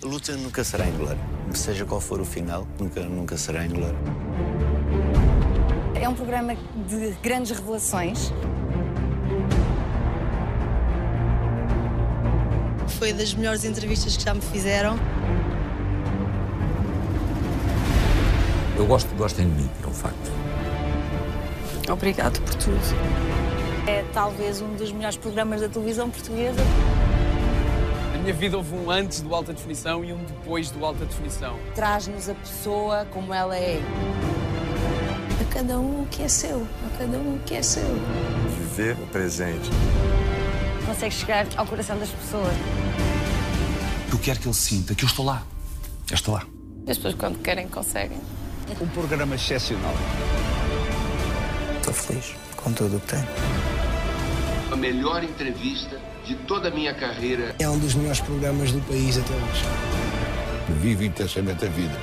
A 0.00 0.06
luta 0.06 0.32
nunca 0.36 0.62
será 0.62 0.86
em 0.86 0.92
glória. 0.92 1.18
Seja 1.52 1.84
qual 1.84 2.00
for 2.00 2.20
o 2.20 2.24
final, 2.24 2.68
nunca, 2.78 3.00
nunca 3.02 3.36
será 3.36 3.66
em 3.66 3.68
glória. 3.68 3.98
É 6.00 6.08
um 6.08 6.14
programa 6.14 6.54
de 6.86 7.10
grandes 7.20 7.50
revelações. 7.50 8.32
Foi 12.86 13.12
das 13.12 13.34
melhores 13.34 13.64
entrevistas 13.64 14.16
que 14.16 14.22
já 14.22 14.34
me 14.34 14.40
fizeram. 14.40 14.96
Eu 18.76 18.86
gosto, 18.86 19.12
gostem 19.16 19.48
de 19.48 19.62
mim, 19.62 19.70
é 19.82 19.86
um 19.88 19.92
facto. 19.92 20.30
Obrigado 21.90 22.40
por 22.42 22.54
tudo. 22.54 22.78
É 23.88 24.04
talvez 24.12 24.60
um 24.60 24.76
dos 24.76 24.92
melhores 24.92 25.16
programas 25.16 25.60
da 25.60 25.68
televisão 25.68 26.08
portuguesa. 26.08 26.62
Minha 28.28 28.36
vida 28.36 28.58
houve 28.58 28.74
um 28.74 28.90
antes 28.90 29.22
do 29.22 29.34
Alta 29.34 29.54
Definição 29.54 30.04
e 30.04 30.12
um 30.12 30.22
depois 30.22 30.70
do 30.70 30.84
Alta 30.84 31.06
Definição. 31.06 31.58
Traz-nos 31.74 32.28
a 32.28 32.34
pessoa 32.34 33.06
como 33.06 33.32
ela 33.32 33.56
é. 33.56 33.80
A 35.40 35.54
cada 35.54 35.80
um 35.80 36.02
o 36.02 36.06
que 36.08 36.22
é 36.22 36.28
seu, 36.28 36.68
a 36.86 36.98
cada 36.98 37.16
um 37.16 37.36
o 37.36 37.38
que 37.38 37.54
é 37.54 37.62
seu. 37.62 37.88
Viver 38.58 38.98
o 39.02 39.06
presente. 39.06 39.70
Consegue 40.84 41.14
chegar 41.14 41.46
ao 41.56 41.64
coração 41.64 41.98
das 41.98 42.10
pessoas. 42.10 42.52
Eu 44.12 44.18
quero 44.18 44.40
que 44.40 44.46
ele 44.46 44.54
sinta 44.54 44.94
que 44.94 45.04
eu 45.04 45.08
estou 45.08 45.24
lá. 45.24 45.42
Eu 46.10 46.14
estou 46.14 46.34
lá. 46.34 46.46
As 46.86 46.98
pessoas, 46.98 47.14
quando 47.14 47.38
querem, 47.38 47.66
conseguem. 47.66 48.20
Um 48.78 48.88
programa 48.88 49.36
excepcional. 49.36 49.94
Estou 51.78 51.94
feliz 51.94 52.36
com 52.58 52.74
tudo 52.74 52.98
o 52.98 53.00
que 53.00 53.06
tenho. 53.06 53.28
A 54.70 54.76
melhor 54.76 55.24
entrevista 55.24 55.98
de 56.28 56.34
toda 56.34 56.68
a 56.68 56.70
minha 56.70 56.92
carreira. 56.92 57.56
É 57.58 57.66
um 57.66 57.78
dos 57.78 57.94
melhores 57.94 58.20
programas 58.20 58.70
do 58.70 58.82
país 58.82 59.16
até 59.16 59.32
hoje. 59.32 59.64
Vive 60.78 61.06
intensamente 61.06 61.64
a 61.64 61.68
vida. 61.68 61.98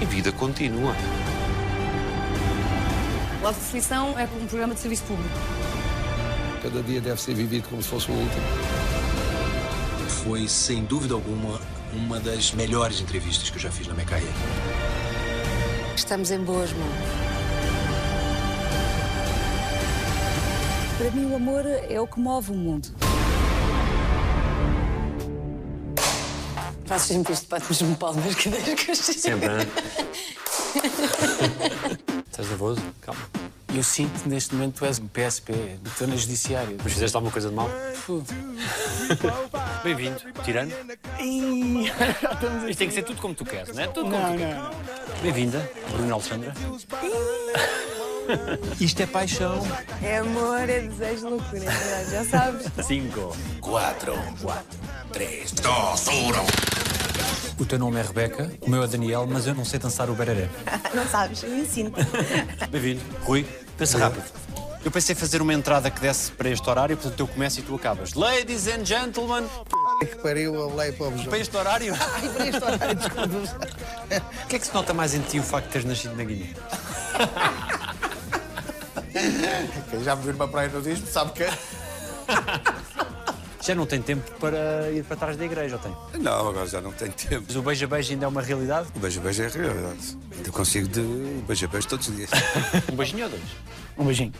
A 0.00 0.04
vida 0.04 0.30
continua. 0.30 0.94
A 3.44 3.50
definição 3.50 4.16
é 4.16 4.28
um 4.40 4.46
programa 4.46 4.74
de 4.74 4.80
serviço 4.80 5.02
público. 5.02 5.34
Cada 6.62 6.80
dia 6.84 7.00
deve 7.00 7.20
ser 7.20 7.34
vivido 7.34 7.68
como 7.68 7.82
se 7.82 7.88
fosse 7.88 8.08
o 8.12 8.14
último. 8.14 8.42
Foi, 10.22 10.46
sem 10.46 10.84
dúvida 10.84 11.14
alguma, 11.14 11.60
uma 11.92 12.20
das 12.20 12.52
melhores 12.52 13.00
entrevistas 13.00 13.50
que 13.50 13.56
eu 13.56 13.60
já 13.60 13.72
fiz 13.72 13.88
na 13.88 13.94
minha 13.94 14.06
carreira. 14.06 14.32
Estamos 15.96 16.30
em 16.30 16.38
boas 16.38 16.72
mãos. 16.72 17.26
Para 20.96 21.10
mim, 21.10 21.26
o 21.26 21.34
amor 21.34 21.64
é 21.66 22.00
o 22.00 22.06
que 22.06 22.20
move 22.20 22.52
o 22.52 22.54
mundo. 22.54 23.05
Faço 26.86 27.08
sempre 27.08 27.32
isto, 27.32 27.48
bates-me 27.48 27.96
palmas 27.96 28.34
cada 28.34 28.56
vez 28.58 28.80
que 28.80 28.90
eu 28.90 28.94
chego. 28.94 29.18
Sempre, 29.18 29.48
né? 29.48 29.66
Estás 32.30 32.48
nervoso? 32.48 32.80
Calma. 33.00 33.20
Eu 33.74 33.82
sinto 33.82 34.22
que 34.22 34.28
neste 34.28 34.54
momento 34.54 34.76
tu 34.78 34.84
és 34.84 34.98
um 34.98 35.08
PSP, 35.08 35.52
estou 35.84 36.06
na 36.06 36.16
judiciária. 36.16 36.76
Mas 36.82 36.92
fizeste 36.92 37.16
alguma 37.16 37.32
coisa 37.32 37.48
de 37.50 37.54
mal? 37.54 37.68
Bem-vindo. 39.82 40.16
Tirando. 40.44 40.72
Isto 42.68 42.78
tem 42.78 42.88
que 42.88 42.94
ser 42.94 43.02
tudo 43.02 43.20
como 43.20 43.34
tu 43.34 43.44
queres, 43.44 43.74
não 43.74 43.82
é? 43.82 43.88
Tudo 43.88 44.10
como 44.10 44.32
tu 44.32 44.38
queres. 44.38 44.56
Bem-vinda, 45.22 45.70
Bruno 45.90 46.14
Alexandra. 46.14 46.54
Isto 48.80 49.02
é 49.02 49.06
paixão. 49.06 49.66
É 50.02 50.18
amor, 50.18 50.68
é 50.68 50.80
desejo, 50.80 51.28
loucura, 51.28 51.64
é 51.64 51.70
verdade, 51.70 52.10
já 52.10 52.24
sabes. 52.24 52.86
Cinco. 52.86 53.36
Quatro. 53.60 54.14
Quatro. 54.40 54.78
Três. 55.12 55.52
Dois. 55.52 56.08
Um. 56.08 56.66
O 57.58 57.64
teu 57.64 57.78
nome 57.78 57.98
é 57.98 58.02
Rebeca, 58.02 58.52
o 58.60 58.68
meu 58.70 58.82
é 58.82 58.86
Daniel, 58.86 59.26
mas 59.26 59.46
eu 59.46 59.54
não 59.54 59.64
sei 59.64 59.78
dançar 59.78 60.10
o 60.10 60.14
bereré. 60.14 60.48
Não 60.94 61.06
sabes, 61.06 61.42
eu 61.42 61.56
ensino. 61.56 61.90
Bem-vindo. 62.70 63.00
Rui, 63.22 63.46
pensa 63.78 63.98
rápido. 63.98 64.24
Eu 64.84 64.90
pensei 64.90 65.14
fazer 65.14 65.42
uma 65.42 65.52
entrada 65.52 65.90
que 65.90 66.00
desse 66.00 66.30
para 66.30 66.48
este 66.48 66.68
horário, 66.70 66.96
portanto 66.96 67.18
eu 67.18 67.26
começo 67.26 67.58
e 67.58 67.62
tu 67.62 67.74
acabas. 67.74 68.14
Ladies 68.14 68.68
and 68.68 68.84
gentlemen, 68.84 69.44
que 70.00 70.16
pariu, 70.16 70.54
eu 70.54 70.74
leio 70.76 70.92
para 70.92 71.10
para 71.10 71.38
este 71.38 71.56
horário. 71.56 71.94
Ai, 72.14 72.28
para 72.28 72.46
este 72.46 72.64
horário, 72.64 72.94
desculpa. 72.94 73.58
O 74.44 74.46
que 74.46 74.56
é 74.56 74.58
que 74.58 74.66
se 74.66 74.74
nota 74.74 74.94
mais 74.94 75.14
em 75.14 75.20
ti 75.22 75.38
o 75.38 75.42
facto 75.42 75.66
de 75.66 75.72
teres 75.72 75.88
nascido 75.88 76.14
na 76.14 76.24
Guiné? 76.24 76.54
Quem 79.90 80.04
já 80.04 80.16
me 80.16 80.22
viu 80.22 80.32
numa 80.32 80.48
praia 80.48 80.68
nudismo 80.68 81.06
sabe 81.06 81.32
que... 81.32 81.44
Já 83.66 83.74
não 83.74 83.84
tem 83.84 84.00
tempo 84.00 84.30
para 84.38 84.92
ir 84.92 85.02
para 85.02 85.16
trás 85.16 85.36
da 85.36 85.44
igreja, 85.44 85.74
ou 85.74 85.82
tem? 85.82 86.22
Não, 86.22 86.50
agora 86.50 86.68
já 86.68 86.80
não 86.80 86.92
tenho 86.92 87.10
tempo. 87.12 87.46
Mas 87.48 87.56
o 87.56 87.62
beija-beija 87.62 88.12
ainda 88.12 88.26
é 88.26 88.28
uma 88.28 88.40
realidade? 88.40 88.86
O 88.94 89.00
beijo-beijo 89.00 89.42
é 89.42 89.48
realidade. 89.48 90.16
Eu 90.44 90.52
consigo 90.52 90.86
de 90.86 91.00
beijo-beijo 91.48 91.88
todos 91.88 92.06
os 92.06 92.14
dias. 92.14 92.30
Um 92.92 92.94
beijinho 92.94 93.24
ou 93.24 93.30
dois? 93.30 93.42
Um 93.98 94.04
beijinho. 94.04 94.32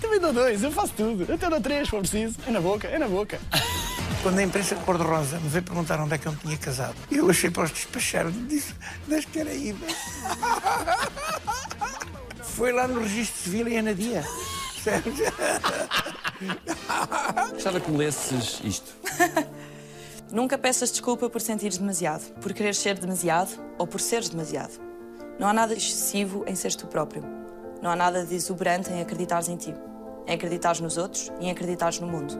Também 0.00 0.20
dou 0.20 0.32
dois, 0.32 0.62
eu 0.62 0.72
faço 0.72 0.94
tudo. 0.96 1.26
Eu 1.28 1.34
até 1.34 1.50
dou 1.50 1.60
três, 1.60 1.84
se 1.84 1.90
for 1.90 2.00
preciso. 2.00 2.36
É 2.46 2.50
na 2.50 2.62
boca, 2.62 2.88
é 2.88 2.98
na 2.98 3.08
boca. 3.08 3.38
Quando 4.22 4.38
a 4.38 4.42
imprensa 4.42 4.74
cor-de-rosa 4.76 5.38
me 5.38 5.48
veio 5.50 5.64
perguntar 5.64 6.00
onde 6.00 6.14
é 6.14 6.18
que 6.18 6.26
eu 6.26 6.32
me 6.32 6.38
tinha 6.38 6.56
casado, 6.56 6.94
eu 7.10 7.28
achei 7.28 7.50
para 7.50 7.64
os 7.64 7.70
despachar, 7.70 8.30
disse, 8.30 8.74
das 9.06 9.26
Caraíbas. 9.26 9.92
Foi 12.54 12.70
lá 12.70 12.86
no 12.86 13.00
registro 13.00 13.42
civil 13.42 13.66
em 13.66 13.80
Anadia. 13.80 14.24
Percebes? 14.84 15.18
Gostava 17.52 17.80
que 17.80 17.90
me 17.90 17.98
lesses 17.98 18.60
isto. 18.62 18.94
Nunca 20.30 20.56
peças 20.56 20.92
desculpa 20.92 21.28
por 21.28 21.40
sentires 21.40 21.78
demasiado, 21.78 22.32
por 22.40 22.52
querer 22.52 22.76
ser 22.76 22.96
demasiado 22.96 23.50
ou 23.76 23.88
por 23.88 24.00
seres 24.00 24.28
demasiado. 24.28 24.80
Não 25.36 25.48
há 25.48 25.52
nada 25.52 25.74
excessivo 25.74 26.44
em 26.46 26.54
seres 26.54 26.76
tu 26.76 26.86
próprio. 26.86 27.24
Não 27.82 27.90
há 27.90 27.96
nada 27.96 28.24
de 28.24 28.36
exuberante 28.36 28.88
em 28.88 29.00
acreditares 29.00 29.48
em 29.48 29.56
ti, 29.56 29.74
em 30.24 30.34
acreditares 30.34 30.78
nos 30.78 30.96
outros 30.96 31.32
e 31.40 31.46
em 31.46 31.50
acreditares 31.50 31.98
no 31.98 32.06
mundo. 32.06 32.38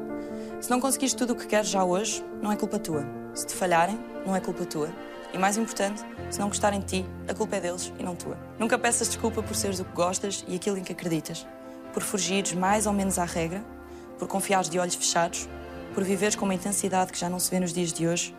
Se 0.61 0.71
não 0.71 0.81
conseguires 0.81 1.13
tudo 1.13 1.33
o 1.33 1.37
que 1.37 1.49
queres 1.49 1.69
já 1.69 1.83
hoje, 1.83 2.25
não 2.41 2.53
é 2.53 2.57
culpa 2.57 2.79
tua. 2.79 3.05
Se 3.35 3.47
te 3.47 3.55
falharem, 3.55 3.99
não 4.25 4.37
é 4.37 4.41
culpa 4.41 4.65
tua. 4.65 4.91
E 5.35 5.39
mais 5.39 5.57
importante, 5.57 6.01
se 6.31 6.39
não 6.39 6.47
gostarem 6.47 6.79
de 6.79 6.87
ti, 6.87 7.07
a 7.27 7.35
culpa 7.35 7.57
é 7.57 7.61
deles 7.61 7.93
e 7.99 8.05
não 8.05 8.15
tua. 8.15 8.39
Nunca 8.57 8.79
peças 8.79 9.09
desculpa 9.09 9.43
por 9.43 9.57
seres 9.57 9.81
o 9.81 9.85
que 9.85 9.93
gostas 9.93 10.45
e 10.47 10.55
aquilo 10.55 10.79
em 10.79 10.85
que 10.85 10.93
acreditas. 10.93 11.45
Por 11.93 12.05
fugires 12.05 12.53
mais 12.53 12.87
ou 12.87 12.93
menos 12.93 13.19
à 13.19 13.25
regra, 13.25 13.61
por 14.17 14.29
confiares 14.29 14.71
de 14.71 14.79
olhos 14.79 14.95
fechados, 14.95 15.49
por 15.93 16.05
viveres 16.05 16.37
com 16.37 16.45
uma 16.45 16.55
intensidade 16.55 17.11
que 17.11 17.19
já 17.19 17.29
não 17.29 17.41
se 17.41 17.51
vê 17.51 17.59
nos 17.59 17.73
dias 17.73 17.93
de 17.93 18.07
hoje. 18.07 18.33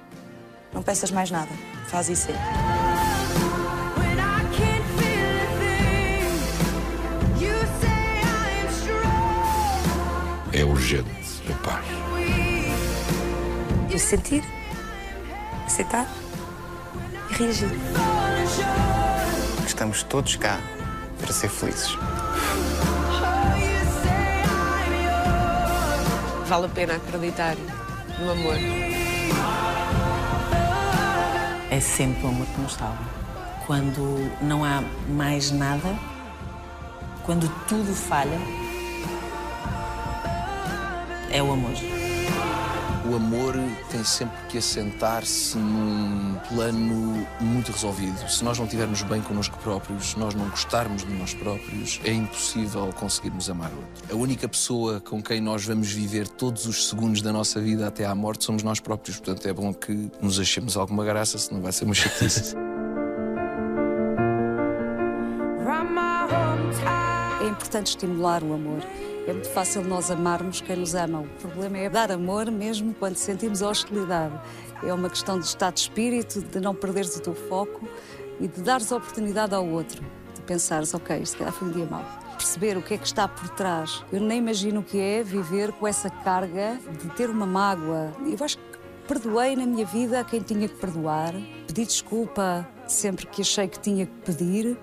Não 0.72 0.82
peças 0.82 1.12
mais 1.12 1.30
nada. 1.30 1.52
Faz 1.88 2.08
isso 2.08 2.30
aí. 2.32 2.38
É 10.54 10.64
urgente, 10.64 11.10
rapaz. 11.50 11.86
E 13.94 14.00
sentir, 14.00 14.46
aceitar 15.66 16.08
reagir. 17.38 17.70
Estamos 19.66 20.04
todos 20.04 20.36
cá 20.36 20.60
para 21.20 21.34
ser 21.34 21.50
felizes. 21.50 21.98
Vale 26.48 26.66
a 26.66 26.70
pena 26.70 26.96
acreditar 26.96 27.56
no 28.20 28.32
amor. 28.32 28.56
É 31.70 31.80
sempre 31.80 32.26
o 32.26 32.30
amor 32.30 32.48
que 32.48 32.62
nos 32.62 32.74
salva. 32.74 33.04
Quando 33.66 34.32
não 34.42 34.64
há 34.64 34.84
mais 35.10 35.52
nada, 35.52 35.96
quando 37.26 37.50
tudo 37.68 37.94
falha, 37.94 38.40
é 41.32 41.42
o 41.42 41.52
amor. 41.52 41.95
O 43.10 43.16
amor 43.16 43.54
tem 43.92 44.04
sempre 44.04 44.36
que 44.50 44.58
assentar-se 44.58 45.58
num 45.58 46.40
plano 46.50 47.28
muito 47.40 47.72
resolvido. 47.72 48.28
Se 48.28 48.44
nós 48.44 48.58
não 48.58 48.66
estivermos 48.66 49.04
bem 49.04 49.22
connosco 49.22 49.56
próprios, 49.60 50.12
se 50.12 50.20
nós 50.20 50.34
não 50.34 50.50
gostarmos 50.50 51.04
de 51.04 51.14
nós 51.14 51.34
próprios, 51.36 52.00
é 52.04 52.12
impossível 52.12 52.92
conseguirmos 52.94 53.48
amar 53.48 53.72
o 53.72 53.76
outro. 53.76 54.16
A 54.16 54.16
única 54.16 54.48
pessoa 54.50 55.00
com 55.00 55.22
quem 55.22 55.40
nós 55.40 55.64
vamos 55.66 55.92
viver 55.92 56.28
todos 56.28 56.66
os 56.66 56.90
segundos 56.90 57.22
da 57.22 57.32
nossa 57.32 57.62
vida 57.62 57.88
até 57.88 58.06
à 58.06 58.16
morte 58.16 58.44
somos 58.44 58.64
nós 58.64 58.80
próprios. 58.80 59.18
Portanto, 59.18 59.48
é 59.48 59.54
bom 59.54 59.72
que 59.72 60.10
nos 60.20 60.40
achemos 60.40 60.76
alguma 60.76 61.06
graça, 61.06 61.38
senão 61.38 61.62
vai 61.62 61.72
ser 61.72 61.86
uma 61.86 61.94
chatice. 61.94 62.56
É 67.42 67.48
importante 67.48 67.88
estimular 67.88 68.44
o 68.44 68.54
amor. 68.54 68.82
É 69.28 69.34
muito 69.34 69.50
fácil 69.50 69.84
nós 69.84 70.12
amarmos 70.12 70.62
quem 70.62 70.76
nos 70.76 70.94
ama. 70.94 71.22
O 71.22 71.28
problema 71.42 71.78
é 71.80 71.90
dar 71.90 72.12
amor 72.12 72.52
mesmo 72.52 72.94
quando 72.94 73.16
sentimos 73.16 73.64
a 73.64 73.70
hostilidade. 73.70 74.40
É 74.84 74.94
uma 74.94 75.10
questão 75.10 75.40
de 75.40 75.46
estado 75.46 75.74
de 75.74 75.80
espírito, 75.80 76.42
de 76.42 76.60
não 76.60 76.76
perderes 76.76 77.16
o 77.16 77.22
teu 77.22 77.34
foco 77.34 77.88
e 78.40 78.48
de 78.48 78.62
dares 78.62 78.92
oportunidade 78.92 79.56
ao 79.56 79.66
outro. 79.66 80.04
De 80.36 80.42
pensares, 80.42 80.94
ok, 80.94 81.18
isto 81.18 81.38
calhar 81.38 81.54
foi 81.54 81.68
um 81.68 81.72
dia 81.72 81.86
mau. 81.86 82.06
Perceber 82.38 82.78
o 82.78 82.82
que 82.82 82.94
é 82.94 82.98
que 82.98 83.06
está 83.08 83.28
por 83.28 83.50
trás. 83.50 84.04
Eu 84.12 84.22
nem 84.22 84.38
imagino 84.38 84.82
o 84.82 84.84
que 84.84 85.00
é 85.00 85.24
viver 85.24 85.72
com 85.74 85.88
essa 85.88 86.10
carga 86.10 86.80
de 87.02 87.10
ter 87.16 87.30
uma 87.30 87.48
mágoa. 87.48 88.12
Eu 88.28 88.46
acho 88.46 88.58
que 88.58 88.76
Perdoei 89.08 89.56
na 89.56 89.68
minha 89.68 89.86
vida 89.86 90.20
a 90.20 90.24
quem 90.24 90.42
tinha 90.42 90.68
que 90.68 90.78
perdoar, 90.78 91.32
pedi 91.68 91.86
desculpa 91.86 92.68
sempre 92.88 93.28
que 93.28 93.44
achei 93.44 93.68
que 93.68 93.80
tinha 93.80 94.08
que 94.08 94.14
pedir. 94.26 94.76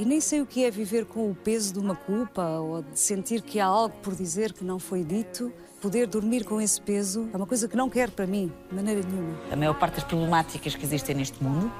E 0.00 0.04
nem 0.06 0.18
sei 0.18 0.40
o 0.40 0.46
que 0.46 0.64
é 0.64 0.70
viver 0.70 1.04
com 1.04 1.30
o 1.30 1.34
peso 1.34 1.74
de 1.74 1.78
uma 1.78 1.94
culpa 1.94 2.42
ou 2.42 2.80
de 2.82 2.98
sentir 2.98 3.42
que 3.42 3.60
há 3.60 3.66
algo 3.66 3.94
por 3.98 4.14
dizer 4.14 4.54
que 4.54 4.64
não 4.64 4.78
foi 4.78 5.04
dito. 5.04 5.52
Poder 5.78 6.06
dormir 6.06 6.42
com 6.42 6.58
esse 6.58 6.80
peso 6.80 7.28
é 7.34 7.36
uma 7.36 7.46
coisa 7.46 7.68
que 7.68 7.76
não 7.76 7.90
quero 7.90 8.10
para 8.10 8.26
mim, 8.26 8.50
de 8.70 8.74
maneira 8.74 9.02
nenhuma. 9.06 9.38
A 9.52 9.56
maior 9.56 9.74
parte 9.74 9.96
das 9.96 10.04
problemáticas 10.04 10.74
que 10.74 10.86
existem 10.86 11.14
neste 11.14 11.44
mundo, 11.44 11.70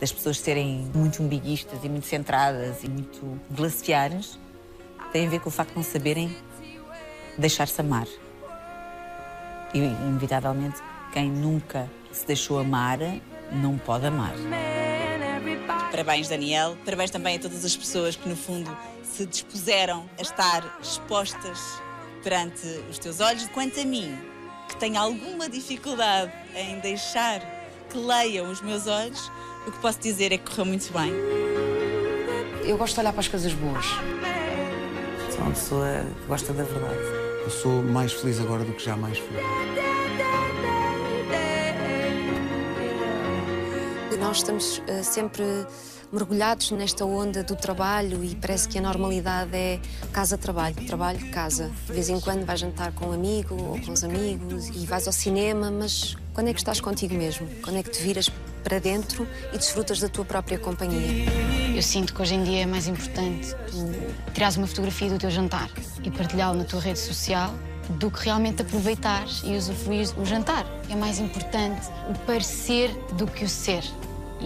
das 0.00 0.10
pessoas 0.10 0.40
serem 0.40 0.90
muito 0.92 1.22
umbiguistas 1.22 1.78
e 1.84 1.88
muito 1.88 2.06
centradas 2.06 2.82
e 2.82 2.88
muito 2.88 3.40
glaciares, 3.52 4.36
tem 5.12 5.28
a 5.28 5.30
ver 5.30 5.38
com 5.38 5.48
o 5.48 5.52
facto 5.52 5.70
de 5.70 5.76
não 5.76 5.84
saberem 5.84 6.36
deixar-se 7.38 7.80
amar. 7.80 8.08
E, 9.72 9.78
inevitavelmente, 9.78 10.82
quem 11.12 11.30
nunca 11.30 11.88
se 12.10 12.26
deixou 12.26 12.58
amar 12.58 12.98
não 13.52 13.78
pode 13.78 14.06
amar. 14.06 14.34
Parabéns, 15.94 16.28
Daniel. 16.28 16.76
Parabéns 16.84 17.08
também 17.12 17.36
a 17.36 17.38
todas 17.38 17.64
as 17.64 17.76
pessoas 17.76 18.16
que, 18.16 18.28
no 18.28 18.34
fundo, 18.34 18.68
se 19.04 19.24
dispuseram 19.24 20.10
a 20.18 20.22
estar 20.22 20.76
expostas 20.82 21.80
perante 22.20 22.66
os 22.90 22.98
teus 22.98 23.20
olhos. 23.20 23.46
Quanto 23.50 23.78
a 23.78 23.84
mim, 23.84 24.12
que 24.68 24.76
tenho 24.76 24.98
alguma 24.98 25.48
dificuldade 25.48 26.32
em 26.56 26.80
deixar 26.80 27.38
que 27.88 27.96
leiam 27.96 28.50
os 28.50 28.60
meus 28.60 28.88
olhos, 28.88 29.30
o 29.68 29.70
que 29.70 29.78
posso 29.78 30.00
dizer 30.00 30.32
é 30.32 30.38
que 30.38 30.50
correu 30.50 30.64
muito 30.64 30.92
bem. 30.92 31.12
Eu 32.64 32.76
gosto 32.76 32.94
de 32.94 33.00
olhar 33.00 33.12
para 33.12 33.20
as 33.20 33.28
coisas 33.28 33.52
boas. 33.52 33.86
Sou 35.30 35.42
uma 35.42 35.50
pessoa 35.52 36.06
que 36.20 36.26
gosta 36.26 36.52
da 36.52 36.64
verdade. 36.64 36.98
Eu 37.44 37.50
sou 37.50 37.84
mais 37.84 38.12
feliz 38.12 38.40
agora 38.40 38.64
do 38.64 38.72
que 38.72 38.84
jamais 38.84 39.16
fui. 39.16 39.93
Nós 44.24 44.38
estamos 44.38 44.78
uh, 44.78 45.04
sempre 45.04 45.44
mergulhados 46.10 46.70
nesta 46.70 47.04
onda 47.04 47.44
do 47.44 47.54
trabalho 47.54 48.24
e 48.24 48.34
parece 48.34 48.66
que 48.66 48.78
a 48.78 48.80
normalidade 48.80 49.54
é 49.54 49.78
casa-trabalho, 50.14 50.74
trabalho-casa. 50.86 51.70
De 51.86 51.92
vez 51.92 52.08
em 52.08 52.18
quando 52.18 52.42
vais 52.46 52.58
jantar 52.58 52.90
com 52.92 53.08
um 53.08 53.12
amigo 53.12 53.54
ou 53.54 53.78
com 53.82 53.92
os 53.92 54.02
amigos 54.02 54.68
e 54.68 54.86
vais 54.86 55.06
ao 55.06 55.12
cinema, 55.12 55.70
mas 55.70 56.16
quando 56.32 56.48
é 56.48 56.54
que 56.54 56.58
estás 56.58 56.80
contigo 56.80 57.14
mesmo? 57.14 57.46
Quando 57.62 57.76
é 57.76 57.82
que 57.82 57.90
te 57.90 58.02
viras 58.02 58.30
para 58.64 58.78
dentro 58.78 59.28
e 59.52 59.58
desfrutas 59.58 60.00
da 60.00 60.08
tua 60.08 60.24
própria 60.24 60.58
companhia? 60.58 61.26
Eu 61.76 61.82
sinto 61.82 62.14
que 62.14 62.22
hoje 62.22 62.34
em 62.34 62.44
dia 62.44 62.62
é 62.62 62.66
mais 62.66 62.88
importante 62.88 63.54
tu 63.70 64.32
tirares 64.32 64.56
uma 64.56 64.66
fotografia 64.66 65.10
do 65.10 65.18
teu 65.18 65.30
jantar 65.30 65.68
e 66.02 66.10
partilhá-lo 66.10 66.56
na 66.56 66.64
tua 66.64 66.80
rede 66.80 66.98
social 66.98 67.52
do 68.00 68.10
que 68.10 68.24
realmente 68.24 68.62
aproveitares 68.62 69.42
e 69.44 69.54
usufruir 69.54 70.08
o 70.18 70.24
jantar. 70.24 70.64
É 70.88 70.96
mais 70.96 71.18
importante 71.18 71.86
o 72.08 72.18
parecer 72.20 72.90
do 73.18 73.26
que 73.26 73.44
o 73.44 73.48
ser. 73.50 73.84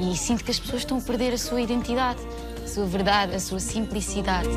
E 0.01 0.17
sinto 0.17 0.45
que 0.45 0.51
as 0.51 0.61
pessoas 0.61 0.83
estão 0.83 0.99
a 0.99 1.01
perder 1.01 1.35
a 1.35 1.39
sua 1.39 1.61
identidade, 1.61 2.21
a 2.65 2.69
sua 2.69 2.87
verdade, 2.87 3.35
a 3.35 3.41
sua 3.41 3.59
simplicidade. 3.59 4.49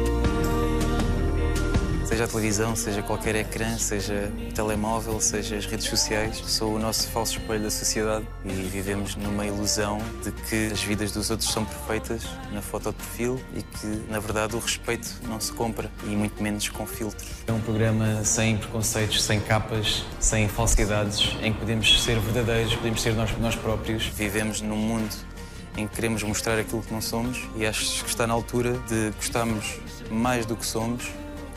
Seja 2.06 2.26
a 2.26 2.28
televisão, 2.28 2.76
seja 2.76 3.02
qualquer 3.02 3.36
ecrã, 3.36 3.78
seja 3.78 4.32
o 4.50 4.54
telemóvel, 4.54 5.20
seja 5.22 5.56
as 5.56 5.66
redes 5.66 5.88
sociais, 5.88 6.44
sou 6.46 6.76
o 6.76 6.78
nosso 6.78 7.08
falso 7.08 7.40
espelho 7.40 7.64
da 7.64 7.72
sociedade 7.72 8.28
e 8.44 8.50
vivemos 8.50 9.16
numa 9.16 9.48
ilusão 9.48 9.98
de 10.22 10.30
que 10.30 10.68
as 10.74 10.84
vidas 10.84 11.14
dos 11.14 11.32
outros 11.32 11.50
são 11.50 11.64
perfeitas 11.64 12.24
na 12.52 12.62
foto 12.62 12.90
de 12.90 12.98
perfil 12.98 13.42
e 13.56 13.64
que, 13.64 13.88
na 14.10 14.20
verdade, 14.20 14.58
o 14.58 14.60
respeito 14.60 15.22
não 15.26 15.40
se 15.40 15.54
compra 15.54 15.90
e 16.04 16.10
muito 16.10 16.44
menos 16.44 16.68
com 16.68 16.86
filtros. 16.86 17.30
É 17.48 17.52
um 17.54 17.62
programa 17.62 18.26
sem 18.26 18.58
preconceitos, 18.58 19.24
sem 19.24 19.40
capas, 19.40 20.04
sem 20.20 20.50
falsidades, 20.50 21.34
em 21.42 21.54
que 21.54 21.60
podemos 21.60 22.04
ser 22.04 22.20
verdadeiros, 22.20 22.76
podemos 22.76 23.02
ser 23.02 23.16
nós, 23.16 23.32
nós 23.40 23.56
próprios. 23.56 24.04
Vivemos 24.08 24.60
num 24.60 24.76
mundo 24.76 25.16
em 25.78 25.88
que 25.88 25.96
queremos 25.96 26.22
mostrar 26.24 26.60
aquilo 26.60 26.82
que 26.82 26.94
não 26.94 27.02
somos 27.02 27.48
e 27.56 27.66
acho 27.66 28.04
que 28.04 28.10
está 28.10 28.28
na 28.28 28.34
altura 28.34 28.74
de 28.88 29.12
gostarmos 29.16 29.80
mais 30.10 30.46
do 30.46 30.56
que 30.56 30.66
somos 30.66 31.10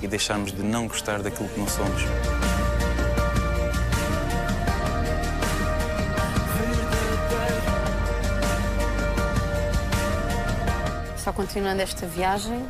e 0.02 0.06
deixarmos 0.06 0.52
de 0.52 0.62
não 0.62 0.87
gostar 0.87 1.22
daquilo 1.22 1.49
que 1.49 1.58
não 1.58 1.69
somos. 1.69 2.02
Só 11.17 11.32
continuando 11.32 11.81
esta 11.81 12.06
viagem 12.06 12.64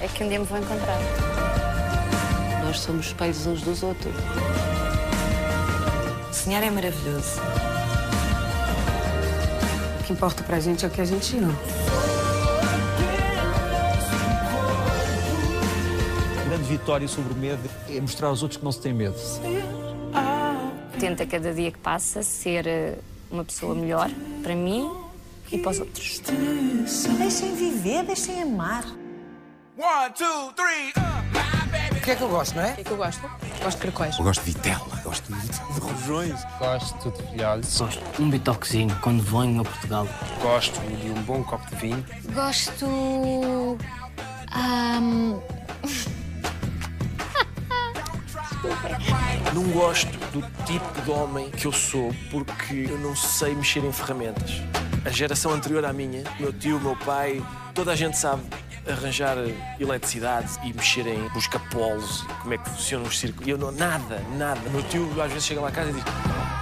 é 0.00 0.08
que 0.08 0.24
um 0.24 0.28
dia 0.28 0.38
me 0.38 0.46
vou 0.46 0.58
encontrar. 0.58 0.98
Nós 2.64 2.80
somos 2.80 3.06
espelhos 3.08 3.46
uns 3.46 3.60
dos 3.60 3.82
outros. 3.82 4.14
Sonhar 6.32 6.62
é 6.62 6.70
maravilhoso. 6.70 7.40
O 10.08 10.10
que 10.10 10.14
importa 10.14 10.42
pra 10.42 10.58
gente 10.58 10.86
é 10.86 10.88
o 10.88 10.90
que 10.90 11.02
a 11.02 11.04
gente 11.04 11.36
ama. 11.36 11.52
A 16.40 16.48
grande 16.48 16.62
vitória 16.62 17.06
sobre 17.06 17.34
o 17.34 17.36
medo 17.36 17.68
é 17.90 18.00
mostrar 18.00 18.28
aos 18.28 18.42
outros 18.42 18.56
que 18.56 18.64
não 18.64 18.72
se 18.72 18.80
tem 18.80 18.94
medo. 18.94 19.16
Tenta 20.98 21.26
cada 21.26 21.52
dia 21.52 21.70
que 21.70 21.76
passa 21.76 22.22
ser 22.22 22.66
eh, 22.66 22.98
uma 23.30 23.44
pessoa 23.44 23.74
melhor 23.74 24.10
para 24.42 24.56
mim 24.56 24.90
e 25.52 25.58
para 25.58 25.72
os 25.72 25.78
outros. 25.78 26.22
Deixem 27.18 27.54
viver, 27.54 28.02
deixem 28.04 28.40
amar. 28.40 28.86
One, 29.76 30.14
two, 30.16 30.54
three, 30.54 30.90
O 30.96 31.57
que 32.08 32.12
é 32.12 32.16
que 32.16 32.22
eu 32.22 32.28
gosto, 32.30 32.56
não 32.56 32.62
é? 32.62 32.70
O 32.70 32.74
que 32.74 32.80
é 32.80 32.84
que 32.84 32.90
eu 32.90 32.96
gosto? 32.96 33.20
Gosto 33.62 33.76
de 33.76 33.82
caracóis. 33.82 34.16
Eu 34.16 34.24
gosto 34.24 34.42
de 34.42 34.52
vitela, 34.52 35.00
gosto 35.04 35.30
de, 35.30 35.46
de 35.46 35.80
rojões. 35.80 36.40
Gosto 36.58 37.10
de 37.10 37.22
filhotes. 37.28 37.78
Gosto 37.78 38.16
de 38.16 38.22
um 38.22 38.30
bitoquezinho 38.30 38.98
quando 39.02 39.22
venho 39.22 39.60
a 39.60 39.64
Portugal. 39.64 40.08
Gosto 40.40 40.80
de 40.80 41.10
um 41.10 41.22
bom 41.24 41.44
copo 41.44 41.68
de 41.68 41.76
vinho. 41.76 42.02
Gosto. 42.32 42.86
Um... 42.86 43.78
Não 49.52 49.64
gosto 49.72 50.10
do 50.32 50.40
tipo 50.64 51.02
de 51.02 51.10
homem 51.10 51.50
que 51.50 51.66
eu 51.66 51.72
sou 51.72 52.14
porque 52.30 52.86
eu 52.88 52.98
não 52.98 53.14
sei 53.14 53.54
mexer 53.54 53.84
em 53.84 53.92
ferramentas. 53.92 54.62
A 55.04 55.10
geração 55.10 55.52
anterior 55.52 55.84
à 55.84 55.92
minha, 55.92 56.24
meu 56.40 56.52
tio, 56.52 56.80
meu 56.80 56.96
pai, 56.96 57.42
toda 57.74 57.92
a 57.92 57.96
gente 57.96 58.16
sabe 58.16 58.42
arranjar 58.88 59.36
eletricidade 59.78 60.58
e 60.64 60.72
mexer 60.72 61.06
em 61.06 61.28
busca-polos, 61.28 62.22
como 62.42 62.54
é 62.54 62.58
que 62.58 62.68
funcionam 62.70 63.06
os. 63.06 63.22
E 63.22 63.50
eu 63.50 63.58
não, 63.58 63.70
nada, 63.70 64.20
nada. 64.36 64.60
Meu 64.70 64.82
tio 64.84 65.08
às 65.20 65.30
vezes 65.30 65.46
chega 65.46 65.60
lá 65.60 65.68
a 65.68 65.72
casa 65.72 65.90
e 65.90 65.92
diz: 65.92 66.04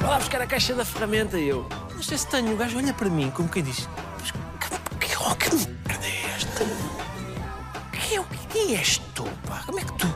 Vai 0.00 0.10
lá 0.10 0.18
buscar 0.18 0.40
a 0.40 0.46
caixa 0.46 0.74
da 0.74 0.84
ferramenta. 0.84 1.38
E 1.38 1.48
eu, 1.48 1.66
não 1.94 2.02
sei 2.02 2.18
se 2.18 2.26
tenho. 2.26 2.52
O 2.52 2.56
gajo 2.56 2.76
olha 2.76 2.92
para 2.92 3.08
mim 3.08 3.30
como 3.30 3.48
quem 3.48 3.62
diz: 3.62 3.88
Mas 4.20 4.30
que, 4.30 4.38
que, 4.98 5.08
que 5.08 5.56
merda 5.56 6.06
é 6.06 6.34
esta? 6.36 6.64
Que, 7.92 8.46
quem 8.52 8.76
és 8.76 8.98
tu, 9.14 9.24
pá? 9.46 9.62
Como 9.66 9.78
é 9.78 9.84
que 9.84 9.92
tu. 9.92 10.06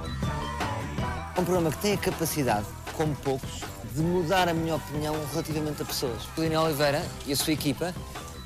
É 1.36 1.40
um 1.40 1.44
programa 1.44 1.70
que 1.70 1.78
tem 1.78 1.94
a 1.94 1.98
capacidade, 1.98 2.66
como 2.96 3.14
poucos, 3.16 3.62
de 3.94 4.02
mudar 4.02 4.48
a 4.48 4.54
minha 4.54 4.74
opinião 4.74 5.16
relativamente 5.32 5.82
a 5.82 5.84
pessoas. 5.84 6.24
O 6.36 6.40
Daniel 6.40 6.62
Oliveira 6.62 7.02
e 7.26 7.32
a 7.32 7.36
sua 7.36 7.52
equipa, 7.52 7.94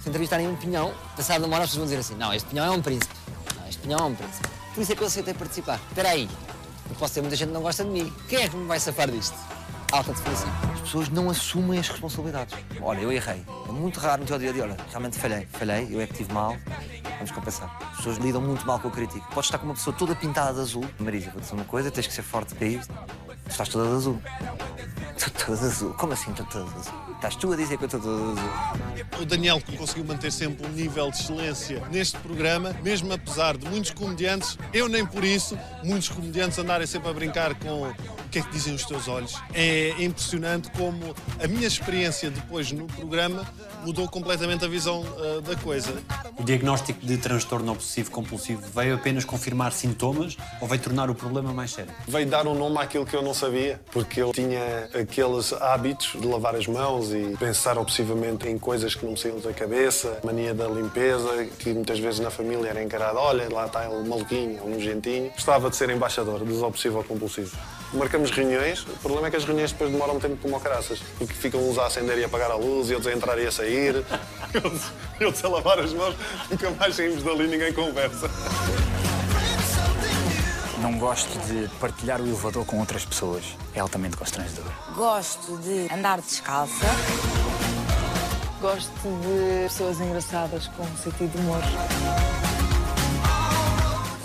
se 0.01 0.09
entrevistarem 0.09 0.47
um 0.47 0.55
pinhão, 0.55 0.95
passado 1.17 1.45
uma 1.45 1.57
hora, 1.57 1.65
as 1.65 1.71
pessoas 1.71 1.89
vão 1.89 1.97
dizer 1.97 1.99
assim: 1.99 2.15
Não, 2.15 2.33
este 2.33 2.49
pinhão 2.49 2.67
é 2.67 2.71
um 2.71 2.81
príncipe. 2.81 3.24
Não, 3.65 3.69
este 3.69 3.81
pinhão 3.81 4.01
é 4.01 4.03
um 4.05 4.15
príncipe. 4.15 4.49
Por 4.75 4.83
isso 4.83 4.93
é 4.93 4.97
que 4.97 5.03
eu 5.03 5.07
aceitei 5.07 5.35
participar. 5.35 5.81
Espera 5.89 6.11
aí, 6.11 6.29
eu 6.91 6.97
posso 6.97 7.15
ter 7.15 7.21
muita 7.23 7.37
gente 7.37 7.49
que 7.49 7.55
não 7.55 7.63
gosta 7.63 7.83
de 7.85 7.91
mim. 7.91 8.13
Quem 8.29 8.43
é 8.43 8.49
que 8.49 8.57
me 8.57 8.67
vai 8.67 8.79
safar 8.79 9.11
disto? 9.11 9.37
Alta 9.91 10.13
definição. 10.13 10.49
As 10.75 10.81
pessoas 10.81 11.09
não 11.09 11.31
assumem 11.31 11.79
as 11.79 11.89
responsabilidades. 11.89 12.55
Olha, 12.83 13.01
eu 13.01 13.13
errei. 13.13 13.43
É 13.69 13.73
muito 13.73 14.01
raro 14.01 14.23
no 14.23 14.27
teu 14.27 14.39
dia 14.39 14.53
dia. 14.53 14.65
Olha, 14.65 14.77
realmente 14.91 15.19
falhei. 15.19 15.47
Falhei, 15.53 15.89
eu 15.91 16.01
é 16.01 16.07
que 16.07 16.15
tive 16.15 16.33
mal. 16.33 16.57
Vamos 17.15 17.31
compensar. 17.31 17.75
As 17.93 17.97
pessoas 17.99 18.17
lidam 18.19 18.41
muito 18.41 18.67
mal 18.67 18.79
com 18.81 18.89
a 18.89 18.91
crítica. 18.91 19.25
Podes 19.33 19.47
estar 19.47 19.59
com 19.59 19.67
uma 19.67 19.75
pessoa 19.75 19.97
toda 19.97 20.15
pintada 20.15 20.53
de 20.53 20.61
azul. 20.61 20.85
Marisa, 20.99 21.31
vou 21.31 21.41
dizer 21.41 21.55
uma 21.55 21.65
coisa, 21.65 21.91
tens 21.91 22.07
que 22.07 22.13
ser 22.13 22.23
forte 22.23 22.55
para 22.55 22.67
isso. 22.67 22.89
Tu 22.89 23.51
estás 23.51 23.69
toda 23.69 23.89
de 23.89 23.95
azul. 23.95 24.21
Azul. 25.53 25.95
Como 25.95 26.13
assim 26.13 26.31
estou 26.31 26.47
toda 26.47 26.71
de 26.71 26.79
azul? 26.79 26.95
Estás 27.15 27.37
tu 27.37 27.53
a 27.53 27.57
dizer 27.57 27.77
que 27.77 27.85
eu 27.85 27.87
estou 27.87 28.01
toda 28.01 28.35
de 28.35 28.41
azul. 28.41 29.23
O 29.23 29.25
Daniel 29.25 29.63
conseguiu 29.77 30.05
manter 30.05 30.33
sempre 30.33 30.67
um 30.67 30.71
nível 30.71 31.11
de 31.11 31.19
excelência 31.19 31.83
neste 31.91 32.19
programa, 32.19 32.75
mesmo 32.83 33.13
apesar 33.13 33.57
de 33.57 33.69
muitos 33.69 33.91
comediantes, 33.91 34.59
eu 34.73 34.89
nem 34.89 35.05
por 35.05 35.25
isso, 35.25 35.59
muitos 35.83 36.09
comediantes 36.09 36.59
andarem 36.59 36.87
sempre 36.87 37.11
a 37.11 37.13
brincar 37.13 37.55
com 37.57 37.89
o 37.89 37.95
que 38.31 38.39
é 38.39 38.43
que 38.43 38.51
dizem 38.51 38.75
os 38.75 38.85
teus 38.85 39.07
olhos. 39.07 39.41
É 39.53 39.91
impressionante 40.03 40.71
como 40.73 41.15
a 41.43 41.47
minha 41.47 41.67
experiência 41.67 42.31
depois 42.31 42.73
no 42.73 42.87
programa 42.87 43.47
mudou 43.85 44.09
completamente 44.09 44.65
a 44.65 44.69
visão 44.69 45.03
uh, 45.03 45.41
da 45.43 45.57
coisa. 45.57 45.95
O 46.39 46.43
diagnóstico 46.43 47.05
de 47.05 47.17
transtorno 47.17 47.73
obsessivo 47.73 48.11
compulsivo 48.11 48.63
veio 48.75 48.97
apenas 48.97 49.25
confirmar 49.25 49.73
sintomas 49.73 50.37
ou 50.61 50.67
veio 50.67 50.81
tornar 50.83 51.09
o 51.09 51.15
problema 51.15 51.53
mais 51.53 51.73
sério? 51.73 51.93
Veio 52.09 52.27
dar 52.27 52.47
um 52.47 52.55
nome 52.55 52.79
àquilo 52.79 53.07
que 53.07 53.15
eu 53.15 53.23
não 53.23 53.33
sabia, 53.33 53.81
porque 53.93 54.21
ele 54.21 54.33
tinha 54.33 54.89
aqueles 55.01 55.53
hábitos 55.53 56.21
de 56.21 56.27
lavar 56.27 56.57
as 56.57 56.67
mãos 56.67 57.13
e 57.13 57.37
pensar 57.39 57.79
obsessivamente 57.79 58.49
em 58.49 58.59
coisas 58.59 58.95
que 58.95 59.05
não 59.05 59.13
me 59.13 59.19
saíam 59.19 59.39
da 59.39 59.53
cabeça, 59.53 60.19
mania 60.25 60.53
da 60.53 60.67
limpeza, 60.67 61.47
que 61.59 61.73
muitas 61.73 61.99
vezes 61.99 62.21
na 62.21 62.31
família 62.31 62.69
era 62.69 62.83
encarada, 62.83 63.19
olha, 63.19 63.49
lá 63.53 63.67
está 63.67 63.85
ele 63.89 64.09
maluquinho, 64.09 64.65
um 64.65 64.71
nojentinho. 64.71 65.31
Gostava 65.31 65.71
de 65.71 65.77
ser 65.77 65.91
embaixador 65.91 66.41
dos 66.41 66.63
obsessivo 66.63 67.05
compulsivos. 67.05 67.53
Marcamos 67.95 68.31
reuniões. 68.31 68.83
O 68.83 68.99
problema 68.99 69.29
é 69.29 69.31
que 69.31 69.37
as 69.37 69.45
reuniões 69.45 69.73
depois 69.73 69.91
demoram 69.91 70.17
um 70.17 70.21
tempo 70.21 70.37
como 70.37 70.59
caraças. 70.61 71.01
Porque 71.19 71.35
ficam 71.35 71.61
uns 71.69 71.79
a 71.79 71.87
acender 71.87 72.19
e 72.19 72.25
a 72.25 72.27
apagar 72.27 72.51
a 72.51 72.57
luz 72.57 72.91
e 72.91 72.95
outros 72.95 73.13
a 73.13 73.17
entrar 73.17 73.39
e 73.39 73.47
a 73.47 73.51
sair. 73.51 74.05
e 75.21 75.25
outros 75.25 75.45
a 75.45 75.49
lavar 75.49 75.79
as 75.79 75.93
mãos. 75.93 76.15
Nunca 76.51 76.71
mais 76.73 76.95
saímos 76.95 77.23
dali, 77.23 77.47
ninguém 77.47 77.73
conversa. 77.73 78.31
Não 80.81 80.99
gosto 80.99 81.39
de 81.47 81.67
partilhar 81.79 82.21
o 82.21 82.27
elevador 82.27 82.67
com 82.67 82.79
outras 82.79 83.07
pessoas. 83.07 83.45
É 83.75 83.81
altamente 83.81 84.19
constrangedor. 84.19 84.71
Gosto 84.95 85.57
de 85.59 85.91
andar 85.91 86.21
descalça. 86.21 86.85
Gosto 88.61 88.91
de 88.93 89.65
pessoas 89.65 90.01
engraçadas 90.01 90.69
com 90.69 90.85
sentido 90.97 91.33
de 91.33 91.39
humor. 91.39 91.61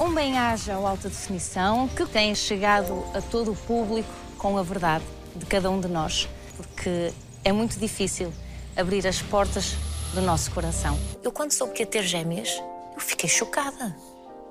Um 0.09 0.15
bem-aja 0.15 0.75
ou 0.75 0.87
alta 0.87 1.07
definição 1.07 1.87
que 1.87 2.03
tem 2.03 2.33
chegado 2.33 3.05
a 3.13 3.21
todo 3.21 3.51
o 3.51 3.55
público 3.55 4.09
com 4.39 4.57
a 4.57 4.63
verdade 4.63 5.05
de 5.35 5.45
cada 5.45 5.69
um 5.69 5.79
de 5.79 5.87
nós, 5.87 6.27
porque 6.57 7.13
é 7.43 7.51
muito 7.51 7.77
difícil 7.77 8.33
abrir 8.75 9.05
as 9.05 9.21
portas 9.21 9.75
do 10.15 10.21
nosso 10.21 10.49
coração. 10.49 10.99
Eu, 11.21 11.31
quando 11.31 11.51
soube 11.51 11.73
que 11.73 11.83
ia 11.83 11.85
ter 11.85 12.01
gêmeas, 12.01 12.59
eu 12.95 12.99
fiquei 12.99 13.29
chocada. 13.29 13.95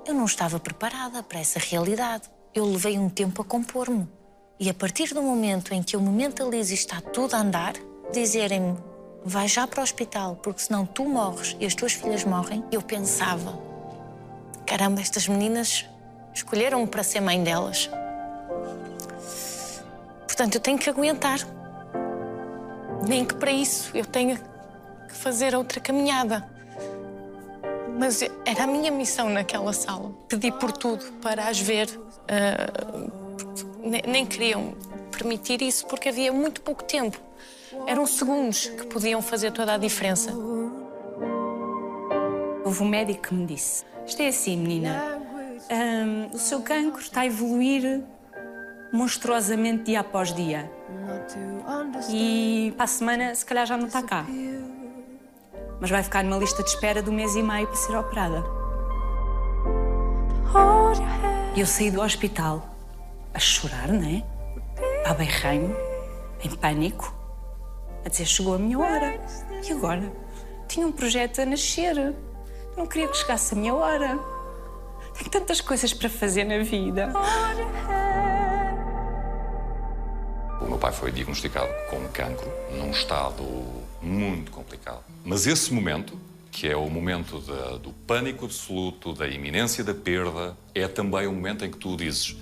Eu 0.07 0.13
não 0.13 0.23
estava 0.23 0.61
preparada 0.61 1.21
para 1.21 1.41
essa 1.41 1.59
realidade. 1.59 2.29
Eu 2.55 2.63
levei 2.63 2.97
um 2.97 3.09
tempo 3.09 3.41
a 3.41 3.45
compor-me. 3.45 4.07
E 4.57 4.69
a 4.69 4.73
partir 4.73 5.13
do 5.13 5.21
momento 5.21 5.73
em 5.73 5.83
que 5.83 5.93
eu 5.93 6.01
me 6.01 6.09
mentalizo 6.09 6.71
e 6.71 6.75
está 6.75 7.01
tudo 7.01 7.33
a 7.33 7.41
andar, 7.41 7.73
dizerem-me 8.13 8.77
vai 9.25 9.49
já 9.49 9.67
para 9.67 9.81
o 9.81 9.83
hospital, 9.83 10.37
porque 10.37 10.61
senão 10.61 10.85
tu 10.85 11.03
morres 11.03 11.57
e 11.59 11.65
as 11.65 11.75
tuas 11.75 11.91
filhas 11.91 12.23
morrem, 12.23 12.63
eu 12.71 12.81
pensava 12.81 13.68
caramba, 14.69 15.01
estas 15.01 15.27
meninas 15.27 15.83
escolheram-me 16.31 16.85
para 16.85 17.01
ser 17.01 17.21
mãe 17.21 17.43
delas. 17.43 17.89
Portanto, 20.27 20.55
eu 20.55 20.61
tenho 20.61 20.77
que 20.77 20.87
aguentar. 20.87 21.39
Nem 23.07 23.25
que 23.25 23.33
para 23.33 23.51
isso 23.51 23.89
eu 23.97 24.05
tenha 24.05 24.37
que 25.07 25.15
fazer 25.15 25.55
outra 25.55 25.79
caminhada. 25.79 26.47
Mas 27.97 28.21
era 28.45 28.65
a 28.65 28.67
minha 28.67 28.91
missão 28.91 29.27
naquela 29.27 29.73
sala. 29.73 30.11
Pedi 30.27 30.51
por 30.51 30.71
tudo 30.71 31.03
para 31.13 31.47
as 31.47 31.59
ver. 31.59 31.89
Uh, 31.89 33.11
nem, 33.81 34.03
nem 34.05 34.25
queriam 34.25 34.75
permitir 35.11 35.63
isso 35.63 35.87
porque 35.87 36.09
havia 36.09 36.31
muito 36.31 36.61
pouco 36.61 36.83
tempo. 36.83 37.19
Eram 37.87 38.05
segundos 38.05 38.67
que 38.67 38.85
podiam 38.85 39.19
fazer 39.19 39.51
toda 39.51 39.73
a 39.73 39.77
diferença. 39.77 40.31
Houve 42.63 42.83
um 42.83 42.87
médico 42.87 43.29
que 43.29 43.33
me 43.33 43.47
disse: 43.47 43.83
Isto 44.09 44.23
é 44.23 44.29
assim, 44.29 44.57
menina. 44.57 45.21
Um, 45.69 46.35
o 46.35 46.39
seu 46.39 46.63
cancro 46.63 46.99
está 46.99 47.21
a 47.21 47.25
evoluir 47.27 48.01
monstruosamente 48.91 49.83
dia 49.83 49.99
após 49.99 50.33
dia. 50.33 50.69
E 52.09 52.73
para 52.75 52.85
a 52.85 52.87
semana, 52.87 53.35
se 53.35 53.45
calhar 53.45 53.67
já 53.67 53.77
não 53.77 53.85
está 53.85 54.01
cá. 54.01 54.25
Mas 55.79 55.91
vai 55.91 56.01
ficar 56.01 56.23
numa 56.23 56.37
lista 56.37 56.63
de 56.63 56.69
espera 56.69 57.07
um 57.07 57.13
mês 57.13 57.35
e 57.35 57.43
meio 57.43 57.67
para 57.67 57.75
ser 57.75 57.95
operada. 57.95 58.43
E 61.55 61.59
eu 61.59 61.67
saí 61.67 61.91
do 61.91 62.01
hospital 62.01 62.67
a 63.31 63.37
chorar, 63.37 63.89
não 63.89 64.09
é? 64.09 64.23
A 65.07 65.13
berreimo, 65.13 65.75
em 66.43 66.49
pânico, 66.55 67.13
a 68.03 68.09
dizer: 68.09 68.25
chegou 68.25 68.55
a 68.55 68.57
minha 68.57 68.79
hora. 68.79 69.21
E 69.63 69.71
agora? 69.71 70.11
Tinha 70.67 70.87
um 70.87 70.91
projeto 70.91 71.41
a 71.41 71.45
nascer. 71.45 72.15
Não 72.79 72.87
queria 72.87 73.09
que 73.09 73.17
chegasse 73.17 73.53
a 73.53 73.57
minha 73.57 73.75
hora. 73.75 74.17
Tenho 75.17 75.29
tantas 75.29 75.59
coisas 75.59 75.93
para 75.93 76.07
fazer 76.07 76.45
na 76.45 76.59
vida. 76.59 77.11
O 80.61 80.65
meu 80.65 80.77
pai 80.77 80.93
foi 80.93 81.11
diagnosticado 81.11 81.67
com 81.89 82.07
cancro 82.07 82.49
num 82.71 82.89
estado 82.91 83.43
muito 84.01 84.49
complicado. 84.51 85.03
Mas 85.25 85.45
esse 85.45 85.73
momento, 85.73 86.17
que 86.49 86.69
é 86.69 86.77
o 86.77 86.89
momento 86.89 87.41
do 87.79 87.91
pânico 88.07 88.45
absoluto, 88.45 89.13
da 89.13 89.27
iminência 89.27 89.83
da 89.83 89.93
perda, 89.93 90.55
é 90.73 90.87
também 90.87 91.27
o 91.27 91.33
momento 91.33 91.65
em 91.65 91.69
que 91.69 91.77
tu 91.77 91.97
dizes. 91.97 92.37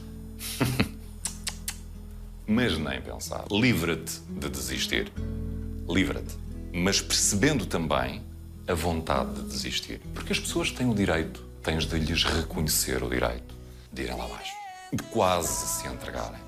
Mas 2.46 2.78
nem 2.78 3.02
pensar. 3.02 3.44
Livra-te 3.50 4.20
de 4.30 4.50
desistir. 4.50 5.12
Livra-te. 5.90 6.36
Mas 6.72 7.02
percebendo 7.02 7.66
também 7.66 8.27
a 8.68 8.74
vontade 8.74 9.34
de 9.34 9.48
desistir. 9.48 10.02
Porque 10.14 10.34
as 10.34 10.40
pessoas 10.40 10.72
têm 10.72 10.90
o 10.90 10.94
direito, 10.94 11.44
tens 11.64 11.86
de 11.86 11.98
lhes 11.98 12.24
reconhecer 12.24 13.02
o 13.02 13.10
direito 13.10 13.56
de 13.92 14.04
irem 14.04 14.18
lá 14.18 14.26
abaixo, 14.26 14.54
de 14.92 15.04
quase 15.04 15.68
se 15.68 15.88
entregarem. 15.88 16.40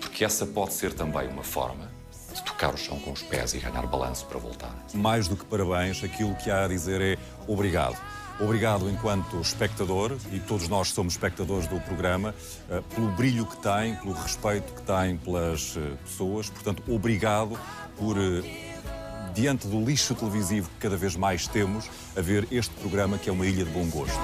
Porque 0.00 0.24
essa 0.24 0.44
pode 0.44 0.74
ser 0.74 0.92
também 0.92 1.28
uma 1.28 1.44
forma 1.44 1.90
de 2.34 2.42
tocar 2.42 2.74
o 2.74 2.76
chão 2.76 2.98
com 2.98 3.12
os 3.12 3.22
pés 3.22 3.54
e 3.54 3.58
ganhar 3.58 3.86
balanço 3.86 4.26
para 4.26 4.38
voltar. 4.38 4.74
Mais 4.92 5.28
do 5.28 5.36
que 5.36 5.44
parabéns, 5.44 6.02
aquilo 6.02 6.34
que 6.34 6.50
há 6.50 6.64
a 6.64 6.68
dizer 6.68 7.00
é 7.00 7.18
obrigado. 7.46 7.96
Obrigado 8.40 8.90
enquanto 8.90 9.40
espectador, 9.40 10.16
e 10.32 10.40
todos 10.40 10.68
nós 10.68 10.88
somos 10.88 11.14
espectadores 11.14 11.68
do 11.68 11.80
programa, 11.80 12.34
eh, 12.68 12.82
pelo 12.92 13.06
brilho 13.12 13.46
que 13.46 13.56
tem, 13.58 13.94
pelo 13.94 14.12
respeito 14.12 14.72
que 14.72 14.82
tem 14.82 15.16
pelas 15.18 15.76
eh, 15.76 15.96
pessoas. 16.04 16.50
Portanto, 16.50 16.82
obrigado 16.92 17.56
por 17.96 18.16
eh, 18.18 18.73
diante 19.34 19.66
do 19.66 19.84
lixo 19.84 20.14
televisivo 20.14 20.70
que 20.70 20.80
cada 20.80 20.96
vez 20.96 21.16
mais 21.16 21.46
temos, 21.46 21.90
a 22.16 22.20
ver 22.20 22.46
este 22.50 22.74
programa 22.76 23.18
que 23.18 23.28
é 23.28 23.32
uma 23.32 23.46
ilha 23.46 23.64
de 23.64 23.70
bom 23.70 23.84
gosto. 23.86 24.18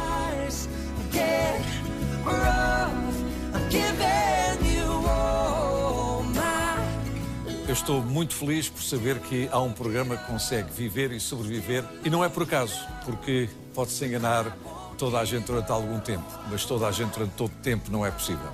Eu 7.66 7.74
estou 7.74 8.02
muito 8.02 8.34
feliz 8.34 8.68
por 8.68 8.82
saber 8.82 9.20
que 9.20 9.48
há 9.52 9.60
um 9.60 9.72
programa 9.72 10.16
que 10.16 10.26
consegue 10.26 10.72
viver 10.72 11.12
e 11.12 11.20
sobreviver. 11.20 11.84
E 12.04 12.10
não 12.10 12.24
é 12.24 12.28
por 12.28 12.42
acaso, 12.42 12.74
porque 13.04 13.48
pode-se 13.72 14.04
enganar 14.04 14.56
toda 14.98 15.20
a 15.20 15.24
gente 15.24 15.44
durante 15.44 15.70
algum 15.70 16.00
tempo, 16.00 16.26
mas 16.50 16.64
toda 16.64 16.88
a 16.88 16.92
gente 16.92 17.12
durante 17.12 17.32
todo 17.34 17.50
o 17.50 17.62
tempo 17.62 17.90
não 17.90 18.04
é 18.04 18.10
possível. 18.10 18.50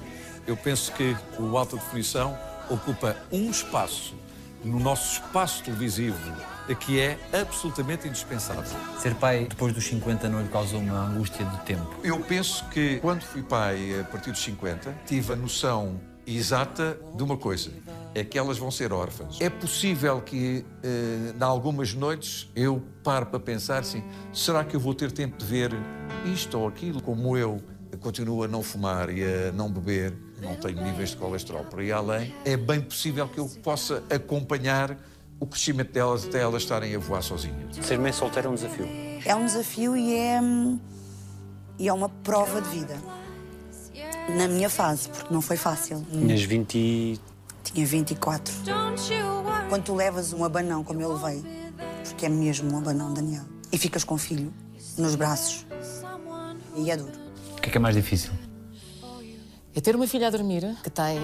Eu 0.46 0.54
penso 0.54 0.92
que 0.92 1.16
o 1.38 1.56
Alta 1.56 1.76
Definição 1.76 2.38
ocupa 2.68 3.16
um 3.32 3.50
espaço 3.50 4.14
no 4.66 4.80
nosso 4.80 5.20
espaço 5.20 5.62
televisivo, 5.62 6.18
que 6.80 6.98
é 6.98 7.18
absolutamente 7.32 8.08
indispensável. 8.08 8.64
Ser 8.98 9.14
pai 9.14 9.46
depois 9.48 9.72
dos 9.72 9.84
50 9.84 10.28
não 10.28 10.42
lhe 10.42 10.48
causou 10.48 10.80
uma 10.80 11.06
angústia 11.06 11.44
de 11.44 11.58
tempo? 11.60 11.94
Eu 12.02 12.18
penso 12.20 12.68
que 12.68 12.98
quando 12.98 13.22
fui 13.22 13.42
pai 13.42 14.00
a 14.00 14.04
partir 14.04 14.32
dos 14.32 14.42
50, 14.42 14.94
tive 15.06 15.32
a 15.32 15.36
noção 15.36 16.00
exata 16.26 16.98
de 17.14 17.22
uma 17.22 17.36
coisa: 17.36 17.70
é 18.14 18.24
que 18.24 18.38
elas 18.38 18.58
vão 18.58 18.70
ser 18.70 18.92
órfãs. 18.92 19.40
É 19.40 19.48
possível 19.48 20.20
que, 20.20 20.64
eh, 20.82 21.34
em 21.38 21.42
algumas 21.42 21.94
noites, 21.94 22.50
eu 22.56 22.82
pare 23.04 23.26
para 23.26 23.38
pensar 23.38 23.78
assim: 23.78 24.02
será 24.32 24.64
que 24.64 24.74
eu 24.74 24.80
vou 24.80 24.94
ter 24.94 25.12
tempo 25.12 25.38
de 25.38 25.44
ver 25.44 25.70
isto 26.24 26.58
ou 26.58 26.66
aquilo? 26.66 27.00
Como 27.00 27.36
eu 27.36 27.60
continuo 28.00 28.42
a 28.42 28.48
não 28.48 28.62
fumar 28.62 29.08
e 29.10 29.22
a 29.22 29.52
não 29.52 29.70
beber, 29.70 30.14
não 30.40 30.54
tenho 30.56 30.82
níveis 30.82 31.10
de 31.10 31.16
colesterol 31.16 31.64
por 31.64 31.80
aí 31.80 31.92
além, 31.92 32.34
é 32.44 32.56
bem 32.56 32.80
possível 32.80 33.28
que 33.28 33.38
eu 33.38 33.48
possa 33.62 34.02
acompanhar 34.10 34.96
o 35.38 35.46
crescimento 35.46 35.92
delas 35.92 36.24
até 36.24 36.40
elas 36.40 36.62
estarem 36.62 36.94
a 36.94 36.98
voar 36.98 37.22
sozinhas. 37.22 37.76
Ser 37.82 37.98
mãe 37.98 38.12
solteira 38.12 38.48
é 38.48 38.50
um 38.50 38.54
desafio. 38.54 38.88
É 39.24 39.34
um 39.34 39.44
desafio 39.44 39.96
e 39.96 40.14
é, 40.14 40.40
e 41.78 41.88
é 41.88 41.92
uma 41.92 42.08
prova 42.08 42.60
de 42.60 42.68
vida. 42.68 42.96
Na 44.36 44.48
minha 44.48 44.68
fase, 44.68 45.08
porque 45.08 45.32
não 45.32 45.40
foi 45.40 45.56
fácil. 45.56 46.04
Tinhas 46.10 46.42
20 46.42 46.74
e... 46.74 47.20
Tinha 47.62 47.86
24. 47.86 48.54
Quando 49.68 49.82
tu 49.82 49.94
levas 49.94 50.32
um 50.32 50.44
abanão, 50.44 50.84
como 50.84 51.00
eu 51.00 51.12
levei, 51.12 51.42
porque 52.04 52.26
é 52.26 52.28
mesmo 52.28 52.72
um 52.72 52.78
abanão, 52.78 53.12
Daniel, 53.12 53.44
e 53.72 53.78
ficas 53.78 54.04
com 54.04 54.14
o 54.14 54.18
filho 54.18 54.52
nos 54.96 55.14
braços, 55.14 55.66
e 56.76 56.90
é 56.90 56.96
duro. 56.96 57.12
O 57.56 57.60
que 57.60 57.68
é 57.68 57.72
que 57.72 57.78
é 57.78 57.80
mais 57.80 57.96
difícil? 57.96 58.32
É 59.76 59.80
ter 59.82 59.94
uma 59.94 60.06
filha 60.06 60.28
a 60.28 60.30
dormir, 60.30 60.74
que 60.82 60.88
tem 60.88 61.20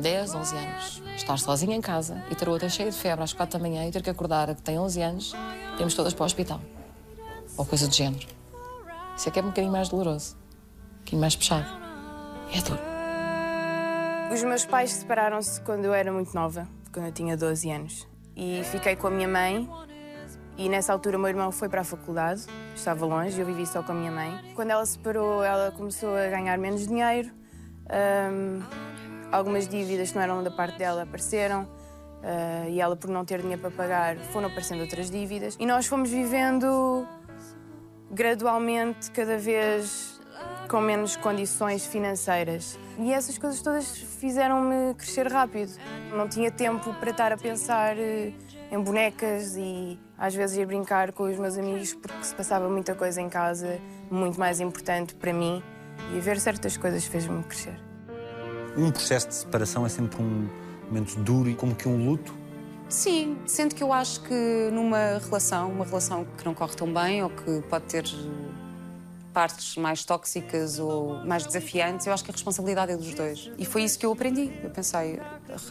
10, 0.00 0.34
11 0.34 0.56
anos, 0.56 1.02
estar 1.14 1.38
sozinha 1.38 1.76
em 1.76 1.80
casa 1.80 2.20
e 2.28 2.34
ter 2.34 2.48
outra 2.48 2.68
cheia 2.68 2.90
de 2.90 2.96
febre 2.96 3.22
às 3.22 3.32
4 3.32 3.56
da 3.56 3.62
manhã 3.62 3.86
e 3.86 3.92
ter 3.92 4.02
que 4.02 4.10
acordar 4.10 4.52
que 4.56 4.60
tem 4.60 4.76
11 4.76 5.00
anos, 5.00 5.32
temos 5.78 5.94
todas 5.94 6.12
para 6.12 6.24
o 6.24 6.26
hospital. 6.26 6.60
Ou 7.56 7.64
coisa 7.64 7.86
do 7.86 7.94
género. 7.94 8.26
Isso 9.16 9.28
é 9.28 9.30
que 9.30 9.38
é 9.38 9.42
um 9.42 9.46
bocadinho 9.46 9.70
mais 9.70 9.88
doloroso, 9.88 10.34
um 10.34 10.98
bocadinho 10.98 11.20
mais 11.20 11.36
puxado. 11.36 11.68
É 12.52 12.60
duro. 12.60 12.80
Os 14.34 14.42
meus 14.42 14.64
pais 14.64 14.90
separaram-se 14.90 15.60
quando 15.60 15.84
eu 15.84 15.94
era 15.94 16.10
muito 16.12 16.34
nova, 16.34 16.66
quando 16.92 17.06
eu 17.06 17.12
tinha 17.12 17.36
12 17.36 17.70
anos. 17.70 18.08
E 18.34 18.62
fiquei 18.64 18.96
com 18.96 19.06
a 19.06 19.10
minha 19.12 19.28
mãe 19.28 19.70
e 20.58 20.68
nessa 20.68 20.92
altura 20.92 21.16
o 21.16 21.20
meu 21.20 21.28
irmão 21.28 21.52
foi 21.52 21.68
para 21.68 21.82
a 21.82 21.84
faculdade, 21.84 22.46
estava 22.74 23.06
longe, 23.06 23.40
eu 23.40 23.46
vivi 23.46 23.64
só 23.64 23.80
com 23.80 23.92
a 23.92 23.94
minha 23.94 24.10
mãe. 24.10 24.52
Quando 24.56 24.72
ela 24.72 24.84
se 24.84 24.94
separou, 24.94 25.44
ela 25.44 25.70
começou 25.70 26.16
a 26.16 26.26
ganhar 26.26 26.58
menos 26.58 26.84
dinheiro. 26.88 27.38
Um, 27.90 28.62
algumas 29.32 29.68
dívidas 29.68 30.10
que 30.10 30.16
não 30.16 30.22
eram 30.22 30.42
da 30.42 30.50
parte 30.50 30.78
dela 30.78 31.02
apareceram. 31.02 31.64
Uh, 31.64 32.68
e 32.68 32.80
ela, 32.80 32.96
por 32.96 33.08
não 33.08 33.24
ter 33.24 33.40
dinheiro 33.40 33.62
para 33.62 33.70
pagar, 33.70 34.16
foram 34.32 34.48
aparecendo 34.48 34.80
outras 34.80 35.10
dívidas. 35.10 35.56
E 35.58 35.66
nós 35.66 35.86
fomos 35.86 36.10
vivendo 36.10 37.06
gradualmente, 38.10 39.10
cada 39.10 39.38
vez 39.38 40.20
com 40.68 40.80
menos 40.80 41.16
condições 41.16 41.84
financeiras. 41.84 42.78
E 42.98 43.12
essas 43.12 43.36
coisas 43.38 43.60
todas 43.60 43.98
fizeram-me 43.98 44.94
crescer 44.94 45.26
rápido. 45.26 45.72
Não 46.12 46.28
tinha 46.28 46.50
tempo 46.50 46.94
para 46.94 47.10
estar 47.10 47.32
a 47.32 47.36
pensar 47.36 47.98
eh, 47.98 48.32
em 48.70 48.80
bonecas 48.80 49.56
e 49.56 49.98
às 50.16 50.34
vezes 50.34 50.58
ir 50.58 50.66
brincar 50.66 51.12
com 51.12 51.24
os 51.24 51.36
meus 51.36 51.58
amigos 51.58 51.94
porque 51.94 52.22
se 52.22 52.34
passava 52.34 52.68
muita 52.68 52.94
coisa 52.94 53.20
em 53.20 53.28
casa, 53.28 53.80
muito 54.10 54.38
mais 54.38 54.60
importante 54.60 55.14
para 55.14 55.32
mim. 55.32 55.62
E 56.14 56.20
ver 56.20 56.40
certas 56.40 56.76
coisas 56.76 57.04
fez-me 57.04 57.42
crescer. 57.44 57.78
Um 58.76 58.90
processo 58.90 59.28
de 59.28 59.34
separação 59.34 59.84
é 59.84 59.88
sempre 59.88 60.20
um 60.22 60.48
momento 60.86 61.16
duro 61.20 61.48
e 61.48 61.54
como 61.54 61.74
que 61.74 61.88
um 61.88 62.04
luto. 62.04 62.34
Sim, 62.88 63.38
sendo 63.46 63.74
que 63.74 63.82
eu 63.82 63.92
acho 63.92 64.20
que 64.22 64.68
numa 64.72 65.18
relação, 65.24 65.70
uma 65.70 65.84
relação 65.84 66.26
que 66.36 66.44
não 66.44 66.54
corre 66.54 66.74
tão 66.74 66.92
bem 66.92 67.22
ou 67.22 67.30
que 67.30 67.62
pode 67.68 67.84
ter 67.84 68.04
partes 69.40 69.74
mais 69.76 70.04
tóxicas 70.04 70.78
ou 70.78 71.24
mais 71.24 71.46
desafiantes, 71.46 72.06
eu 72.06 72.12
acho 72.12 72.22
que 72.22 72.30
a 72.30 72.34
responsabilidade 72.34 72.92
é 72.92 72.96
dos 72.96 73.14
dois. 73.14 73.50
E 73.56 73.64
foi 73.64 73.84
isso 73.84 73.98
que 73.98 74.04
eu 74.04 74.12
aprendi. 74.12 74.52
Eu 74.62 74.68
pensei, 74.68 75.18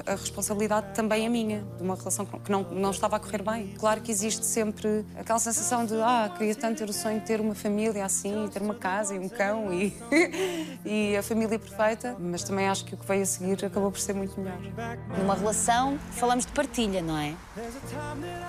a 0.08 0.12
responsabilidade 0.16 0.96
também 0.96 1.24
é 1.24 1.30
minha, 1.30 1.64
de 1.78 1.84
uma 1.84 1.94
relação 1.94 2.26
que 2.26 2.52
não, 2.52 2.64
não 2.64 2.90
estava 2.90 3.18
a 3.18 3.20
correr 3.20 3.44
bem. 3.44 3.76
Claro 3.78 4.02
que 4.02 4.12
existe 4.12 4.44
sempre 4.44 5.06
aquela 5.16 5.38
sensação 5.38 5.86
de, 5.86 5.94
ah, 6.02 6.34
queria 6.36 6.56
tanto 6.56 6.80
ter 6.80 6.90
o 6.90 6.94
sonho 6.94 7.20
de 7.20 7.28
ter 7.28 7.40
uma 7.40 7.54
família 7.54 8.04
assim, 8.04 8.48
ter 8.52 8.60
uma 8.60 8.74
casa 8.74 9.14
e 9.14 9.20
um 9.20 9.30
cão 9.30 9.72
e, 9.72 9.96
e 10.84 11.16
a 11.16 11.22
família 11.22 11.60
perfeita, 11.60 12.16
mas 12.20 12.44
também 12.44 12.68
acho 12.68 12.84
que 12.86 12.96
o 12.96 12.98
que 12.98 13.06
veio 13.06 13.22
a 13.22 13.26
seguir 13.28 13.64
acabou 13.64 13.92
por 13.92 14.00
ser 14.00 14.16
muito 14.16 14.40
melhor. 14.42 14.58
Numa 15.16 15.36
relação, 15.36 16.00
falamos 16.14 16.44
de 16.44 16.52
partilha, 16.54 17.04
não 17.04 17.20
é? 17.20 17.36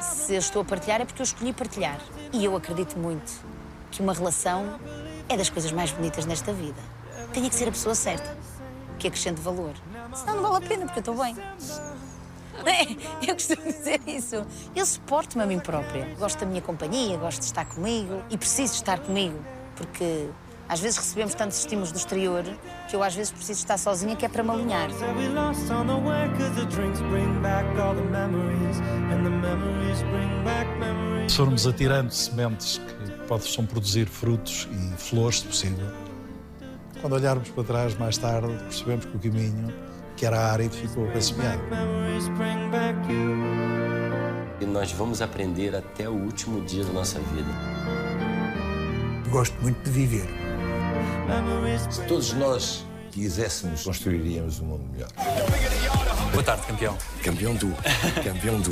Se 0.01 0.33
eu 0.33 0.39
estou 0.39 0.63
a 0.63 0.65
partilhar 0.65 1.03
é 1.03 1.05
porque 1.05 1.21
eu 1.21 1.25
escolhi 1.25 1.53
partilhar. 1.53 2.01
E 2.33 2.43
eu 2.43 2.57
acredito 2.57 2.99
muito 2.99 3.51
que 3.91 4.01
uma 4.01 4.13
relação 4.13 4.79
é 5.31 5.37
das 5.37 5.49
coisas 5.49 5.71
mais 5.71 5.93
bonitas 5.93 6.27
nesta 6.27 6.53
vida. 6.53 6.81
Tenha 7.33 7.49
que 7.49 7.55
ser 7.55 7.69
a 7.69 7.71
pessoa 7.71 7.95
certa, 7.95 8.37
que 8.99 9.07
acrescente 9.07 9.41
valor. 9.41 9.75
Senão 10.13 10.43
não 10.43 10.51
vale 10.51 10.65
a 10.65 10.69
pena, 10.69 10.85
porque 10.85 10.99
eu 10.99 11.13
estou 11.13 11.17
bem. 11.17 11.37
É, 12.67 12.83
eu 13.31 13.35
costumo 13.35 13.63
dizer 13.63 14.01
isso. 14.07 14.45
Eu 14.75 14.85
suporto-me 14.85 15.45
a 15.45 15.47
mim 15.47 15.61
própria. 15.61 16.15
Gosto 16.19 16.41
da 16.41 16.47
minha 16.47 16.61
companhia, 16.61 17.17
gosto 17.17 17.39
de 17.39 17.45
estar 17.45 17.65
comigo 17.65 18.23
e 18.29 18.37
preciso 18.37 18.75
estar 18.75 18.99
comigo, 18.99 19.39
porque 19.77 20.29
às 20.69 20.81
vezes 20.81 20.99
recebemos 20.99 21.35
tantos 21.35 21.59
estímulos 21.59 21.93
do 21.93 21.99
exterior 21.99 22.45
que 22.89 22.97
eu 22.97 23.03
às 23.03 23.15
vezes 23.15 23.33
preciso 23.33 23.61
estar 23.61 23.79
sozinha, 23.79 24.17
que 24.17 24.27
é 24.27 24.29
para 24.29 24.43
me 24.43 24.51
alinhar. 24.51 24.91
Se 31.29 31.37
formos 31.37 31.67
atirando 31.67 32.11
sementes 32.11 32.79
que 32.79 33.10
possam 33.39 33.65
produzir 33.65 34.07
frutos 34.09 34.69
e 34.73 35.01
flores, 35.01 35.39
se 35.39 35.47
possível. 35.47 35.87
Quando 37.01 37.13
olharmos 37.13 37.49
para 37.51 37.63
trás 37.63 37.97
mais 37.97 38.19
tarde, 38.19 38.53
percebemos 38.65 39.05
que 39.05 39.17
o 39.17 39.21
caminho, 39.21 39.73
que 40.17 40.27
era 40.27 40.51
árido, 40.51 40.75
ficou 40.75 41.07
bem 41.07 41.21
semeado. 41.21 41.63
E 44.61 44.67
nós 44.67 44.91
vamos 44.93 45.23
aprender 45.23 45.77
até 45.77 46.09
o 46.09 46.13
último 46.13 46.61
dia 46.63 46.85
da 46.85 46.93
nossa 46.93 47.21
vida. 47.21 47.49
Gosto 49.31 49.55
muito 49.63 49.81
de 49.85 49.91
viver. 49.91 50.29
Se 51.89 52.03
todos 52.07 52.33
nós 52.33 52.85
quiséssemos, 53.13 53.85
construiríamos 53.85 54.59
um 54.59 54.67
mundo 54.67 54.85
melhor. 54.93 55.09
Boa 56.33 56.43
tarde, 56.43 56.67
campeão. 56.67 56.99
Campeão 57.23 57.55
do. 57.55 57.69
Campeão 58.25 58.61
do. 58.61 58.71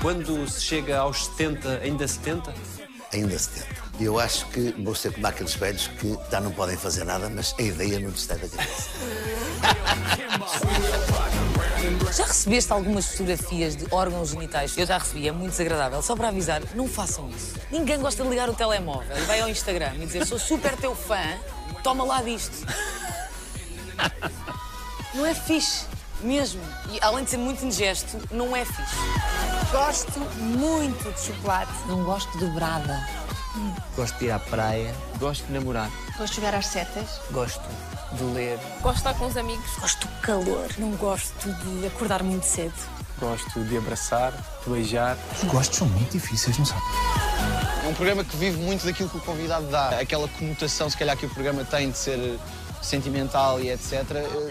Quando 0.00 0.48
se 0.48 0.62
chega 0.62 0.98
aos 0.98 1.26
70, 1.26 1.80
ainda 1.82 2.08
70? 2.08 2.77
Ainda 3.12 3.38
70. 3.38 3.66
Eu 4.00 4.18
acho 4.18 4.46
que 4.46 4.72
vou 4.78 4.94
ser 4.94 5.12
como 5.12 5.26
aqueles 5.26 5.54
velhos 5.54 5.86
que 5.86 6.18
já 6.30 6.40
não 6.40 6.52
podem 6.52 6.76
fazer 6.76 7.04
nada, 7.04 7.28
mas 7.28 7.54
a 7.58 7.62
ideia 7.62 7.98
não 7.98 8.10
lhes 8.10 8.22
sai 8.22 8.38
da 8.38 8.48
cabeça. 8.48 8.90
Já 12.14 12.24
recebeste 12.24 12.72
algumas 12.72 13.06
fotografias 13.06 13.76
de 13.76 13.86
órgãos 13.90 14.30
genitais? 14.30 14.76
Eu 14.76 14.86
já 14.86 14.98
recebi, 14.98 15.28
é 15.28 15.32
muito 15.32 15.52
desagradável. 15.52 16.02
Só 16.02 16.14
para 16.14 16.28
avisar, 16.28 16.62
não 16.74 16.86
façam 16.88 17.28
isso. 17.30 17.54
Ninguém 17.70 17.98
gosta 17.98 18.22
de 18.22 18.28
ligar 18.28 18.48
o 18.48 18.54
telemóvel 18.54 19.16
e 19.16 19.22
vai 19.22 19.40
ao 19.40 19.48
Instagram 19.48 19.94
e 19.94 20.06
dizer 20.06 20.26
sou 20.26 20.38
super 20.38 20.76
teu 20.76 20.94
fã, 20.94 21.22
toma 21.82 22.04
lá 22.04 22.22
disto. 22.22 22.66
Não 25.14 25.24
é 25.26 25.34
fixe, 25.34 25.86
mesmo. 26.22 26.60
E 26.90 26.98
além 27.02 27.24
de 27.24 27.30
ser 27.30 27.36
muito 27.36 27.64
indigesto, 27.64 28.18
não 28.30 28.56
é 28.56 28.64
fixe. 28.64 28.96
Gosto 29.72 30.20
muito 30.40 31.12
de 31.12 31.20
chocolate. 31.20 31.72
Não 31.86 32.04
gosto 32.04 32.38
de 32.38 32.46
brada. 32.46 33.06
Gosto 33.96 34.18
de 34.18 34.26
ir 34.26 34.30
à 34.30 34.38
praia. 34.38 34.94
Gosto 35.18 35.46
de 35.46 35.52
namorar. 35.52 35.90
Gosto 36.16 36.34
de 36.34 36.36
jogar 36.36 36.54
às 36.54 36.66
setas. 36.66 37.20
Gosto 37.30 37.62
de 38.12 38.24
ler. 38.24 38.58
Gosto 38.80 38.94
de 38.94 39.00
estar 39.00 39.14
com 39.14 39.26
os 39.26 39.36
amigos. 39.36 39.70
Gosto 39.78 40.06
do 40.06 40.20
calor. 40.20 40.68
Não 40.78 40.90
gosto 40.92 41.52
de 41.52 41.86
acordar 41.86 42.22
muito 42.22 42.44
cedo. 42.44 42.74
Gosto 43.18 43.64
de 43.64 43.76
abraçar, 43.76 44.32
de 44.64 44.70
beijar. 44.70 45.16
Os 45.36 45.44
gostos 45.44 45.78
são 45.78 45.88
muito 45.88 46.12
difíceis, 46.12 46.56
não 46.56 46.64
sabe? 46.64 46.82
É 47.84 47.88
um 47.88 47.94
programa 47.94 48.22
que 48.22 48.36
vive 48.36 48.58
muito 48.58 48.86
daquilo 48.86 49.08
que 49.08 49.16
o 49.16 49.20
convidado 49.20 49.66
dá. 49.66 49.88
Aquela 49.98 50.28
conotação, 50.28 50.88
se 50.88 50.96
calhar, 50.96 51.16
que 51.16 51.26
o 51.26 51.30
programa 51.30 51.64
tem 51.64 51.90
de 51.90 51.98
ser 51.98 52.38
sentimental 52.82 53.60
e 53.60 53.70
etc. 53.70 54.04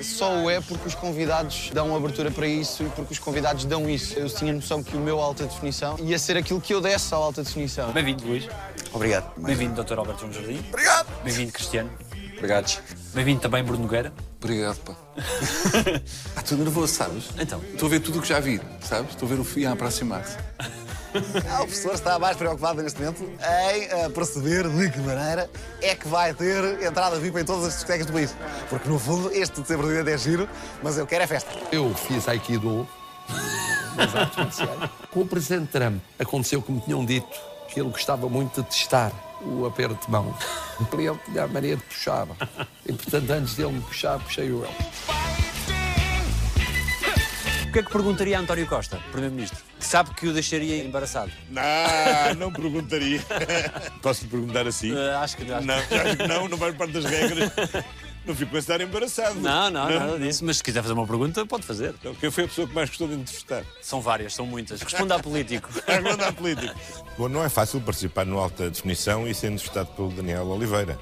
Só 0.04 0.44
o 0.44 0.50
é 0.50 0.62
porque 0.62 0.88
os 0.88 0.96
convidados 0.96 1.70
dão 1.74 1.96
abertura 1.96 2.32
para 2.32 2.48
isso 2.48 2.84
e 2.84 2.90
porque 2.90 3.14
os 3.14 3.20
convidados 3.20 3.66
dão 3.66 3.90
isso. 3.90 4.18
Eu 4.18 4.30
tinha 4.30 4.54
noção 4.54 4.84
que 4.84 4.96
o 4.96 5.00
meu 5.00 5.20
alta 5.20 5.46
definição 5.46 5.98
ia 6.00 6.20
ser 6.20 6.38
aquilo 6.38 6.62
que 6.62 6.74
eu 6.74 6.82
desse 6.82 7.14
à 7.14 7.18
alta 7.18 7.44
definição. 7.44 7.92
Bem-vindo, 7.92 8.26
Luís. 8.26 8.48
Obrigado. 8.94 9.32
Bem-vindo, 9.38 9.84
Dr. 9.84 10.00
Alberto 10.00 10.22
João 10.22 10.34
Jardim. 10.34 10.64
Obrigado. 10.70 11.08
Bem-vindo, 11.24 11.52
Cristiano. 11.52 11.90
Obrigado. 12.38 12.82
Bem-vindo 13.14 13.42
também, 13.42 13.64
Bruno 13.64 13.84
Nogueira. 13.84 14.14
Obrigado, 14.42 14.78
pá. 14.78 14.96
ah, 16.36 16.42
estou 16.42 16.58
nervoso, 16.58 16.94
sabes? 16.94 17.26
Então. 17.40 17.60
Estou 17.74 17.88
a 17.88 17.90
ver 17.90 18.00
tudo 18.00 18.20
o 18.20 18.22
que 18.22 18.28
já 18.28 18.40
vi, 18.40 18.62
sabes? 18.82 19.12
Estou 19.12 19.28
a 19.28 19.30
ver 19.30 19.40
o 19.40 19.44
fio 19.44 19.68
a 19.68 19.74
aproximar-se. 19.74 20.38
O 21.62 21.66
professor 21.66 21.94
está 21.94 22.20
mais 22.20 22.38
preocupado 22.38 22.82
neste 22.82 23.00
momento 23.00 23.24
em 23.24 24.06
uh, 24.06 24.10
perceber 24.12 24.68
de 24.70 24.90
que 24.92 25.00
maneira 25.00 25.50
é 25.82 25.96
que 25.96 26.08
vai 26.08 26.34
ter 26.34 26.84
entrada 26.84 27.20
VIP 27.20 27.40
em 27.40 27.46
todas 27.46 27.66
as 27.66 27.74
discotecas 27.74 28.06
do 28.06 28.14
país. 28.14 28.36
Porque, 28.70 28.88
no 28.90 29.00
fundo, 29.00 29.32
este 29.34 29.62
de 29.62 29.68
ser 29.68 30.08
é 30.08 30.18
giro, 30.18 30.48
mas 30.84 30.98
eu 30.98 31.08
quero 31.08 31.24
é 31.24 31.28
festa. 31.28 31.52
Eu 31.72 31.94
fiz 31.94 32.28
Aikido 32.28 32.88
nas 33.96 34.16
artes 34.16 34.38
marciais. 34.38 34.92
Com 35.12 35.22
o 35.22 35.28
presidente 35.28 35.72
Trump, 35.72 36.02
aconteceu 36.20 36.62
como 36.62 36.80
tinham 36.80 37.04
dito, 37.04 37.28
que 37.70 37.80
ele 37.80 37.90
gostava 37.90 38.30
muito 38.30 38.62
de 38.62 38.70
testar 38.70 39.12
o 39.42 39.66
aperto 39.66 40.06
de 40.06 40.12
mão. 40.12 40.34
Para 40.90 41.02
ele 41.02 41.40
a 41.40 41.48
maneira 41.48 41.78
de 41.78 41.84
puxar. 41.84 42.28
E, 42.86 42.94
portanto, 42.94 43.30
antes 43.32 43.56
dele 43.56 43.74
me 43.74 43.82
puxar, 43.82 44.20
puxei 44.20 44.52
o 44.52 44.64
ele. 44.64 45.17
O 47.78 47.80
que 47.80 47.82
é 47.82 47.86
que 47.86 47.92
perguntaria 47.92 48.36
a 48.36 48.42
António 48.42 48.66
Costa, 48.66 49.00
Primeiro-Ministro? 49.12 49.64
Que 49.78 49.86
sabe 49.86 50.12
que 50.16 50.28
o 50.28 50.34
deixaria 50.34 50.84
embaraçado? 50.84 51.32
Não, 51.48 52.34
não 52.36 52.52
perguntaria. 52.52 53.22
Posso 54.02 54.24
lhe 54.24 54.32
perguntar 54.32 54.66
assim? 54.66 54.92
Uh, 54.92 55.16
acho 55.22 55.38
que 55.38 55.44
acho 55.44 55.64
não. 55.64 55.76
Acho 55.76 56.18
que 56.18 56.28
não, 56.28 56.48
não 56.50 56.58
vai 56.58 56.74
parte 56.74 56.94
das 56.94 57.06
regras. 57.06 57.52
Não 58.26 58.34
fico 58.36 58.56
a 58.56 58.58
estar 58.58 58.82
embaraçado. 58.82 59.40
Não, 59.40 59.70
não, 59.70 59.88
não, 59.92 60.00
nada 60.00 60.18
disso. 60.18 60.44
Mas 60.44 60.58
se 60.58 60.64
quiser 60.64 60.82
fazer 60.82 60.94
uma 60.94 61.06
pergunta, 61.06 61.46
pode 61.46 61.68
fazer. 61.68 61.94
Então, 62.00 62.16
quem 62.16 62.32
foi 62.32 62.46
a 62.46 62.48
pessoa 62.48 62.68
que 62.68 62.74
mais 62.74 62.90
gostou 62.90 63.10
de 63.10 63.14
entrevistar? 63.14 63.64
São 63.80 64.02
várias, 64.02 64.34
são 64.34 64.48
muitas. 64.48 64.82
Responda 64.82 65.14
a 65.14 65.20
político. 65.20 65.70
Responda 65.86 66.30
a 66.30 66.34
político. 66.34 66.74
Bom, 67.16 67.30
não 67.30 67.44
é 67.44 67.50
fácil 67.50 67.80
participar 67.82 68.26
no 68.26 68.40
Alta 68.40 68.72
Definição 68.72 69.28
e 69.28 69.36
ser 69.36 69.52
entrevistado 69.52 69.92
pelo 69.92 70.10
Daniel 70.10 70.48
Oliveira. 70.48 70.98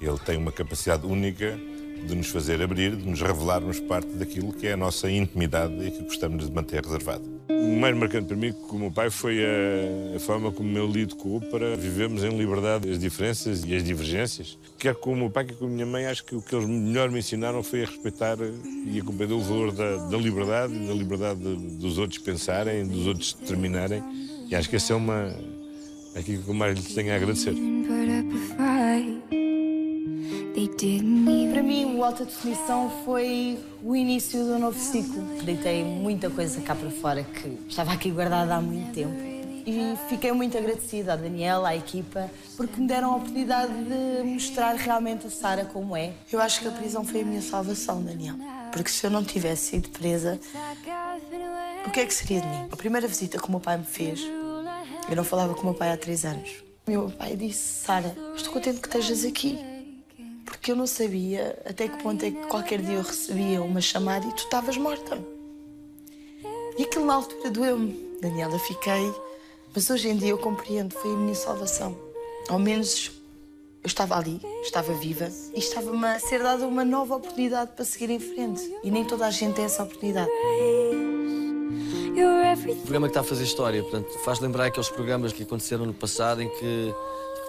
Ele 0.00 0.18
tem 0.20 0.38
uma 0.38 0.50
capacidade 0.50 1.04
única 1.04 1.60
de 2.06 2.14
nos 2.14 2.28
fazer 2.28 2.60
abrir, 2.62 2.96
de 2.96 3.08
nos 3.08 3.20
revelarmos 3.20 3.80
parte 3.80 4.08
daquilo 4.14 4.52
que 4.52 4.66
é 4.66 4.72
a 4.72 4.76
nossa 4.76 5.10
intimidade 5.10 5.74
e 5.86 5.90
que 5.90 6.02
gostamos 6.02 6.46
de 6.46 6.52
manter 6.52 6.84
reservada. 6.84 7.24
O 7.48 7.76
mais 7.78 7.94
marcante 7.96 8.28
para 8.28 8.36
mim, 8.36 8.52
como 8.68 8.86
o 8.86 8.92
pai, 8.92 9.10
foi 9.10 9.44
a, 9.44 10.16
a 10.16 10.20
forma 10.20 10.50
como 10.50 10.78
ele 10.78 11.02
educou 11.02 11.40
para 11.40 11.76
vivermos 11.76 12.24
em 12.24 12.30
liberdade 12.30 12.88
as 12.90 12.98
diferenças 12.98 13.62
e 13.64 13.74
as 13.74 13.84
divergências. 13.84 14.58
Quer 14.78 14.94
com 14.94 15.12
o 15.12 15.16
meu 15.16 15.30
pai, 15.30 15.44
quer 15.44 15.56
com 15.56 15.66
a 15.66 15.68
minha 15.68 15.84
mãe, 15.84 16.06
acho 16.06 16.24
que 16.24 16.34
o 16.34 16.40
que 16.40 16.54
eles 16.54 16.66
melhor 16.66 17.10
me 17.10 17.18
ensinaram 17.18 17.62
foi 17.62 17.82
a 17.82 17.86
respeitar 17.86 18.38
e 18.86 18.98
a 18.98 19.04
compreender 19.04 19.34
o 19.34 19.40
valor 19.40 19.72
da, 19.72 19.96
da 19.96 20.16
liberdade 20.16 20.74
e 20.74 20.86
da 20.86 20.94
liberdade 20.94 21.40
de, 21.40 21.76
dos 21.76 21.98
outros 21.98 22.18
pensarem, 22.18 22.86
dos 22.86 23.06
outros 23.06 23.34
determinarem. 23.34 24.02
E 24.48 24.54
acho 24.54 24.68
que 24.68 24.76
essa 24.76 24.94
é 24.94 24.96
uma. 24.96 25.30
aquilo 26.16 26.42
que 26.42 26.48
eu 26.48 26.54
mais 26.54 26.74
lhes 26.74 26.94
tenho 26.94 27.12
a 27.12 27.16
agradecer. 27.16 27.52
Para 27.52 27.62
mim, 27.62 27.80
o 32.00 32.04
Alta 32.04 32.24
Definição 32.24 32.90
foi 33.04 33.62
o 33.82 33.94
início 33.94 34.42
do 34.42 34.58
novo 34.58 34.78
ciclo. 34.78 35.22
Deitei 35.44 35.84
muita 35.84 36.30
coisa 36.30 36.58
cá 36.62 36.74
para 36.74 36.90
fora 36.90 37.22
que 37.22 37.58
estava 37.68 37.92
aqui 37.92 38.10
guardada 38.10 38.54
há 38.54 38.60
muito 38.60 38.94
tempo. 38.94 39.14
E 39.66 39.94
fiquei 40.08 40.32
muito 40.32 40.56
agradecida 40.56 41.12
à 41.12 41.16
Daniela, 41.16 41.68
à 41.68 41.76
equipa, 41.76 42.30
porque 42.56 42.80
me 42.80 42.86
deram 42.86 43.12
a 43.12 43.16
oportunidade 43.16 43.72
de 43.84 44.22
mostrar 44.22 44.76
realmente 44.76 45.26
a 45.26 45.30
Sara 45.30 45.66
como 45.66 45.94
é. 45.94 46.14
Eu 46.32 46.40
acho 46.40 46.62
que 46.62 46.68
a 46.68 46.70
prisão 46.70 47.04
foi 47.04 47.20
a 47.20 47.24
minha 47.24 47.42
salvação, 47.42 48.02
Daniel. 48.02 48.36
Porque 48.72 48.88
se 48.88 49.04
eu 49.04 49.10
não 49.10 49.22
tivesse 49.22 49.68
sido 49.72 49.90
presa, 49.90 50.40
o 51.86 51.90
que 51.90 52.00
é 52.00 52.06
que 52.06 52.14
seria 52.14 52.40
de 52.40 52.46
mim? 52.46 52.68
A 52.72 52.76
primeira 52.76 53.06
visita 53.06 53.38
que 53.38 53.46
o 53.46 53.50
meu 53.50 53.60
pai 53.60 53.76
me 53.76 53.84
fez, 53.84 54.22
eu 55.06 55.14
não 55.14 55.24
falava 55.24 55.52
com 55.52 55.60
o 55.60 55.64
meu 55.66 55.74
pai 55.74 55.92
há 55.92 55.98
três 55.98 56.24
anos. 56.24 56.50
O 56.86 56.90
meu 56.90 57.10
pai 57.10 57.36
disse: 57.36 57.84
Sara, 57.84 58.16
estou 58.34 58.54
contente 58.54 58.80
que 58.80 58.88
estejas 58.88 59.22
aqui 59.26 59.69
Porque 60.50 60.72
eu 60.72 60.76
não 60.76 60.86
sabia 60.86 61.56
até 61.64 61.88
que 61.88 62.02
ponto 62.02 62.24
é 62.24 62.30
que 62.32 62.46
qualquer 62.48 62.82
dia 62.82 62.96
eu 62.96 63.02
recebia 63.02 63.62
uma 63.62 63.80
chamada 63.80 64.26
e 64.26 64.32
tu 64.32 64.44
estavas 64.44 64.76
morta. 64.76 65.18
E 66.76 66.82
aquilo 66.82 67.06
na 67.06 67.14
altura 67.14 67.50
doeu-me. 67.50 68.18
Daniela, 68.20 68.58
fiquei. 68.58 69.14
Mas 69.74 69.88
hoje 69.88 70.08
em 70.08 70.16
dia 70.16 70.30
eu 70.30 70.38
compreendo, 70.38 70.92
foi 70.92 71.12
a 71.12 71.16
minha 71.16 71.34
salvação. 71.34 71.96
Ao 72.48 72.58
menos 72.58 73.12
eu 73.82 73.86
estava 73.86 74.16
ali, 74.16 74.40
estava 74.62 74.92
viva 74.92 75.30
e 75.54 75.58
estava-me 75.58 76.04
a 76.04 76.18
ser 76.18 76.42
dada 76.42 76.66
uma 76.66 76.84
nova 76.84 77.16
oportunidade 77.16 77.70
para 77.74 77.84
seguir 77.84 78.10
em 78.10 78.18
frente. 78.18 78.60
E 78.82 78.90
nem 78.90 79.04
toda 79.04 79.26
a 79.26 79.30
gente 79.30 79.54
tem 79.54 79.64
essa 79.64 79.84
oportunidade. 79.84 80.30
O 82.68 82.76
programa 82.82 83.06
que 83.06 83.12
está 83.12 83.20
a 83.20 83.24
fazer 83.24 83.44
história, 83.44 83.82
portanto, 83.82 84.12
faz 84.24 84.40
lembrar 84.40 84.66
aqueles 84.66 84.88
programas 84.88 85.32
que 85.32 85.44
aconteceram 85.44 85.86
no 85.86 85.94
passado 85.94 86.42
em 86.42 86.48
que 86.48 86.94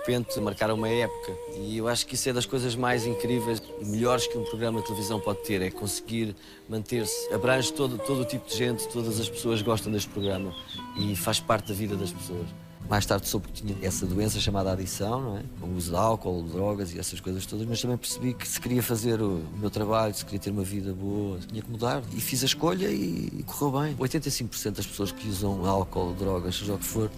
repente 0.01 0.39
marcaram 0.39 0.75
uma 0.75 0.89
época. 0.89 1.31
E 1.55 1.77
eu 1.77 1.87
acho 1.87 2.05
que 2.05 2.15
isso 2.15 2.29
é 2.29 2.33
das 2.33 2.45
coisas 2.45 2.75
mais 2.75 3.05
incríveis 3.05 3.61
e 3.79 3.85
melhores 3.85 4.27
que 4.27 4.37
um 4.37 4.43
programa 4.43 4.81
de 4.81 4.87
televisão 4.87 5.19
pode 5.19 5.39
ter, 5.43 5.61
é 5.61 5.69
conseguir 5.69 6.35
manter-se. 6.67 7.33
Abrange 7.33 7.71
todo, 7.71 7.97
todo 7.97 8.21
o 8.21 8.25
tipo 8.25 8.47
de 8.47 8.55
gente, 8.55 8.87
todas 8.87 9.19
as 9.19 9.29
pessoas 9.29 9.61
gostam 9.61 9.91
deste 9.91 10.09
programa 10.09 10.53
e 10.97 11.15
faz 11.15 11.39
parte 11.39 11.69
da 11.69 11.73
vida 11.73 11.95
das 11.95 12.11
pessoas. 12.11 12.47
Mais 12.89 13.05
tarde 13.05 13.25
soube 13.25 13.47
que 13.47 13.53
tinha 13.61 13.77
essa 13.81 14.05
doença 14.05 14.37
chamada 14.37 14.73
adição, 14.73 15.21
não 15.21 15.37
é? 15.37 15.43
o 15.61 15.77
uso 15.77 15.91
de 15.91 15.95
álcool, 15.95 16.43
drogas 16.43 16.93
e 16.93 16.99
essas 16.99 17.21
coisas 17.21 17.45
todas, 17.45 17.65
mas 17.65 17.81
também 17.81 17.95
percebi 17.95 18.33
que 18.33 18.45
se 18.45 18.59
queria 18.59 18.83
fazer 18.83 19.21
o 19.21 19.41
meu 19.55 19.69
trabalho, 19.69 20.13
se 20.13 20.25
queria 20.25 20.39
ter 20.41 20.49
uma 20.49 20.63
vida 20.63 20.93
boa, 20.93 21.39
tinha 21.39 21.61
que 21.61 21.71
mudar. 21.71 22.03
E 22.13 22.19
fiz 22.19 22.43
a 22.43 22.47
escolha 22.47 22.87
e, 22.89 23.29
e 23.39 23.43
correu 23.43 23.79
bem. 23.81 23.95
85% 23.95 24.71
das 24.71 24.85
pessoas 24.85 25.11
que 25.11 25.29
usam 25.29 25.65
álcool, 25.65 26.13
drogas, 26.13 26.55
seja 26.55 26.73
o 26.73 26.77
que 26.77 26.83
for, 26.83 27.09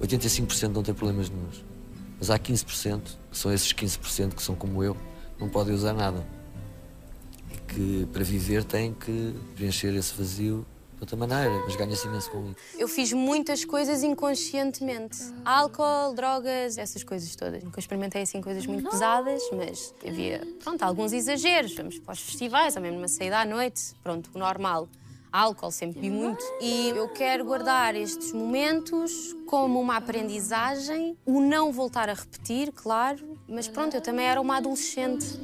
85% 0.00 0.68
não 0.68 0.82
têm 0.82 0.94
problemas 0.94 1.28
nenhums. 1.28 1.64
Mas 2.18 2.30
há 2.30 2.38
15%, 2.38 3.02
que 3.30 3.38
são 3.38 3.52
esses 3.52 3.72
15% 3.72 4.34
que 4.34 4.42
são 4.42 4.54
como 4.54 4.82
eu, 4.82 4.96
não 5.38 5.48
podem 5.48 5.74
usar 5.74 5.92
nada. 5.92 6.26
E 7.50 7.56
que 7.72 8.08
para 8.12 8.22
viver 8.22 8.64
têm 8.64 8.92
que 8.92 9.34
preencher 9.54 9.94
esse 9.94 10.14
vazio 10.14 10.66
de 10.96 11.04
outra 11.04 11.16
maneira, 11.16 11.62
mas 11.64 11.76
ganha-se 11.76 12.06
imenso 12.06 12.30
com 12.30 12.50
isso. 12.50 12.56
Eu 12.78 12.86
fiz 12.86 13.10
muitas 13.12 13.64
coisas 13.64 14.02
inconscientemente. 14.02 15.18
Álcool, 15.44 16.14
drogas, 16.14 16.76
essas 16.76 17.02
coisas 17.02 17.34
todas. 17.34 17.64
Nunca 17.64 17.80
experimentei 17.80 18.22
assim 18.22 18.42
coisas 18.42 18.66
muito 18.66 18.88
pesadas, 18.90 19.42
mas 19.56 19.94
havia, 20.06 20.46
pronto, 20.62 20.82
alguns 20.82 21.12
exageros. 21.14 21.74
Vamos 21.74 21.98
para 21.98 22.12
os 22.12 22.20
festivais, 22.20 22.76
ou 22.76 22.82
mesmo 22.82 22.98
uma 22.98 23.08
saída 23.08 23.40
à 23.40 23.46
noite. 23.46 23.94
Pronto, 24.02 24.30
o 24.34 24.38
normal. 24.38 24.88
Álcool 25.32 25.70
sempre 25.70 26.00
vi 26.00 26.10
muito. 26.10 26.44
E 26.60 26.88
eu 26.88 27.08
quero 27.08 27.44
guardar 27.44 27.94
estes 27.94 28.32
momentos 28.32 29.36
como 29.46 29.80
uma 29.80 29.96
aprendizagem, 29.96 31.16
o 31.24 31.40
não 31.40 31.72
voltar 31.72 32.08
a 32.08 32.14
repetir, 32.14 32.72
claro. 32.72 33.38
Mas 33.48 33.68
pronto, 33.68 33.94
eu 33.94 34.00
também 34.00 34.26
era 34.26 34.40
uma 34.40 34.56
adolescente. 34.56 35.38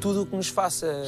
Tudo 0.00 0.22
o 0.22 0.26
que 0.26 0.36
nos 0.36 0.48
faça 0.48 1.02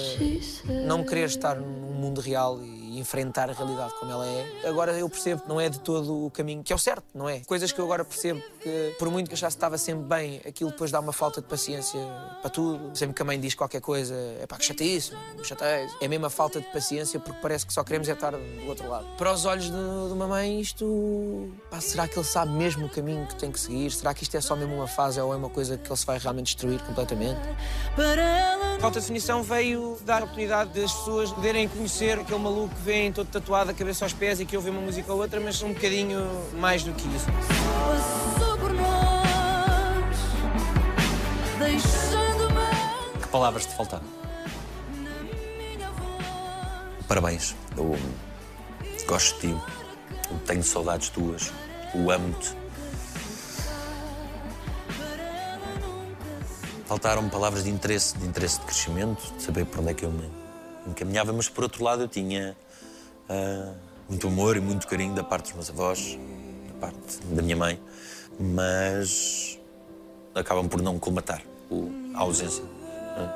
não 0.87 1.05
querer 1.05 1.27
estar 1.27 1.57
num 1.57 1.93
mundo 1.93 2.21
real 2.21 2.63
e 2.63 2.76
enfrentar 2.99 3.51
a 3.51 3.53
realidade 3.53 3.95
como 3.99 4.11
ela 4.11 4.27
é, 4.27 4.69
agora 4.69 4.93
eu 4.93 5.09
percebo 5.09 5.43
que 5.43 5.49
não 5.49 5.61
é 5.61 5.69
de 5.69 5.81
todo 5.81 6.27
o 6.27 6.31
caminho 6.31 6.63
que 6.63 6.73
é 6.73 6.77
o 6.77 6.79
certo, 6.79 7.05
não 7.15 7.29
é? 7.29 7.41
Coisas 7.41 7.73
que 7.73 7.81
eu 7.81 7.85
agora 7.85 8.05
percebo 8.05 8.43
que, 8.61 8.95
por 8.99 9.11
muito 9.11 9.29
que 9.29 9.35
eu 9.35 9.39
já 9.39 9.49
estava 9.49 9.79
sempre 9.79 10.05
bem, 10.05 10.41
aquilo 10.47 10.71
depois 10.71 10.91
dá 10.91 11.01
uma 11.01 11.13
falta 11.13 11.41
de 11.41 11.47
paciência 11.47 12.01
para 12.41 12.51
tudo. 12.51 12.97
Sempre 12.97 13.15
que 13.15 13.23
a 13.23 13.25
mãe 13.25 13.39
diz 13.39 13.55
qualquer 13.55 13.81
coisa, 13.81 14.15
é 14.15 14.47
pá, 14.47 14.57
que 14.57 14.65
chatice, 14.65 15.13
me 15.37 15.45
chateias. 15.45 15.93
É 16.01 16.09
mesmo 16.09 16.27
a 16.27 16.31
falta 16.31 16.61
de 16.61 16.67
paciência 16.69 17.19
porque 17.19 17.39
parece 17.41 17.67
que 17.67 17.73
só 17.73 17.83
queremos 17.83 18.09
é 18.09 18.13
estar 18.13 18.33
do 18.33 18.69
outro 18.69 18.89
lado. 18.89 19.07
Para 19.17 19.33
os 19.33 19.45
olhos 19.45 19.65
de, 19.65 19.71
de 19.71 20.13
uma 20.13 20.27
mãe, 20.27 20.61
isto. 20.61 21.51
Pá, 21.71 21.81
será 21.81 22.09
que 22.09 22.19
ele 22.19 22.27
sabe 22.27 22.53
mesmo 22.53 22.87
o 22.87 22.89
caminho 22.89 23.27
que 23.27 23.37
tem 23.37 23.51
que 23.51 23.61
seguir? 23.61 23.91
Será 23.91 24.15
que 24.15 24.23
isto 24.23 24.37
é 24.37 24.41
só 24.41 24.57
mesmo 24.57 24.75
uma 24.75 24.89
fase 24.89 25.21
ou 25.21 25.33
é 25.33 25.37
uma 25.37 25.51
coisa 25.51 25.77
que 25.77 25.89
ele 25.89 25.97
se 25.97 26.07
vai 26.07 26.19
realmente 26.19 26.47
destruir 26.47 26.83
completamente? 26.83 27.41
Falta 28.81 29.01
de 29.01 29.07
definição 29.07 29.43
veio 29.43 29.99
dar 30.05 30.23
a 30.23 30.25
oportunidade 30.25 30.79
das 30.79 30.93
pessoas 30.93 31.33
poderem 31.33 31.69
conhecer 31.69 32.19
aquele 32.19 32.39
maluco 32.39 32.75
que 32.75 32.83
vem 32.83 33.13
todo 33.13 33.27
tatuado 33.27 33.69
da 33.69 33.75
cabeça 33.75 34.05
aos 34.05 34.13
pés 34.13 34.41
e 34.41 34.45
que 34.45 34.57
ouve 34.57 34.71
uma 34.71 34.81
música 34.81 35.13
ou 35.13 35.21
outra, 35.21 35.41
mas 35.41 35.63
um 35.63 35.73
bocadinho 35.73 36.21
mais 36.55 36.83
do 36.83 36.93
que 36.93 37.07
isso. 37.09 37.27
Que 43.21 43.29
palavras 43.29 43.67
te 43.67 43.75
faltaram? 43.75 44.05
Parabéns. 47.09 47.55
Eu 47.77 47.97
gosto 49.07 49.41
de 49.41 49.55
ti. 49.55 49.61
Tenho 50.45 50.63
saudades 50.63 51.09
tuas. 51.09 51.53
Eu 51.95 52.11
amo-te. 52.11 52.66
Faltaram-me 56.87 57.29
palavras 57.31 57.65
de 57.65 57.71
interesse, 57.71 58.17
de 58.17 58.27
interesse 58.27 58.61
de 58.61 58.67
crescimento, 58.67 59.21
de 59.37 59.43
saber 59.43 59.67
por 59.67 59.81
onde 59.81 59.91
é 59.91 59.95
que 59.95 60.05
eu 60.05 60.11
me 60.11 60.31
encaminhava, 60.87 61.33
mas 61.33 61.49
por 61.49 61.65
outro 61.65 61.83
lado 61.83 62.03
eu 62.03 62.09
tinha 62.09 62.57
ah, 63.29 63.73
muito 64.09 64.29
amor 64.29 64.57
e 64.57 64.61
muito 64.61 64.87
carinho 64.87 65.13
da 65.15 65.25
parte 65.25 65.47
dos 65.47 65.55
meus 65.55 65.71
avós, 65.71 66.17
da 66.69 66.75
parte 66.87 67.19
da 67.25 67.43
minha 67.43 67.57
mãe, 67.57 67.81
mas 68.39 69.59
acabam 70.35 70.69
por 70.69 70.81
não 70.81 70.99
colmatar 70.99 71.43
o- 71.69 71.91
a 72.15 72.21
ausência. 72.21 72.63
né? 72.63 73.33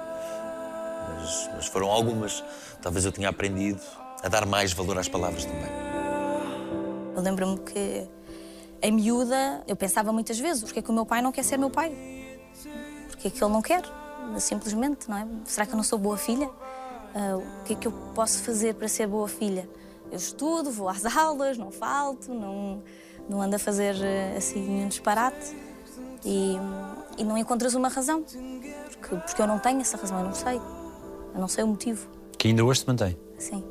Mas, 1.08 1.50
mas 1.56 1.66
foram 1.66 1.90
algumas. 1.90 2.44
Talvez 2.80 3.04
eu 3.04 3.10
tenha 3.10 3.28
aprendido 3.28 3.80
a 4.22 4.28
dar 4.28 4.46
mais 4.46 4.72
valor 4.72 4.96
às 4.96 5.08
palavras 5.08 5.44
também. 5.44 5.70
Eu 7.16 7.20
lembro-me 7.22 7.58
que, 7.58 8.06
em 8.80 8.92
miúda, 8.92 9.64
eu 9.66 9.74
pensava 9.74 10.12
muitas 10.12 10.38
vezes: 10.38 10.62
porque 10.62 10.78
é 10.78 10.82
que 10.82 10.90
o 10.90 10.92
meu 10.94 11.04
pai 11.04 11.20
não 11.20 11.32
quer 11.32 11.42
ser 11.42 11.56
meu 11.56 11.68
pai? 11.70 11.90
Porque 13.20 13.28
é 13.28 13.30
que 13.30 13.44
ele 13.44 13.52
não 13.52 13.60
quer? 13.60 13.82
Simplesmente, 14.38 15.10
não 15.10 15.18
é? 15.18 15.28
Será 15.44 15.66
que 15.66 15.72
eu 15.72 15.76
não 15.76 15.84
sou 15.84 15.98
boa 15.98 16.16
filha? 16.16 16.48
Ah, 17.14 17.36
o 17.36 17.64
que 17.64 17.74
é 17.74 17.76
que 17.76 17.86
eu 17.86 17.92
posso 18.14 18.42
fazer 18.42 18.74
para 18.74 18.88
ser 18.88 19.06
boa 19.06 19.28
filha? 19.28 19.68
Eu 20.10 20.16
estudo, 20.16 20.70
vou 20.70 20.88
às 20.88 21.04
aulas, 21.14 21.58
não 21.58 21.70
falto, 21.70 22.32
não, 22.32 22.82
não 23.28 23.42
ando 23.42 23.56
a 23.56 23.58
fazer 23.58 23.94
eh, 24.02 24.36
assim 24.38 24.66
nenhum 24.66 24.88
disparate. 24.88 25.54
E, 26.24 26.56
e 27.18 27.24
não 27.24 27.36
encontras 27.36 27.74
uma 27.74 27.88
razão. 27.88 28.22
Porque, 28.22 29.16
porque 29.16 29.42
eu 29.42 29.46
não 29.46 29.58
tenho 29.58 29.82
essa 29.82 29.98
razão, 29.98 30.18
eu 30.18 30.24
não 30.24 30.34
sei. 30.34 30.56
Eu 31.34 31.40
não 31.40 31.48
sei 31.48 31.62
o 31.62 31.66
motivo. 31.66 32.08
Que 32.38 32.48
ainda 32.48 32.64
hoje 32.64 32.80
se 32.80 32.86
mantém. 32.86 33.18
Sim. 33.36 33.62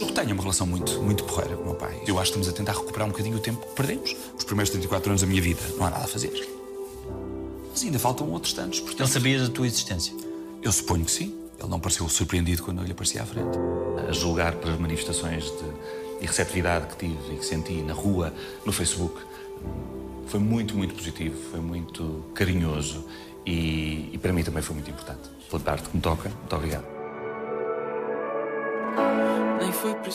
Eu 0.00 0.14
tenho 0.14 0.34
uma 0.34 0.42
relação 0.42 0.68
muito, 0.68 1.02
muito 1.02 1.24
porreira 1.24 1.56
com 1.56 1.62
o 1.62 1.66
meu 1.66 1.74
pai. 1.74 2.00
Eu 2.06 2.16
acho 2.20 2.30
que 2.30 2.38
estamos 2.38 2.48
a 2.48 2.52
tentar 2.52 2.78
recuperar 2.78 3.08
um 3.08 3.10
bocadinho 3.10 3.36
o 3.36 3.40
tempo 3.40 3.66
que 3.66 3.74
perdemos. 3.74 4.14
Os 4.38 4.44
primeiros 4.44 4.70
34 4.70 5.10
anos 5.10 5.20
da 5.20 5.26
minha 5.26 5.42
vida, 5.42 5.60
não 5.76 5.86
há 5.86 5.90
nada 5.90 6.04
a 6.04 6.08
fazer. 6.08 6.59
Mas 7.70 7.82
ainda 7.82 7.98
faltam 7.98 8.28
outros 8.30 8.52
tantos. 8.52 8.80
Portanto... 8.80 9.00
Ele 9.00 9.08
sabia 9.08 9.42
da 9.42 9.48
tua 9.48 9.66
existência? 9.66 10.14
Eu 10.62 10.72
suponho 10.72 11.04
que 11.04 11.10
sim. 11.10 11.34
Ele 11.58 11.68
não 11.68 11.78
pareceu 11.78 12.08
surpreendido 12.08 12.62
quando 12.62 12.78
eu 12.78 12.84
lhe 12.84 12.92
aparecia 12.92 13.22
à 13.22 13.26
frente. 13.26 13.58
A 14.08 14.12
julgar 14.12 14.54
pelas 14.56 14.78
manifestações 14.78 15.44
de 15.44 16.26
receptividade 16.26 16.86
que 16.88 17.06
tive 17.06 17.34
e 17.34 17.36
que 17.36 17.44
senti 17.44 17.74
na 17.82 17.92
rua, 17.92 18.32
no 18.64 18.72
Facebook, 18.72 19.20
foi 20.26 20.40
muito, 20.40 20.76
muito 20.76 20.94
positivo, 20.94 21.36
foi 21.50 21.60
muito 21.60 22.24
carinhoso 22.34 23.04
e, 23.44 24.10
e 24.12 24.18
para 24.18 24.32
mim 24.32 24.42
também 24.42 24.62
foi 24.62 24.74
muito 24.74 24.90
importante. 24.90 25.28
Pela 25.50 25.62
parte 25.62 25.88
que 25.88 25.96
me 25.96 26.02
toca, 26.02 26.28
muito 26.28 26.56
obrigado. 26.56 26.99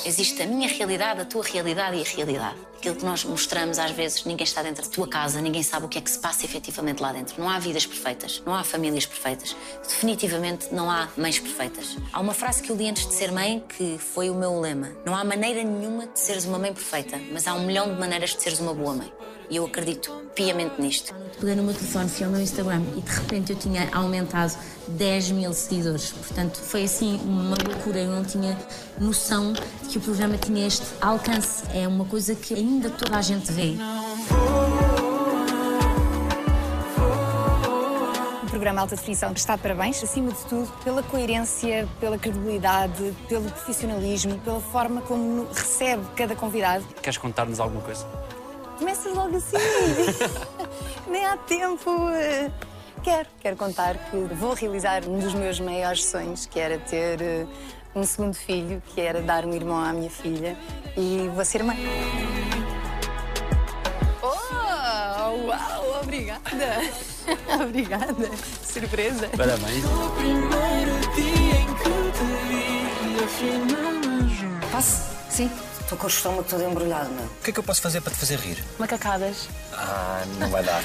Existe 0.06 0.42
a 0.42 0.46
minha 0.46 0.68
realidade, 0.68 1.22
a 1.22 1.26
tua 1.26 1.44
realidade 1.44 1.98
e 1.98 2.02
a 2.02 2.16
realidade. 2.16 2.56
Aquilo 2.78 2.96
que 2.96 3.06
nós 3.06 3.24
mostramos 3.24 3.80
às 3.80 3.92
vezes, 3.92 4.24
ninguém 4.26 4.44
está 4.44 4.62
dentro 4.62 4.84
da 4.84 4.90
tua 4.90 5.08
casa, 5.08 5.42
ninguém 5.42 5.64
sabe 5.64 5.86
o 5.86 5.90
que 5.90 5.98
é 5.98 6.02
que 6.02 6.12
se 6.12 6.20
passa 6.20 6.46
efetivamente 6.46 7.02
lá 7.02 7.12
dentro. 7.12 7.40
Não 7.40 7.50
há 7.50 7.58
vidas 7.58 7.86
perfeitas, 7.86 8.44
não 8.46 8.54
há 8.54 8.64
famílias 8.64 9.06
perfeitas. 9.06 9.56
Definitivamente 9.82 10.74
não 10.74 10.90
há 10.90 11.08
mães 11.18 11.40
perfeitas. 11.40 11.98
Há 12.14 12.20
uma 12.20 12.34
frase 12.34 12.62
que 12.62 12.72
eu 12.72 12.76
li 12.76 12.88
antes 12.90 13.08
de 13.08 13.14
ser 13.14 13.32
mãe 13.32 13.64
que 13.78 13.98
foi 13.98 14.30
o 14.30 14.36
meu 14.36 14.60
lema: 14.60 14.92
Não 15.04 15.16
há 15.16 15.24
maneira 15.24 15.64
nenhuma 15.64 16.06
de 16.06 16.20
seres 16.20 16.46
uma 16.46 16.60
mãe 16.60 16.74
perfeita, 16.74 17.20
mas 17.32 17.48
há 17.48 17.54
um 17.54 17.66
milhão 17.66 17.94
de 17.94 18.00
maneiras 18.00 18.36
de 18.36 18.42
seres 18.44 18.60
uma 18.60 18.74
boa 18.74 18.94
mãe. 18.94 19.12
E 19.50 19.58
eu 19.58 19.66
acredito 19.66 20.12
piamente 20.34 20.82
nisto. 20.82 21.14
Peguei 21.40 21.56
no 21.56 21.64
meu 21.64 21.74
telefone, 21.74 22.10
fui 22.10 22.26
ao 22.26 22.32
meu 22.32 22.42
Instagram 22.42 22.82
e 22.98 23.02
de 23.02 23.12
repente 23.12 23.52
eu 23.52 23.58
tinha 23.58 23.90
aumentado 23.94 24.54
10 24.88 25.32
mil 25.32 25.54
seguidores. 25.54 26.12
Portanto, 26.12 26.58
foi 26.58 26.84
assim 26.84 27.20
uma 27.24 27.56
loucura. 27.56 28.00
Eu 28.00 28.12
não 28.12 28.24
tinha 28.24 28.58
noção 29.00 29.54
de 29.54 29.90
que 29.90 29.98
o 29.98 30.02
programa 30.02 30.38
tinha 30.38 30.66
este 30.66 30.86
alcance. 31.00 31.64
É 31.74 31.88
uma 31.88 32.06
coisa 32.06 32.34
que 32.34 32.54
ainda 32.54 32.90
toda 32.90 33.18
a 33.18 33.22
gente 33.22 33.52
vê. 33.52 33.76
O 38.42 38.50
programa 38.50 38.82
Alta 38.82 38.96
Definição 38.96 39.32
está 39.34 39.56
de 39.58 39.62
parabéns, 39.62 40.02
acima 40.02 40.32
de 40.32 40.44
tudo, 40.46 40.72
pela 40.84 41.04
coerência, 41.04 41.88
pela 42.00 42.18
credibilidade, 42.18 43.14
pelo 43.28 43.52
profissionalismo, 43.52 44.40
pela 44.40 44.62
forma 44.62 45.02
como 45.02 45.46
recebe 45.54 46.04
cada 46.16 46.36
convidado. 46.36 46.86
Queres 47.02 47.18
contar-nos 47.18 47.60
alguma 47.60 47.82
coisa? 47.82 48.08
Começas 48.78 49.14
logo 49.14 49.38
assim. 49.38 49.58
Nem 51.10 51.26
há 51.26 51.38
tempo. 51.38 52.10
eh, 52.10 52.52
Quero, 53.04 53.30
quero 53.40 53.56
contar 53.56 53.96
que 54.10 54.18
vou 54.34 54.54
realizar 54.56 55.06
um 55.08 55.20
dos 55.20 55.34
meus 55.36 55.60
maiores 55.60 56.04
sonhos, 56.06 56.48
que 56.48 56.60
era 56.60 56.80
ter 56.80 57.22
eh, 57.22 57.46
um 57.96 58.04
segundo 58.04 58.34
filho, 58.34 58.82
que 58.88 59.00
era 59.00 59.22
dar 59.22 59.46
um 59.46 59.54
irmão 59.54 59.78
à 59.78 59.94
minha 59.94 60.10
filha, 60.10 60.58
e 60.98 61.30
vou 61.36 61.46
ser 61.46 61.64
mãe. 61.64 61.78
Oh, 64.24 65.48
uau, 65.48 66.02
Obrigada. 66.02 66.82
Obrigada. 67.64 68.30
Surpresa. 68.64 69.30
Parabéns. 69.38 69.84
Posso? 74.72 75.04
Sim. 75.30 75.50
Estou 75.86 76.00
com 76.00 76.06
o 76.06 76.10
estômago 76.10 76.44
todo 76.50 76.64
embrulhado, 76.64 77.12
não 77.12 77.22
é? 77.22 77.26
O 77.28 77.44
que 77.44 77.52
é 77.52 77.54
que 77.54 77.60
eu 77.60 77.64
posso 77.64 77.80
fazer 77.80 78.02
para 78.02 78.12
te 78.12 78.18
fazer 78.18 78.40
rir? 78.40 78.58
Macacadas. 78.80 79.48
Ah, 79.72 80.24
não 80.40 80.50
vai 80.50 80.64
dar. 80.64 80.82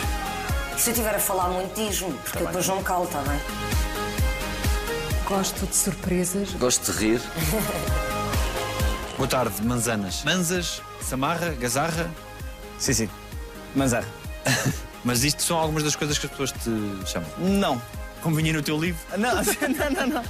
Se 0.76 0.90
eu 0.90 0.92
estiver 0.92 1.14
a 1.14 1.18
falar 1.18 1.48
muito, 1.48 1.74
diz-me, 1.74 2.12
porque 2.18 2.36
eu 2.42 2.46
depois 2.46 2.68
não 2.68 2.76
me 2.76 2.82
calo, 2.82 3.04
está 3.04 3.18
bem? 3.22 3.40
Gosto 5.26 5.66
de 5.66 5.74
surpresas. 5.74 6.50
Gosto 6.52 6.92
de 6.92 6.98
rir. 6.98 7.22
Boa 9.16 9.26
tarde, 9.26 9.62
manzanas. 9.62 10.22
Manzas, 10.22 10.82
samarra, 11.00 11.52
gazarra? 11.52 12.10
Sim, 12.78 12.92
sim. 12.92 13.10
Manzarra. 13.74 14.08
Mas 15.02 15.24
isto 15.24 15.42
são 15.42 15.56
algumas 15.56 15.82
das 15.82 15.96
coisas 15.96 16.18
que 16.18 16.26
as 16.26 16.30
pessoas 16.30 16.52
te 16.52 17.10
chamam? 17.10 17.30
Não. 17.38 17.80
Como 18.22 18.36
vinha 18.36 18.52
no 18.52 18.62
teu 18.62 18.78
livro? 18.78 19.00
Não, 19.16 19.36
não, 19.78 19.90
não, 19.92 20.06
não. 20.08 20.24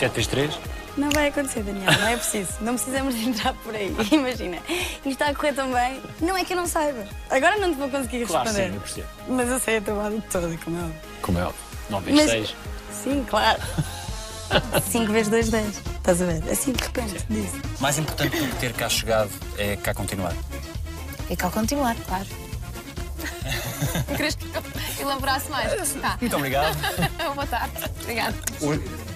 733? 0.00 0.58
Não 0.96 1.08
vai 1.10 1.28
acontecer, 1.28 1.62
Daniel, 1.62 1.90
não 1.90 2.06
é 2.08 2.16
preciso. 2.16 2.52
Não 2.60 2.74
precisamos 2.74 3.14
de 3.14 3.28
entrar 3.28 3.54
por 3.54 3.74
aí. 3.74 3.94
Imagina, 4.12 4.58
isto 4.68 5.08
está 5.08 5.28
a 5.28 5.34
correr 5.34 5.54
tão 5.54 5.72
bem. 5.72 6.02
Não 6.20 6.36
é 6.36 6.44
que 6.44 6.52
eu 6.52 6.56
não 6.56 6.66
saiba. 6.66 7.04
Agora 7.30 7.56
não 7.56 7.72
te 7.72 7.78
vou 7.78 7.88
conseguir 7.88 8.26
Claro, 8.26 8.44
responder. 8.44 8.68
sim, 8.70 8.74
eu 8.76 8.80
percebo. 8.82 9.08
Mas 9.28 9.48
eu 9.48 9.58
sei 9.58 9.76
a 9.78 9.80
tua 9.80 9.94
lado 9.94 10.22
toda, 10.30 10.56
como 10.58 10.76
é 10.78 10.82
óbvio. 10.82 11.00
Como 11.22 11.38
é 11.38 11.42
óbvio. 11.44 11.60
9 11.90 12.12
vezes 12.12 12.20
Mas- 12.22 12.30
6. 12.30 12.56
Sim, 13.04 13.26
claro. 13.28 13.60
5 14.90 15.12
vezes 15.12 15.30
2, 15.30 15.48
10. 15.48 15.66
Estás 15.96 16.20
a 16.22 16.26
ver? 16.26 16.42
Assim 16.52 16.72
de 16.72 16.82
repente, 16.84 17.24
disse. 17.30 17.60
Mais 17.80 17.96
importante 17.98 18.38
do 18.38 18.46
que 18.48 18.56
ter 18.56 18.72
cá 18.74 18.88
chegado 18.88 19.30
é 19.56 19.76
cá 19.76 19.94
continuar. 19.94 20.34
É 21.30 21.34
que 21.36 21.44
ao 21.44 21.50
continuar, 21.50 21.96
claro. 22.06 22.26
Não 24.08 24.16
querias 24.16 24.34
que 24.34 24.44
eu 24.46 24.62
elaborasse 25.08 25.48
mais? 25.50 25.92
Tá. 25.94 26.18
Muito 26.20 26.36
obrigado. 26.36 26.76
Boa 27.34 27.46
tarde. 27.46 27.72
Obrigada. 28.02 28.34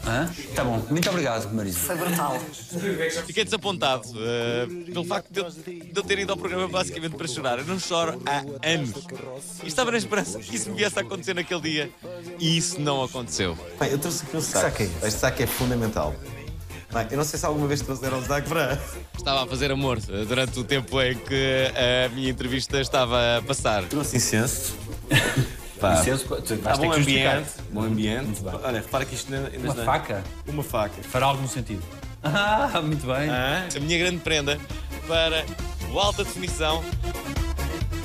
Hã? 0.06 0.30
Tá 0.54 0.62
bom. 0.62 0.84
Muito 0.88 1.08
obrigado, 1.10 1.52
Marisa. 1.52 1.80
Foi 1.80 1.96
brutal. 1.96 2.38
Fiquei 3.26 3.44
desapontado 3.44 4.08
eh, 4.16 4.66
pelo 4.92 5.04
facto 5.04 5.30
de 5.30 5.40
eu, 5.40 5.50
de 5.50 5.92
eu 5.94 6.02
ter 6.04 6.20
ido 6.20 6.30
ao 6.32 6.38
programa 6.38 6.68
basicamente 6.68 7.16
para 7.16 7.26
chorar. 7.26 7.58
Eu 7.58 7.66
não 7.66 7.78
choro 7.78 8.22
há 8.24 8.38
anos. 8.68 8.92
E 9.64 9.66
estava 9.66 9.90
na 9.90 9.98
esperança 9.98 10.38
que 10.38 10.54
isso 10.54 10.70
me 10.70 10.76
viesse 10.76 10.96
a 10.98 11.02
acontecer 11.02 11.34
naquele 11.34 11.60
dia. 11.60 11.90
E 12.38 12.56
isso 12.56 12.80
não 12.80 13.02
aconteceu. 13.02 13.58
Bem, 13.80 13.90
eu 13.90 13.98
trouxe 13.98 14.24
aqui 14.24 14.36
um 14.36 14.40
saco. 14.40 14.82
Este 14.82 15.18
saco 15.18 15.42
é 15.42 15.46
fundamental. 15.46 16.14
Bem, 16.92 17.08
eu 17.10 17.16
não 17.16 17.24
sei 17.24 17.38
se 17.38 17.44
alguma 17.44 17.66
vez 17.66 17.80
trouxeram 17.80 18.18
um 18.18 18.24
saco 18.24 18.48
para. 18.48 18.80
Estava 19.16 19.42
a 19.42 19.46
fazer 19.46 19.72
amor 19.72 19.98
eh, 20.08 20.24
durante 20.24 20.56
o 20.58 20.62
tempo 20.64 21.02
em 21.02 21.16
que 21.16 21.72
a 21.74 22.08
minha 22.10 22.30
entrevista 22.30 22.80
estava 22.80 23.38
a 23.38 23.42
passar. 23.42 23.82
Trouxe 23.84 24.16
incenso. 24.18 24.76
Pá. 25.80 26.00
Incenso, 26.00 26.24
tu 26.24 26.54
vais 26.56 26.66
Há 26.66 26.72
ter 26.80 26.86
bom 26.86 26.90
que 26.92 26.96
justificar. 26.98 27.36
ambiente. 27.36 27.50
Bom 27.70 27.82
ambiente. 27.82 28.42
Olha, 28.64 28.80
repara 28.80 29.04
que 29.04 29.14
isto 29.14 29.32
ainda, 29.34 29.50
Uma 29.58 29.68
está- 29.68 29.84
faca? 29.84 30.24
Uma 30.48 30.62
faca. 30.62 31.02
Fará 31.02 31.26
algum 31.26 31.46
sentido. 31.46 31.82
Ah, 32.22 32.80
muito 32.82 33.06
bem. 33.06 33.28
A 33.30 33.80
minha 33.80 33.98
grande 33.98 34.18
prenda 34.18 34.58
para 35.06 35.44
o 35.92 35.98
alta 36.00 36.24
definição 36.24 36.82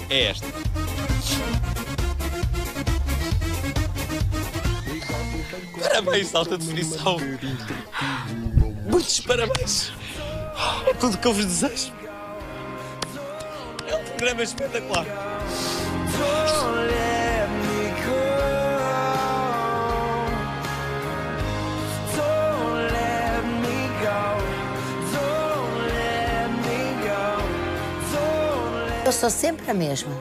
é 0.10 0.26
esta. 0.26 0.46
Parabéns, 5.82 6.34
alta 6.36 6.58
definição. 6.58 7.18
Muitos 8.90 9.20
parabéns. 9.22 9.92
É 10.88 10.94
tudo 10.94 11.16
o 11.16 11.18
que 11.18 11.28
eu 11.28 11.34
vos 11.34 11.46
desejo. 11.46 11.92
É 13.88 13.96
um 13.96 14.04
programa 14.04 14.44
espetacular. 14.44 15.06
Sou 29.22 29.30
sempre 29.30 29.70
a 29.70 29.74
mesma. 29.76 30.12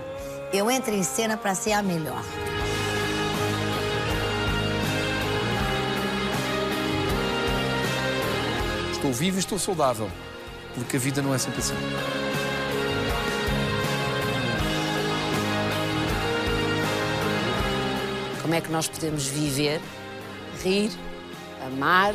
Eu 0.52 0.70
entro 0.70 0.92
em 0.92 1.02
cena 1.02 1.34
para 1.34 1.54
ser 1.54 1.72
a 1.72 1.82
melhor. 1.82 2.22
Estou 8.92 9.10
vivo 9.10 9.38
e 9.38 9.40
estou 9.40 9.58
saudável. 9.58 10.10
Porque 10.74 10.98
a 10.98 11.00
vida 11.00 11.22
não 11.22 11.34
é 11.34 11.38
sempre 11.38 11.60
assim. 11.60 11.72
Como 18.42 18.54
é 18.54 18.60
que 18.60 18.70
nós 18.70 18.86
podemos 18.86 19.26
viver, 19.28 19.80
rir, 20.62 20.90
amar, 21.66 22.14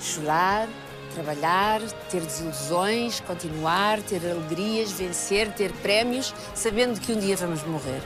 chorar, 0.00 0.66
trabalhar, 1.12 1.80
ter 2.10 2.20
desilusões, 2.20 3.20
continuar, 3.20 4.00
ter 4.02 4.20
alegrias, 4.30 4.90
vencer, 4.92 5.52
ter 5.52 5.72
prémios, 5.72 6.34
sabendo 6.54 6.98
que 7.00 7.12
um 7.12 7.18
dia 7.18 7.36
vamos 7.36 7.62
morrer? 7.64 8.02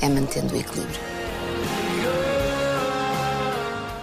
É 0.00 0.08
mantendo 0.08 0.54
o 0.54 0.58
equilíbrio. 0.58 1.00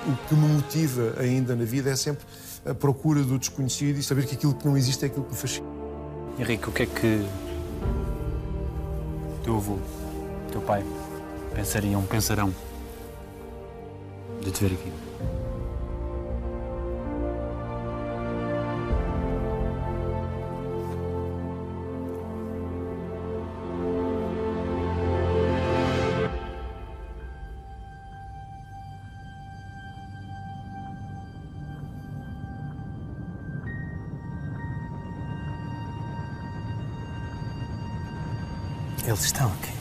O 0.07 0.27
que 0.27 0.33
me 0.33 0.47
motiva 0.47 1.15
ainda 1.19 1.55
na 1.55 1.65
vida 1.65 1.89
é 1.89 1.95
sempre 1.95 2.25
a 2.65 2.73
procura 2.73 3.21
do 3.23 3.37
desconhecido 3.37 3.99
e 3.99 4.03
saber 4.03 4.25
que 4.25 4.35
aquilo 4.35 4.53
que 4.53 4.65
não 4.65 4.77
existe 4.77 5.03
é 5.03 5.07
aquilo 5.07 5.25
que 5.25 5.31
me 5.31 5.37
fascina. 5.37 5.67
Henrique, 6.37 6.69
o 6.69 6.71
que 6.71 6.83
é 6.83 6.85
que 6.85 7.25
teu 9.43 9.55
avô, 9.55 9.77
teu 10.51 10.61
pai, 10.61 10.83
pensariam, 11.53 12.01
pensarão 12.03 12.53
de 14.41 14.51
te 14.51 14.63
ver 14.63 14.73
aqui? 14.73 15.08
Eles 39.19 39.25
estão 39.25 39.47
aqui. 39.47 39.73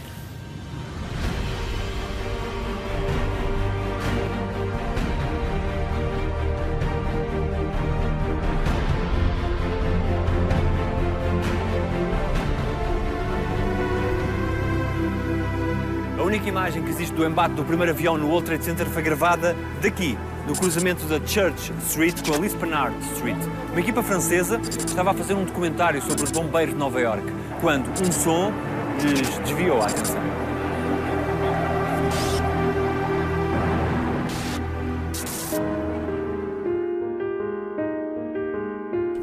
A 16.18 16.22
única 16.24 16.48
imagem 16.48 16.82
que 16.82 16.90
existe 16.90 17.14
do 17.14 17.24
embate 17.24 17.54
do 17.54 17.64
primeiro 17.64 17.92
avião 17.92 18.18
no 18.18 18.26
World 18.26 18.46
Trade 18.46 18.64
Center 18.64 18.86
foi 18.86 19.02
gravada 19.02 19.54
daqui, 19.80 20.18
no 20.48 20.56
cruzamento 20.56 21.04
da 21.06 21.24
Church 21.24 21.72
Street 21.86 22.26
com 22.26 22.34
a 22.34 22.38
Lispenard 22.38 22.96
Street. 23.14 23.38
Uma 23.70 23.80
equipa 23.80 24.02
francesa 24.02 24.60
estava 24.84 25.12
a 25.12 25.14
fazer 25.14 25.34
um 25.34 25.44
documentário 25.44 26.02
sobre 26.02 26.24
os 26.24 26.32
bombeiros 26.32 26.74
de 26.74 26.80
Nova 26.80 27.00
York, 27.00 27.22
quando 27.60 27.88
um 28.02 28.10
som 28.10 28.52
desviou 28.98 29.80
a 29.80 29.86
atenção. 29.86 30.18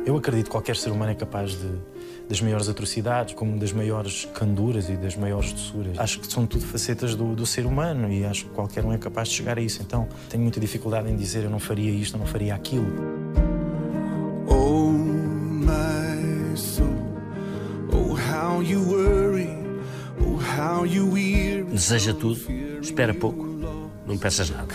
Eu 0.06 0.18
acredito 0.18 0.46
que 0.46 0.52
qualquer 0.52 0.76
ser 0.76 0.92
humano 0.92 1.12
é 1.12 1.16
capaz 1.16 1.52
de, 1.52 1.72
das 2.30 2.40
maiores 2.40 2.70
atrocidades, 2.70 3.34
como 3.34 3.58
das 3.58 3.74
maiores 3.74 4.26
canduras 4.34 4.88
e 4.88 4.96
das 4.96 5.16
maiores 5.16 5.52
doçuras. 5.52 5.98
Acho 5.98 6.20
que 6.20 6.32
são 6.32 6.46
tudo 6.46 6.66
facetas 6.66 7.16
do, 7.16 7.36
do 7.36 7.46
ser 7.46 7.66
humano 7.66 8.12
e 8.12 8.24
acho 8.24 8.46
que 8.46 8.52
qualquer 8.52 8.86
um 8.86 8.94
é 8.94 8.98
capaz 8.98 9.30
de 9.30 9.36
chegar 9.36 9.58
a 9.58 9.62
isso. 9.62 9.82
Então 9.82 10.08
tenho 10.30 10.44
muita 10.44 10.60
dificuldade 10.60 11.10
em 11.10 11.16
dizer 11.16 11.44
eu 11.44 11.50
não 11.50 11.60
faria 11.60 11.92
isto, 11.92 12.16
eu 12.16 12.20
não 12.20 12.28
faria 12.28 12.54
aquilo. 12.54 13.25
Deseja 21.76 22.14
tudo, 22.14 22.40
espera 22.82 23.14
pouco, 23.14 23.46
não 24.08 24.18
peças 24.18 24.50
nada. 24.50 24.74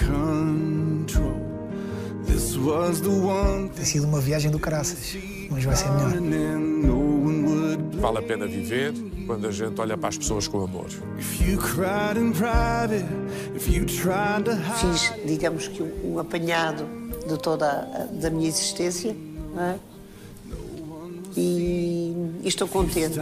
Tem 3.74 3.84
sido 3.86 4.04
uma 4.06 4.20
viagem 4.20 4.50
do 4.50 4.58
caraças, 4.58 5.16
mas 5.48 5.64
vai 5.64 5.76
ser 5.76 5.88
melhor. 5.88 6.12
Vale 8.02 8.18
a 8.18 8.22
pena 8.22 8.46
viver 8.46 8.92
quando 9.26 9.46
a 9.48 9.50
gente 9.50 9.80
olha 9.80 9.96
para 9.96 10.10
as 10.10 10.18
pessoas 10.18 10.46
com 10.46 10.62
amor. 10.62 10.88
If 11.18 11.40
you 11.40 11.56
cried 11.56 12.18
in 12.20 12.32
private, 12.32 13.06
if 13.56 13.66
you 13.66 13.86
tried 13.86 14.44
to 14.44 14.52
hide. 14.52 14.98
Fiz, 14.98 15.14
digamos 15.24 15.68
que, 15.68 15.82
um, 15.82 16.16
um 16.16 16.18
apanhado 16.18 16.86
de 17.26 17.38
toda 17.38 17.66
a, 17.66 18.08
da 18.12 18.28
minha 18.28 18.48
existência, 18.48 19.16
não 19.54 19.62
é? 19.62 19.78
E, 21.34 22.14
e 22.42 22.48
estou 22.48 22.68
contente. 22.68 23.18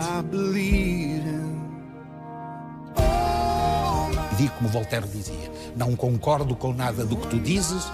I 4.39 4.45
believed 4.45 4.47
in. 4.47 4.49
digo 4.49 4.55
como 4.57 4.69
Voltaire 4.69 5.07
dizia: 5.07 5.51
não 5.77 5.97
concordo 5.97 6.57
com 6.57 6.73
nada 6.73 7.05
do 7.05 7.17
que 7.17 7.27
tu 7.27 7.39
dizes, 7.39 7.85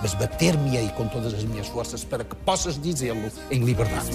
mas 0.00 0.14
bater-me-ei 0.14 0.88
com 0.90 1.08
todas 1.08 1.34
as 1.34 1.44
minhas 1.44 1.68
forças 1.68 2.04
para 2.04 2.24
que 2.24 2.34
possas 2.34 2.80
dizê-lo 2.80 3.30
em 3.50 3.64
liberdade. 3.64 4.10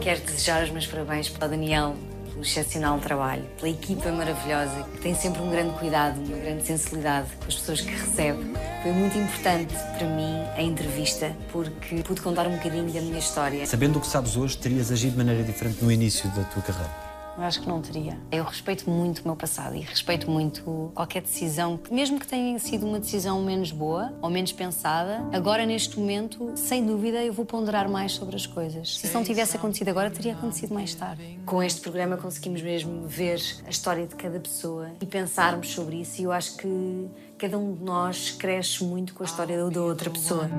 Quero 0.00 0.20
desejar 0.20 0.64
os 0.64 0.70
meus 0.70 0.86
parabéns 0.86 1.28
para 1.28 1.46
o 1.46 1.50
Daniel 1.50 1.94
pelo 2.36 2.42
excepcional 2.42 2.98
trabalho, 2.98 3.44
pela 3.56 3.70
equipa 3.70 4.12
maravilhosa, 4.12 4.82
que 4.92 5.00
tem 5.00 5.14
sempre 5.14 5.40
um 5.40 5.50
grande 5.50 5.78
cuidado, 5.78 6.18
uma 6.18 6.36
grande 6.36 6.66
sensibilidade 6.66 7.28
com 7.40 7.48
as 7.48 7.54
pessoas 7.54 7.80
que 7.80 7.90
recebe. 7.90 8.44
Foi 8.82 8.92
muito 8.92 9.18
importante 9.18 9.74
para 9.96 10.06
mim 10.06 10.44
a 10.54 10.62
entrevista, 10.62 11.34
porque 11.50 12.02
pude 12.02 12.20
contar 12.20 12.46
um 12.46 12.56
bocadinho 12.56 12.92
da 12.92 13.00
minha 13.00 13.18
história. 13.18 13.66
Sabendo 13.66 13.98
o 13.98 14.00
que 14.02 14.06
sabes 14.06 14.36
hoje, 14.36 14.58
terias 14.58 14.92
agido 14.92 15.12
de 15.12 15.18
maneira 15.18 15.42
diferente 15.42 15.82
no 15.82 15.90
início 15.90 16.28
da 16.30 16.44
tua 16.44 16.62
carreira? 16.62 17.05
Eu 17.36 17.44
acho 17.44 17.60
que 17.60 17.68
não 17.68 17.82
teria. 17.82 18.18
Eu 18.32 18.44
respeito 18.44 18.88
muito 18.88 19.18
o 19.20 19.24
meu 19.24 19.36
passado 19.36 19.76
e 19.76 19.80
respeito 19.80 20.30
muito 20.30 20.90
qualquer 20.94 21.20
decisão, 21.20 21.78
mesmo 21.90 22.18
que 22.18 22.26
tenha 22.26 22.58
sido 22.58 22.86
uma 22.86 22.98
decisão 22.98 23.42
menos 23.44 23.70
boa 23.70 24.12
ou 24.22 24.30
menos 24.30 24.52
pensada. 24.52 25.22
Agora, 25.32 25.66
neste 25.66 25.98
momento, 25.98 26.52
sem 26.56 26.86
dúvida, 26.86 27.22
eu 27.22 27.32
vou 27.32 27.44
ponderar 27.44 27.90
mais 27.90 28.12
sobre 28.12 28.36
as 28.36 28.46
coisas. 28.46 28.96
Se 28.98 29.06
isso 29.06 29.14
não 29.14 29.22
tivesse 29.22 29.56
acontecido 29.56 29.88
agora, 29.90 30.10
teria 30.10 30.32
acontecido 30.32 30.72
mais 30.72 30.94
tarde. 30.94 31.38
Com 31.44 31.62
este 31.62 31.80
programa, 31.82 32.16
conseguimos 32.16 32.62
mesmo 32.62 33.06
ver 33.06 33.40
a 33.66 33.70
história 33.70 34.06
de 34.06 34.14
cada 34.14 34.40
pessoa 34.40 34.90
e 35.00 35.04
pensarmos 35.04 35.68
sobre 35.68 35.96
isso. 36.00 36.20
E 36.20 36.24
eu 36.24 36.32
acho 36.32 36.56
que 36.56 37.06
cada 37.36 37.58
um 37.58 37.74
de 37.74 37.84
nós 37.84 38.30
cresce 38.30 38.82
muito 38.82 39.12
com 39.12 39.22
a 39.22 39.26
história 39.26 39.68
da 39.68 39.82
outra 39.82 40.08
pessoa. 40.08 40.50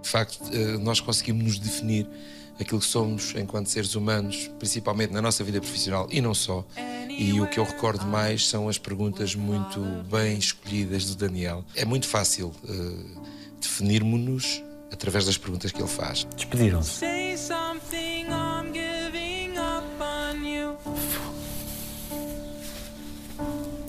De 0.00 0.08
facto, 0.08 0.48
eh, 0.52 0.78
nós 0.78 1.00
conseguimos 1.00 1.42
nos 1.42 1.58
definir 1.58 2.08
aquilo 2.60 2.80
que 2.80 2.86
somos 2.86 3.34
enquanto 3.34 3.68
seres 3.68 3.94
humanos, 3.94 4.50
principalmente 4.58 5.12
na 5.12 5.22
nossa 5.22 5.42
vida 5.42 5.60
profissional 5.60 6.06
e 6.10 6.20
não 6.20 6.34
só. 6.34 6.64
E 7.08 7.40
o 7.40 7.46
que 7.46 7.58
eu 7.58 7.64
recordo 7.64 8.06
mais 8.06 8.46
são 8.46 8.68
as 8.68 8.78
perguntas 8.78 9.34
muito 9.34 9.80
bem 10.10 10.38
escolhidas 10.38 11.04
do 11.06 11.16
Daniel. 11.16 11.64
É 11.74 11.84
muito 11.84 12.06
fácil 12.06 12.48
uh, 12.64 13.22
definirmos-nos 13.60 14.62
através 14.92 15.26
das 15.26 15.36
perguntas 15.36 15.72
que 15.72 15.80
ele 15.80 15.88
faz. 15.88 16.26
Despediram-se. 16.36 17.04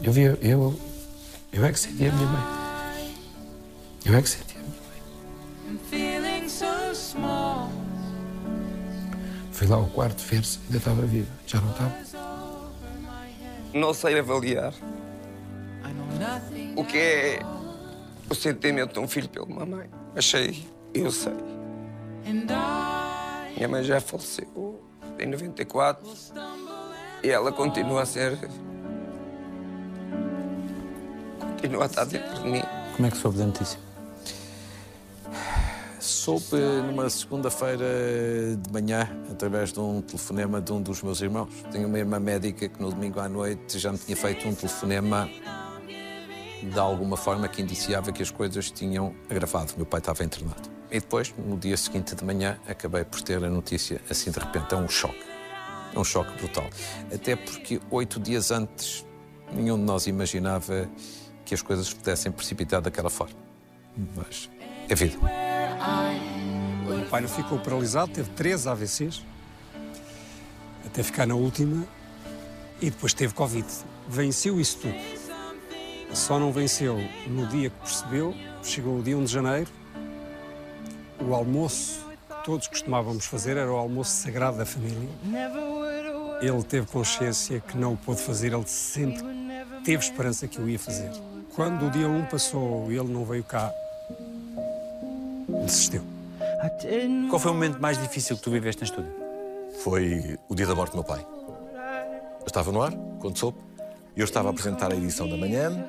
Eu 0.03 0.11
vi, 0.11 0.21
eu, 0.23 0.79
eu 1.53 1.65
é 1.65 1.71
que 1.71 1.79
senti 1.79 2.07
a 2.07 2.11
minha 2.11 2.27
mãe. 2.27 3.15
Eu 4.03 4.15
é 4.15 4.21
que 4.21 4.29
senti 4.29 4.50
Fui 9.61 9.69
lá 9.69 9.75
ao 9.75 9.85
quarto 9.85 10.23
ver 10.23 10.43
se 10.43 10.57
ainda 10.65 10.77
estava 10.77 11.03
viva. 11.03 11.31
Já 11.45 11.61
não 11.61 11.69
estava. 11.69 11.93
Não 13.71 13.93
sei 13.93 14.17
avaliar 14.17 14.73
o 16.75 16.83
que 16.83 16.97
é 16.97 17.39
o 18.27 18.33
sentimento 18.33 18.93
de 18.93 18.99
um 18.99 19.07
filho 19.07 19.29
pela 19.29 19.45
mamãe. 19.45 19.87
Mas 20.15 20.25
sei, 20.25 20.67
eu 20.95 21.11
sei. 21.11 21.35
Minha 23.55 23.67
mãe 23.67 23.83
já 23.83 24.01
faleceu 24.01 24.81
em 25.19 25.27
94 25.27 26.11
e 27.23 27.29
ela 27.29 27.51
continua 27.51 28.01
a 28.01 28.05
ser. 28.07 28.39
continua 31.39 31.83
a 31.83 31.85
estar 31.85 32.05
dentro 32.05 32.33
de 32.41 32.49
mim. 32.49 32.63
Como 32.95 33.07
é 33.07 33.11
que 33.11 33.17
soube 33.17 33.37
da 33.37 33.45
notícia? 33.45 33.90
Soube 36.21 36.55
numa 36.85 37.09
segunda-feira 37.09 37.83
de 38.55 38.71
manhã, 38.71 39.09
através 39.31 39.73
de 39.73 39.79
um 39.79 40.03
telefonema 40.03 40.61
de 40.61 40.71
um 40.71 40.79
dos 40.79 41.01
meus 41.01 41.19
irmãos. 41.19 41.49
Tenho 41.71 41.87
uma 41.87 41.97
irmã 41.97 42.19
médica 42.19 42.69
que 42.69 42.79
no 42.79 42.91
domingo 42.91 43.19
à 43.19 43.27
noite 43.27 43.79
já 43.79 43.91
me 43.91 43.97
tinha 43.97 44.15
feito 44.15 44.47
um 44.47 44.53
telefonema 44.53 45.27
de 46.61 46.79
alguma 46.79 47.17
forma 47.17 47.47
que 47.47 47.63
indiciava 47.63 48.11
que 48.11 48.21
as 48.21 48.29
coisas 48.29 48.69
tinham 48.69 49.15
agravado. 49.31 49.73
Meu 49.75 49.85
pai 49.87 49.99
estava 49.99 50.23
internado. 50.23 50.69
E 50.91 50.99
depois, 50.99 51.33
no 51.35 51.57
dia 51.57 51.75
seguinte 51.75 52.13
de 52.13 52.23
manhã, 52.23 52.59
acabei 52.67 53.03
por 53.03 53.19
ter 53.23 53.43
a 53.43 53.49
notícia 53.49 53.99
assim 54.07 54.29
de 54.29 54.37
repente. 54.37 54.75
É 54.75 54.77
um 54.77 54.87
choque. 54.87 55.25
É 55.91 55.97
um 55.97 56.03
choque 56.03 56.37
brutal. 56.37 56.69
Até 57.11 57.35
porque 57.35 57.81
oito 57.89 58.19
dias 58.19 58.51
antes, 58.51 59.03
nenhum 59.51 59.75
de 59.75 59.85
nós 59.85 60.05
imaginava 60.05 60.87
que 61.43 61.55
as 61.55 61.63
coisas 61.63 61.91
pudessem 61.91 62.31
precipitar 62.31 62.79
daquela 62.79 63.09
forma. 63.09 63.33
Mas 64.15 64.51
é 64.87 64.93
vida. 64.93 65.17
O 65.81 67.09
pai 67.09 67.21
não 67.21 67.29
ficou 67.29 67.59
paralisado, 67.59 68.11
teve 68.11 68.29
três 68.31 68.67
AVCs, 68.67 69.21
até 70.85 71.03
ficar 71.03 71.25
na 71.25 71.35
última, 71.35 71.85
e 72.81 72.89
depois 72.89 73.13
teve 73.13 73.33
Covid. 73.33 73.67
Venceu 74.07 74.59
isso 74.59 74.77
tudo. 74.79 74.95
Só 76.13 76.39
não 76.39 76.51
venceu 76.51 76.97
no 77.27 77.47
dia 77.47 77.69
que 77.69 77.79
percebeu, 77.79 78.35
chegou 78.63 78.99
o 78.99 79.03
dia 79.03 79.17
1 79.17 79.23
de 79.25 79.31
janeiro, 79.31 79.69
o 81.19 81.33
almoço 81.33 82.05
que 82.27 82.43
todos 82.43 82.67
costumávamos 82.67 83.25
fazer 83.25 83.57
era 83.57 83.71
o 83.71 83.75
almoço 83.75 84.11
sagrado 84.11 84.57
da 84.57 84.65
família. 84.65 85.09
Ele 86.41 86.63
teve 86.63 86.87
consciência 86.87 87.59
que 87.59 87.77
não 87.77 87.93
o 87.93 87.97
pôde 87.97 88.21
fazer, 88.21 88.53
ele 88.53 88.67
sempre 88.67 89.23
teve 89.83 90.03
esperança 90.03 90.47
que 90.47 90.59
o 90.59 90.69
ia 90.69 90.79
fazer. 90.79 91.11
Quando 91.55 91.87
o 91.87 91.89
dia 91.89 92.07
1 92.07 92.25
passou 92.25 92.91
e 92.91 92.97
ele 92.97 93.09
não 93.11 93.23
veio 93.25 93.43
cá, 93.43 93.71
desistiu. 95.71 96.03
Qual 97.29 97.39
foi 97.39 97.51
o 97.51 97.53
momento 97.53 97.79
mais 97.79 97.97
difícil 97.97 98.35
que 98.35 98.43
tu 98.43 98.51
viveste 98.51 98.83
em 98.83 98.85
estúdio? 98.85 99.11
Foi 99.83 100.37
o 100.49 100.53
dia 100.53 100.67
da 100.67 100.75
morte 100.75 100.91
do 100.91 100.95
meu 100.95 101.03
pai. 101.03 101.25
Eu 102.41 102.47
estava 102.47 102.71
no 102.71 102.81
ar, 102.81 102.91
quando 103.19 103.37
soube. 103.37 103.57
Eu 104.15 104.25
estava 104.25 104.49
a 104.49 104.51
apresentar 104.51 104.91
a 104.91 104.95
edição 104.95 105.27
da 105.27 105.37
manhã 105.37 105.85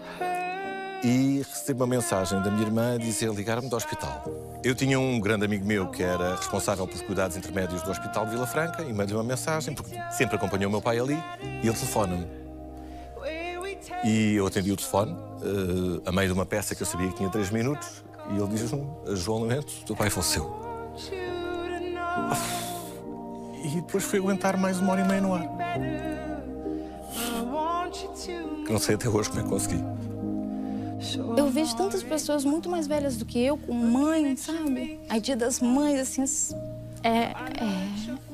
e 1.03 1.39
recebo 1.39 1.83
uma 1.83 1.89
mensagem 1.89 2.41
da 2.41 2.51
minha 2.51 2.65
irmã 2.65 2.95
a 2.95 2.99
dizer 2.99 3.31
ligar-me 3.33 3.69
do 3.69 3.75
hospital. 3.75 4.25
Eu 4.63 4.75
tinha 4.75 4.99
um 5.01 5.19
grande 5.19 5.45
amigo 5.45 5.67
meu 5.67 5.91
que 5.91 6.03
era 6.03 6.37
responsável 6.37 6.87
pelos 6.87 7.03
cuidados 7.03 7.37
intermédios 7.37 7.83
do 7.83 7.91
Hospital 7.91 8.25
de 8.27 8.31
Vila 8.31 8.47
Franca 8.47 8.83
e 8.83 8.93
mandei 8.93 9.17
uma 9.17 9.25
mensagem, 9.25 9.75
porque 9.75 9.97
sempre 10.13 10.37
acompanhou 10.37 10.69
o 10.69 10.71
meu 10.71 10.81
pai 10.81 11.01
ali, 11.01 11.21
e 11.43 11.67
ele 11.67 11.75
telefona-me. 11.75 12.27
E 14.05 14.35
eu 14.35 14.47
atendi 14.47 14.71
o 14.71 14.77
telefone, 14.77 15.13
uh, 15.13 16.03
a 16.07 16.13
meio 16.13 16.29
de 16.29 16.35
uma 16.35 16.47
peça 16.47 16.75
que 16.75 16.83
eu 16.83 16.87
sabia 16.87 17.09
que 17.09 17.17
tinha 17.17 17.29
três 17.29 17.51
minutos, 17.51 18.02
e 18.31 18.37
ele 18.37 18.47
diz-me: 18.49 18.87
João 19.15 19.41
Lamento, 19.41 19.73
teu 19.87 19.97
pai 19.97 20.11
faleceu. 20.11 20.63
E 23.65 23.69
depois 23.77 24.05
fui 24.05 24.19
aguentar 24.19 24.57
mais 24.57 24.81
uma 24.81 24.93
hora 24.93 25.03
e 25.03 25.09
meia 25.09 25.21
no 25.21 25.35
ar. 25.35 25.47
Que 28.65 28.73
não 28.73 28.79
sei 28.79 28.95
até 28.95 29.09
hoje 29.09 29.29
como 29.29 29.41
é 29.41 29.45
que 29.45 29.49
consegui. 29.49 29.85
Eu 31.37 31.49
vejo 31.49 31.77
tantas 31.77 32.03
pessoas 32.03 32.45
muito 32.45 32.69
mais 32.69 32.87
velhas 32.87 33.17
do 33.17 33.25
que 33.25 33.39
eu, 33.39 33.57
com 33.57 33.73
mãe, 33.73 34.37
sabe? 34.37 35.01
Aí 35.09 35.21
dia 35.21 35.37
das 35.37 35.61
mães, 35.61 36.01
assim, 36.01 36.25
é, 37.03 37.11
é, 37.11 37.35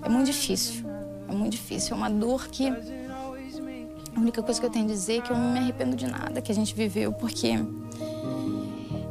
é 0.02 0.08
muito 0.08 0.26
difícil. 0.26 0.84
É 1.28 1.32
muito 1.32 1.52
difícil. 1.52 1.94
É 1.94 1.96
uma 1.96 2.10
dor 2.10 2.48
que. 2.48 2.68
A 2.68 4.20
única 4.20 4.42
coisa 4.42 4.58
que 4.58 4.66
eu 4.66 4.70
tenho 4.70 4.84
a 4.84 4.88
dizer 4.88 5.18
é 5.18 5.20
que 5.20 5.30
eu 5.30 5.36
não 5.36 5.52
me 5.52 5.58
arrependo 5.60 5.94
de 5.94 6.06
nada 6.06 6.40
que 6.40 6.50
a 6.50 6.54
gente 6.54 6.74
viveu, 6.74 7.12
porque 7.12 7.54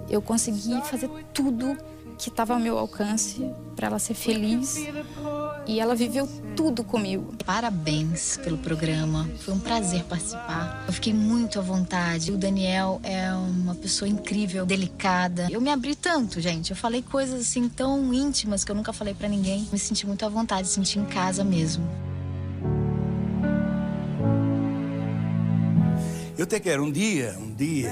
eu 0.09 0.21
consegui 0.21 0.81
fazer 0.81 1.09
tudo 1.33 1.77
que 2.17 2.29
estava 2.29 2.53
ao 2.53 2.59
meu 2.59 2.77
alcance 2.77 3.49
para 3.75 3.87
ela 3.87 3.99
ser 3.99 4.15
feliz 4.15 4.75
e 5.67 5.79
ela 5.79 5.93
viveu 5.93 6.27
tudo 6.55 6.83
comigo. 6.83 7.33
Parabéns 7.45 8.37
pelo 8.37 8.57
programa, 8.57 9.29
foi 9.39 9.53
um 9.53 9.59
prazer 9.59 10.03
participar. 10.05 10.85
Eu 10.87 10.93
fiquei 10.93 11.13
muito 11.13 11.59
à 11.59 11.61
vontade. 11.61 12.31
O 12.31 12.37
Daniel 12.37 12.99
é 13.03 13.31
uma 13.33 13.75
pessoa 13.75 14.09
incrível, 14.09 14.65
delicada. 14.65 15.47
Eu 15.51 15.61
me 15.61 15.69
abri 15.69 15.95
tanto, 15.95 16.41
gente. 16.41 16.71
Eu 16.71 16.77
falei 16.77 17.01
coisas 17.03 17.41
assim 17.41 17.69
tão 17.69 18.13
íntimas 18.13 18.63
que 18.63 18.71
eu 18.71 18.75
nunca 18.75 18.91
falei 18.91 19.13
para 19.13 19.27
ninguém. 19.27 19.67
Me 19.71 19.77
senti 19.77 20.07
muito 20.07 20.25
à 20.25 20.29
vontade, 20.29 20.67
senti 20.67 20.97
em 20.97 21.05
casa 21.05 21.43
mesmo. 21.43 21.87
Eu 26.37 26.43
até 26.43 26.59
quero 26.59 26.83
um 26.83 26.91
dia, 26.91 27.35
um 27.39 27.53
dia, 27.53 27.91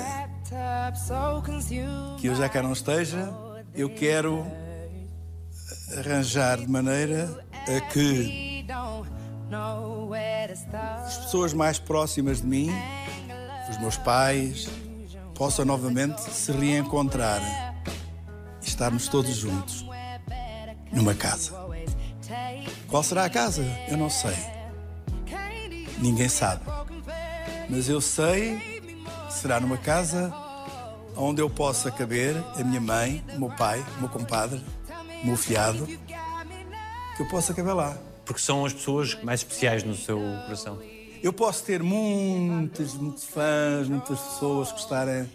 que 2.20 2.28
eu 2.28 2.36
já 2.36 2.48
cá 2.48 2.62
não 2.62 2.74
esteja, 2.74 3.34
eu 3.74 3.90
quero 3.90 4.46
arranjar 5.98 6.60
de 6.60 6.68
maneira 6.68 7.44
a 7.68 7.82
que 7.92 8.66
as 11.06 11.18
pessoas 11.18 11.54
mais 11.54 11.80
próximas 11.80 12.42
de 12.42 12.48
mim, 12.48 12.70
os 13.70 13.78
meus 13.80 13.98
pais, 13.98 14.70
possam 15.34 15.66
novamente 15.66 16.22
se 16.22 16.52
reencontrar 16.52 17.42
e 18.62 18.68
estarmos 18.68 19.08
todos 19.08 19.36
juntos 19.36 19.84
numa 20.92 21.16
casa. 21.16 21.54
Qual 22.88 23.02
será 23.02 23.26
a 23.26 23.30
casa? 23.30 23.64
Eu 23.88 23.98
não 23.98 24.10
sei. 24.10 24.36
Ninguém 25.98 26.30
sabe. 26.30 26.64
Mas 27.68 27.90
eu 27.90 28.00
sei 28.00 28.75
será 29.36 29.60
numa 29.60 29.78
casa 29.78 30.34
onde 31.16 31.42
eu 31.42 31.50
possa 31.50 31.92
caber 31.92 32.36
a 32.60 32.64
minha 32.64 32.82
mãe, 32.82 33.24
o 33.36 33.40
meu 33.40 33.50
pai, 33.50 33.84
o 33.98 34.00
meu 34.02 34.10
compadre, 34.10 34.62
o 35.24 35.28
meu 35.28 35.38
fiado, 35.38 35.86
que 35.86 37.22
eu 37.22 37.28
possa 37.28 37.54
caber 37.54 37.74
lá. 37.74 37.98
Porque 38.26 38.42
são 38.42 38.66
as 38.66 38.74
pessoas 38.74 39.22
mais 39.24 39.42
especiais 39.42 39.84
no 39.84 39.96
seu 39.96 40.20
coração. 40.46 40.80
Eu 41.22 41.32
posso 41.32 41.64
ter 41.64 41.82
muitos, 41.82 42.96
muitos 42.96 43.24
fãs, 43.26 43.88
muitas 43.88 44.20
pessoas 44.20 44.72
gostarem 44.72 45.30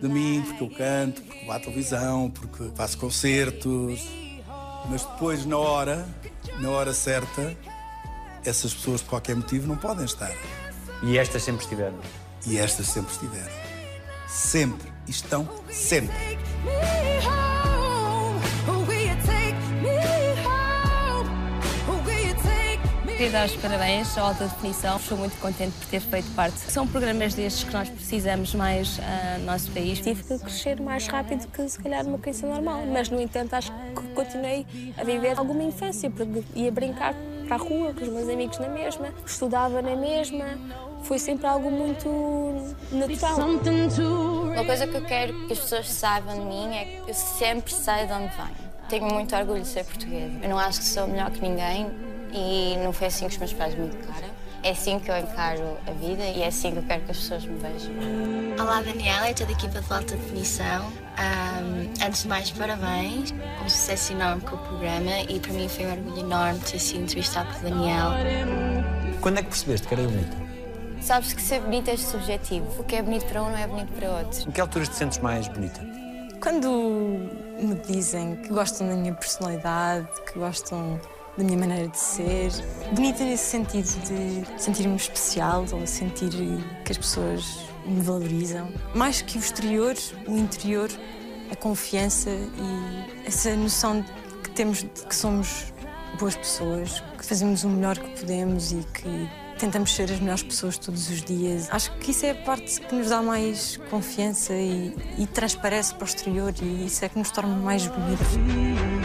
de 0.00 0.08
mim 0.08 0.42
porque 0.46 0.64
eu 0.64 0.70
canto, 0.70 1.22
porque 1.22 1.44
vou 1.44 1.54
à 1.54 1.60
televisão, 1.60 2.30
porque 2.30 2.70
faço 2.74 2.98
concertos. 2.98 4.00
Mas 4.88 5.04
depois, 5.04 5.46
na 5.46 5.56
hora, 5.56 6.08
na 6.58 6.70
hora 6.70 6.92
certa, 6.92 7.56
essas 8.44 8.74
pessoas, 8.74 9.00
por 9.00 9.10
qualquer 9.10 9.36
motivo, 9.36 9.68
não 9.68 9.76
podem 9.76 10.04
estar. 10.04 10.32
E 11.02 11.16
estas 11.16 11.42
sempre 11.42 11.62
estiveram. 11.62 11.98
E 12.46 12.58
estas 12.58 12.86
sempre 12.88 13.12
estiveram. 13.12 13.52
Sempre. 14.28 14.92
E 15.06 15.10
estão 15.10 15.48
sempre. 15.70 16.14
Queria 23.22 23.38
dar 23.38 23.46
os 23.46 23.54
parabéns 23.54 24.18
à 24.18 24.22
Alta 24.22 24.48
Definição. 24.48 24.96
Estou 24.96 25.16
muito 25.16 25.38
contente 25.38 25.72
por 25.78 25.86
ter 25.86 26.00
feito 26.00 26.28
parte. 26.34 26.58
São 26.58 26.88
programas 26.88 27.34
destes 27.34 27.62
que 27.62 27.72
nós 27.72 27.88
precisamos 27.88 28.52
mais 28.52 28.98
uh, 28.98 29.38
no 29.38 29.46
nosso 29.46 29.70
país. 29.70 30.00
Tive 30.00 30.24
que 30.24 30.38
crescer 30.40 30.80
mais 30.80 31.06
rápido 31.06 31.46
que, 31.46 31.68
se 31.68 31.78
calhar, 31.78 32.04
uma 32.04 32.18
criança 32.18 32.48
normal. 32.48 32.84
Mas, 32.86 33.08
no 33.10 33.20
entanto, 33.20 33.54
acho 33.54 33.70
que 33.70 34.08
continuei 34.14 34.66
a 34.98 35.04
viver 35.04 35.38
alguma 35.38 35.62
infância, 35.62 36.10
porque 36.10 36.42
ia 36.56 36.72
brincar 36.72 37.14
para 37.42 37.56
a 37.56 37.58
rua 37.58 37.92
com 37.92 38.02
os 38.02 38.08
meus 38.08 38.28
amigos 38.28 38.58
na 38.58 38.68
mesma, 38.68 39.08
estudava 39.26 39.82
na 39.82 39.96
mesma. 39.96 40.44
Foi 41.02 41.18
sempre 41.18 41.46
algo 41.46 41.70
muito 41.70 42.08
natural. 42.92 43.36
Uma 44.52 44.64
coisa 44.64 44.86
que 44.86 44.94
eu 44.96 45.04
quero 45.04 45.46
que 45.46 45.52
as 45.52 45.58
pessoas 45.58 45.88
saibam 45.88 46.34
de 46.34 46.44
mim 46.46 46.74
é 46.74 46.84
que 46.84 47.10
eu 47.10 47.14
sempre 47.14 47.72
sei 47.72 48.06
de 48.06 48.12
onde 48.12 48.28
venho. 48.36 48.72
Tenho 48.88 49.06
muito 49.06 49.34
orgulho 49.34 49.62
de 49.62 49.68
ser 49.68 49.84
portuguesa. 49.84 50.38
Eu 50.42 50.48
não 50.50 50.58
acho 50.58 50.78
que 50.80 50.84
sou 50.86 51.06
melhor 51.08 51.30
que 51.30 51.40
ninguém 51.40 51.90
e 52.32 52.76
não 52.82 52.92
foi 52.92 53.08
assim 53.08 53.26
que 53.26 53.32
os 53.32 53.38
meus 53.38 53.52
pais 53.52 53.74
me 53.74 53.86
educaram. 53.86 54.31
É 54.64 54.70
assim 54.70 55.00
que 55.00 55.10
eu 55.10 55.18
encaro 55.18 55.76
a 55.88 55.90
vida 55.90 56.22
e 56.22 56.40
é 56.40 56.46
assim 56.46 56.70
que 56.70 56.78
eu 56.78 56.82
quero 56.84 57.02
que 57.02 57.10
as 57.10 57.16
pessoas 57.16 57.44
me 57.44 57.58
vejam. 57.58 57.92
Olá, 58.60 58.80
Daniela 58.80 59.28
e 59.28 59.34
toda 59.34 59.50
a 59.50 59.54
equipa 59.54 59.80
de 59.80 59.92
Alta 59.92 60.16
Definição. 60.16 60.86
Um, 60.86 62.06
antes 62.06 62.22
de 62.22 62.28
mais, 62.28 62.50
parabéns. 62.52 63.34
Um 63.64 63.68
sucesso 63.68 64.12
enorme 64.12 64.40
com 64.42 64.54
o 64.54 64.58
programa 64.58 65.18
e 65.28 65.40
para 65.40 65.52
mim 65.52 65.68
foi 65.68 65.86
um 65.86 65.90
orgulho 65.90 66.20
enorme 66.20 66.60
ter 66.60 66.78
sido 66.78 67.02
entrevistado 67.02 67.52
por 67.54 67.70
Daniel. 67.70 68.12
Quando 69.20 69.38
é 69.38 69.42
que 69.42 69.48
percebeste 69.48 69.88
que 69.88 69.94
era 69.94 70.04
bonita? 70.04 70.36
Sabes 71.00 71.32
que 71.32 71.42
ser 71.42 71.60
bonita 71.60 71.90
é 71.90 71.96
subjetivo. 71.96 72.82
O 72.82 72.84
que 72.84 72.94
é 72.94 73.02
bonito 73.02 73.26
para 73.26 73.42
um 73.42 73.50
não 73.50 73.58
é 73.58 73.66
bonito 73.66 73.92
para 73.94 74.10
outro. 74.10 74.48
Em 74.48 74.52
que 74.52 74.60
alturas 74.60 74.88
te 74.90 74.94
sentes 74.94 75.18
mais 75.18 75.48
bonita? 75.48 75.80
Quando 76.40 76.70
me 77.60 77.74
dizem 77.84 78.36
que 78.36 78.48
gostam 78.50 78.86
da 78.86 78.94
minha 78.94 79.14
personalidade, 79.14 80.06
que 80.32 80.38
gostam 80.38 81.00
da 81.36 81.44
minha 81.44 81.58
maneira 81.58 81.88
de 81.88 81.98
ser. 81.98 82.50
Bonita 82.92 83.24
nesse 83.24 83.44
sentido 83.44 83.88
de 84.04 84.62
sentir-me 84.62 84.96
especial 84.96 85.64
ou 85.72 85.86
sentir 85.86 86.30
que 86.84 86.92
as 86.92 86.98
pessoas 86.98 87.58
me 87.86 88.00
valorizam. 88.00 88.68
Mais 88.94 89.22
que 89.22 89.38
o 89.38 89.40
exterior, 89.40 89.94
o 90.26 90.36
interior, 90.36 90.90
a 91.50 91.56
confiança 91.56 92.30
e 92.30 93.26
essa 93.26 93.54
noção 93.56 94.04
que 94.42 94.50
temos 94.50 94.78
de 94.78 94.86
que 94.86 95.14
somos 95.14 95.72
boas 96.18 96.36
pessoas, 96.36 97.02
que 97.16 97.24
fazemos 97.24 97.64
o 97.64 97.68
melhor 97.68 97.98
que 97.98 98.20
podemos 98.20 98.72
e 98.72 98.86
que 98.92 99.30
tentamos 99.58 99.94
ser 99.94 100.10
as 100.10 100.18
melhores 100.18 100.42
pessoas 100.42 100.76
todos 100.76 101.08
os 101.08 101.22
dias. 101.22 101.68
Acho 101.70 101.92
que 101.98 102.10
isso 102.10 102.26
é 102.26 102.30
a 102.30 102.34
parte 102.34 102.80
que 102.80 102.94
nos 102.94 103.08
dá 103.08 103.22
mais 103.22 103.78
confiança 103.90 104.52
e, 104.52 104.94
e 105.18 105.26
transparece 105.26 105.94
para 105.94 106.04
o 106.04 106.08
exterior 106.08 106.52
e 106.60 106.86
isso 106.86 107.04
é 107.04 107.08
que 107.08 107.18
nos 107.18 107.30
torna 107.30 107.54
mais 107.54 107.86
bonitos. 107.86 109.01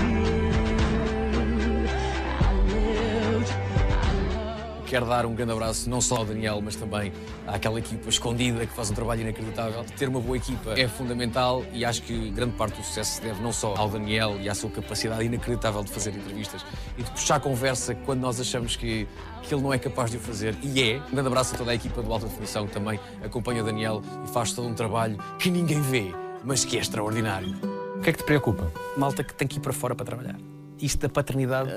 Quero 4.87 5.05
dar 5.05 5.25
um 5.25 5.35
grande 5.35 5.51
abraço 5.51 5.89
não 5.89 5.99
só 5.99 6.15
ao 6.15 6.25
Daniel, 6.25 6.61
mas 6.63 6.77
também 6.77 7.11
àquela 7.45 7.77
equipa 7.77 8.07
escondida 8.07 8.65
que 8.65 8.73
faz 8.73 8.89
um 8.89 8.93
trabalho 8.93 9.19
inacreditável. 9.19 9.83
Ter 9.97 10.07
uma 10.07 10.21
boa 10.21 10.37
equipa 10.37 10.79
é 10.79 10.87
fundamental 10.87 11.65
e 11.73 11.83
acho 11.83 12.01
que 12.03 12.29
grande 12.29 12.53
parte 12.53 12.77
do 12.79 12.83
sucesso 12.85 13.15
se 13.15 13.21
deve 13.21 13.41
não 13.41 13.51
só 13.51 13.75
ao 13.75 13.89
Daniel 13.89 14.37
e 14.39 14.47
à 14.47 14.55
sua 14.55 14.69
capacidade 14.69 15.25
inacreditável 15.25 15.83
de 15.83 15.91
fazer 15.91 16.11
entrevistas 16.11 16.65
e 16.97 17.03
de 17.03 17.11
puxar 17.11 17.41
conversa 17.41 17.95
quando 17.95 18.21
nós 18.21 18.39
achamos 18.39 18.77
que, 18.77 19.05
que 19.43 19.53
ele 19.53 19.61
não 19.61 19.73
é 19.73 19.77
capaz 19.77 20.09
de 20.09 20.15
o 20.15 20.19
fazer. 20.21 20.55
E 20.63 20.81
é. 20.81 21.01
Um 21.09 21.11
grande 21.11 21.27
abraço 21.27 21.53
a 21.53 21.57
toda 21.57 21.71
a 21.71 21.75
equipa 21.75 22.01
do 22.01 22.11
Alta 22.11 22.27
Definição 22.27 22.65
que 22.65 22.71
também 22.71 22.97
acompanha 23.21 23.61
o 23.61 23.65
Daniel 23.65 24.01
e 24.23 24.29
faz 24.29 24.53
todo 24.53 24.69
um 24.69 24.73
trabalho 24.73 25.17
que 25.37 25.51
ninguém 25.51 25.81
vê, 25.81 26.13
mas 26.45 26.63
que 26.63 26.77
é 26.77 26.79
extraordinário. 26.79 27.57
O 27.97 27.99
que 27.99 28.09
é 28.09 28.13
que 28.13 28.19
te 28.19 28.25
preocupa? 28.25 28.71
Malta 28.95 29.21
que 29.21 29.33
tem 29.33 29.45
que 29.45 29.57
ir 29.57 29.59
para 29.59 29.73
fora 29.73 29.93
para 29.93 30.05
trabalhar 30.05 30.56
isto 30.79 30.99
da 30.99 31.09
paternidade 31.09 31.71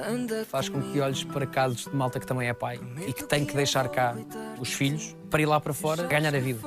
faz 0.46 0.68
com 0.68 0.80
que 0.80 1.00
olhes 1.00 1.24
para 1.24 1.46
casos 1.46 1.84
de 1.84 1.94
malta 1.94 2.20
que 2.20 2.26
também 2.26 2.48
é 2.48 2.54
pai 2.54 2.80
e 3.06 3.12
que 3.12 3.24
tem 3.24 3.44
que 3.44 3.54
deixar 3.54 3.88
cá 3.88 4.16
os 4.58 4.72
filhos 4.72 5.16
para 5.28 5.40
ir 5.40 5.46
lá 5.46 5.60
para 5.60 5.72
fora 5.72 6.04
ganhar 6.06 6.34
a 6.34 6.40
vida. 6.40 6.60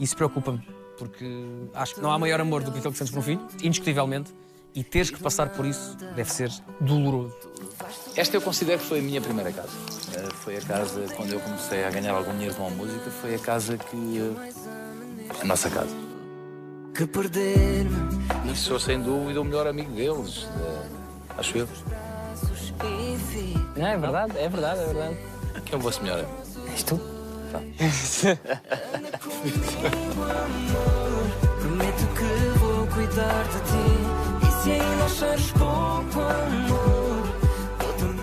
Isso 0.00 0.16
preocupa-me, 0.16 0.62
porque 0.98 1.44
acho 1.74 1.94
que 1.94 2.00
não 2.00 2.10
há 2.10 2.18
maior 2.18 2.40
amor 2.40 2.62
do 2.62 2.72
que 2.72 2.78
aquele 2.78 2.92
que 2.92 2.98
sentes 2.98 3.12
por 3.12 3.20
um 3.20 3.22
filho, 3.22 3.46
indiscutivelmente, 3.62 4.34
e 4.74 4.82
teres 4.82 5.10
que 5.10 5.20
passar 5.20 5.50
por 5.50 5.66
isso 5.66 5.96
deve 6.16 6.32
ser 6.32 6.50
doloroso. 6.80 7.34
Esta 8.16 8.36
eu 8.36 8.40
considero 8.40 8.78
que 8.80 8.86
foi 8.86 9.00
a 9.00 9.02
minha 9.02 9.20
primeira 9.20 9.52
casa. 9.52 9.70
Eh, 10.14 10.28
foi 10.34 10.56
a 10.56 10.60
casa, 10.60 11.06
quando 11.14 11.32
eu 11.32 11.40
comecei 11.40 11.84
a 11.84 11.90
ganhar 11.90 12.14
algum 12.14 12.32
dinheiro 12.32 12.54
com 12.54 12.66
a 12.66 12.70
música, 12.70 13.10
foi 13.10 13.34
a 13.34 13.38
casa 13.38 13.76
que. 13.76 14.18
Eh, 14.18 14.52
a 15.40 15.44
nossa 15.44 15.68
casa. 15.68 15.94
Que 16.94 17.06
perder-me. 17.06 18.50
E 18.50 18.56
sou 18.56 18.78
sem 18.78 19.00
dúvida 19.00 19.40
o 19.40 19.44
melhor 19.44 19.66
amigo 19.66 19.92
deles. 19.92 20.46
Acho 21.38 21.58
eu. 21.58 21.68
Não, 23.76 23.86
é 23.86 23.96
verdade, 23.96 24.38
é 24.38 24.48
verdade, 24.48 24.80
é 24.80 24.84
verdade. 24.84 25.16
Quem 25.64 25.74
é 25.74 25.76
o 25.76 25.80
vosso 25.80 26.02
melhor 26.02 26.18
amigo? 26.20 26.32
És 26.70 26.82
tu? 26.82 27.00
Prometo 31.60 32.06
que 32.16 32.58
vou 32.58 32.86
cuidar 32.88 33.44
de 33.44 33.60
ti. 33.68 34.46
E 34.46 34.62
se 34.62 34.70
ainda 34.72 35.04
achares 35.04 35.50
pouco 35.52 36.20
amor? 36.20 37.12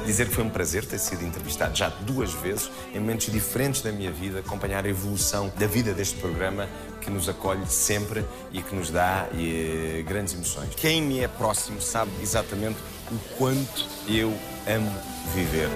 Dizer 0.06 0.28
que 0.28 0.34
foi 0.34 0.44
um 0.44 0.50
prazer 0.50 0.86
ter 0.86 0.98
sido 0.98 1.24
entrevistado 1.24 1.76
já 1.76 1.90
duas 2.02 2.34
vezes, 2.34 2.72
em 2.96 3.00
momentos 3.00 3.32
diferentes 3.32 3.82
da 3.82 3.92
minha 3.92 4.12
vida, 4.12 4.40
acompanhar 4.40 4.84
a 4.84 4.90
evolução 4.90 5.52
da 5.56 5.68
vida 5.68 5.94
deste 5.94 6.18
programa 6.18 6.68
que 7.02 7.10
nos 7.10 7.28
acolhe 7.28 7.66
sempre 7.68 8.26
e 8.52 8.62
que 8.62 8.76
nos 8.76 8.90
dá 8.90 9.28
e, 9.34 10.04
grandes 10.08 10.34
emoções. 10.34 10.70
Quem 10.76 11.02
me 11.02 11.20
é 11.20 11.28
próximo 11.28 11.82
sabe 11.82 12.12
exatamente 12.22 12.78
o 13.12 13.18
quanto 13.38 13.86
eu 14.08 14.34
amo 14.68 14.92
viver. 15.34 15.70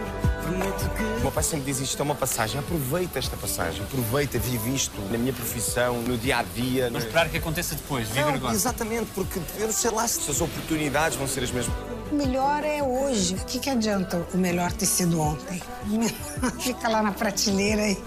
O 1.18 1.22
meu 1.22 1.32
pai 1.32 1.44
sempre 1.44 1.66
diz 1.66 1.80
isto 1.80 2.00
é 2.00 2.04
uma 2.04 2.16
passagem, 2.16 2.60
aproveita 2.60 3.18
esta 3.18 3.38
passagem, 3.38 3.82
aproveita, 3.84 4.38
vive 4.38 4.76
isto 4.76 5.00
na 5.10 5.18
minha 5.18 5.32
profissão, 5.32 6.02
no 6.02 6.18
dia 6.18 6.40
a 6.40 6.44
dia. 6.44 6.90
Não 6.90 7.00
esperar 7.00 7.30
que 7.30 7.38
aconteça 7.38 7.76
depois, 7.76 8.08
viver 8.10 8.26
Não, 8.26 8.34
agora. 8.36 8.54
Exatamente, 8.54 9.10
porque 9.16 9.40
eu 9.58 9.72
sei 9.72 9.92
lá 9.92 10.08
se 10.08 10.30
as 10.30 10.42
oportunidades 10.42 11.18
vão 11.18 11.28
ser 11.28 11.44
as 11.44 11.52
mesmas. 11.52 11.76
O 12.12 12.16
melhor 12.16 12.64
é 12.64 12.84
hoje. 12.84 13.36
O 13.36 13.46
que, 13.46 13.58
que 13.58 13.70
adianta 13.70 14.24
o 14.34 14.38
melhor 14.38 14.72
ter 14.72 14.86
sido 14.86 15.20
ontem? 15.20 15.62
O 15.86 15.98
melhor 15.98 16.12
fica 16.60 16.88
lá 16.88 17.02
na 17.02 17.12
prateleira 17.12 17.88
e 17.88 17.98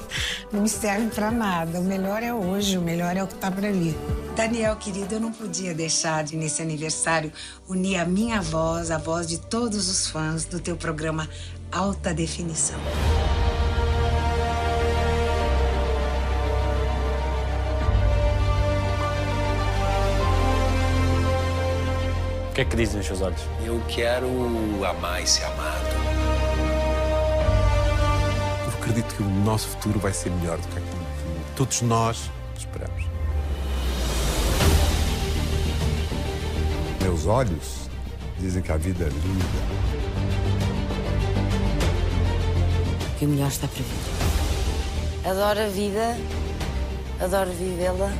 não 0.52 0.62
me 0.62 0.68
serve 0.68 1.08
para 1.08 1.30
nada. 1.30 1.80
O 1.80 1.82
melhor 1.82 2.22
é 2.22 2.32
hoje, 2.32 2.78
o 2.78 2.82
melhor 2.82 3.05
é 3.14 3.22
o 3.22 3.26
que 3.26 3.34
está 3.34 3.50
para 3.50 3.68
ali. 3.68 3.96
Daniel, 4.34 4.76
querido, 4.76 5.14
eu 5.14 5.20
não 5.20 5.32
podia 5.32 5.74
deixar 5.74 6.24
de, 6.24 6.36
nesse 6.36 6.60
aniversário, 6.60 7.32
unir 7.68 7.96
a 7.96 8.04
minha 8.04 8.40
voz, 8.42 8.90
a 8.90 8.98
voz 8.98 9.26
de 9.26 9.38
todos 9.38 9.88
os 9.88 10.08
fãs 10.08 10.44
do 10.44 10.58
teu 10.58 10.76
programa 10.76 11.28
Alta 11.70 12.12
Definição. 12.12 12.78
O 22.50 22.54
que 22.56 22.62
é 22.62 22.64
que 22.64 22.76
dizem 22.76 23.00
os 23.00 23.06
seus 23.06 23.20
olhos? 23.20 23.40
Eu 23.64 23.82
quero 23.88 24.26
amar 24.84 25.22
e 25.22 25.26
ser 25.26 25.44
amado. 25.44 25.86
Eu 28.64 28.78
acredito 28.80 29.14
que 29.14 29.22
o 29.22 29.28
nosso 29.44 29.68
futuro 29.68 29.98
vai 29.98 30.12
ser 30.12 30.30
melhor 30.30 30.56
do 30.56 30.66
que 30.68 30.78
aquilo 30.78 30.96
que 31.46 31.56
todos 31.56 31.82
nós 31.82 32.30
esperamos. 32.56 32.95
Meus 37.06 37.24
olhos 37.24 37.88
dizem 38.36 38.60
que 38.60 38.72
a 38.72 38.76
vida 38.76 39.04
é 39.04 39.08
linda. 39.08 39.44
Que 43.16 43.26
o 43.26 43.28
melhor 43.28 43.46
está 43.46 43.68
para 43.68 43.76
vir. 43.76 45.30
Adoro 45.30 45.60
a 45.60 45.68
vida, 45.68 46.18
adoro 47.20 47.52
vivê-la. 47.52 48.10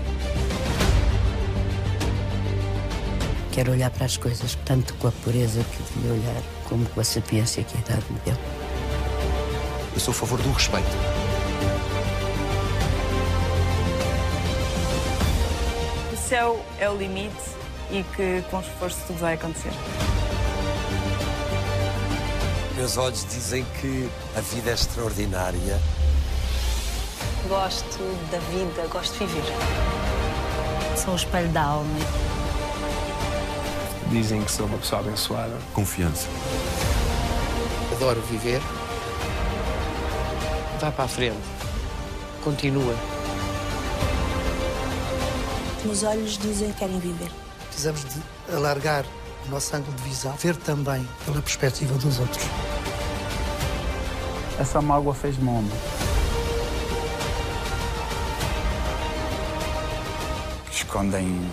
Quero 3.50 3.72
olhar 3.72 3.90
para 3.90 4.04
as 4.04 4.16
coisas 4.16 4.56
tanto 4.64 4.94
com 4.94 5.08
a 5.08 5.12
pureza 5.12 5.64
que 5.64 5.82
devia 5.82 6.12
olhar, 6.12 6.42
como 6.68 6.86
com 6.90 7.00
a 7.00 7.04
sapiência 7.04 7.64
que 7.64 7.76
a 7.76 7.80
idade 7.80 8.04
me 8.08 8.20
deu. 8.24 8.36
Eu 9.94 9.98
sou 9.98 10.12
a 10.12 10.14
favor 10.14 10.40
do 10.40 10.52
respeito. 10.52 10.86
O 16.12 16.16
céu 16.16 16.64
é 16.78 16.88
o 16.88 16.96
limite 16.96 17.55
e 17.90 18.02
que 18.14 18.42
com 18.50 18.60
esforço 18.60 18.98
tudo 19.06 19.18
vai 19.18 19.34
acontecer. 19.34 19.72
Meus 22.76 22.96
olhos 22.96 23.24
dizem 23.24 23.64
que 23.80 24.08
a 24.36 24.40
vida 24.40 24.70
é 24.70 24.74
extraordinária. 24.74 25.80
Gosto 27.48 27.98
da 28.30 28.38
vida, 28.38 28.86
gosto 28.88 29.12
de 29.18 29.26
viver. 29.26 29.52
Sou 30.96 31.14
o 31.14 31.16
espelho 31.16 31.48
da 31.48 31.62
alma. 31.62 31.98
Dizem 34.10 34.42
que 34.42 34.50
sou 34.50 34.66
uma 34.66 34.78
pessoa 34.78 35.00
abençoada. 35.00 35.56
Confiança. 35.72 36.28
Adoro 37.92 38.20
viver. 38.22 38.60
Vai 40.80 40.92
para 40.92 41.04
a 41.04 41.08
frente. 41.08 41.38
Continua. 42.44 42.94
Meus 45.84 46.02
olhos 46.02 46.36
dizem 46.36 46.72
que 46.72 46.78
querem 46.78 46.98
viver. 46.98 47.45
Precisamos 47.76 48.06
de 48.06 48.54
alargar 48.54 49.04
o 49.46 49.50
nosso 49.50 49.76
ângulo 49.76 49.94
de 49.98 50.04
visão, 50.04 50.32
ver 50.32 50.56
também 50.56 51.06
pela 51.26 51.42
perspectiva 51.42 51.92
dos 51.98 52.18
outros. 52.18 52.42
Essa 54.58 54.80
mágoa 54.80 55.14
fez-me 55.14 55.46
homem. 55.46 55.70
Escondem 60.72 61.50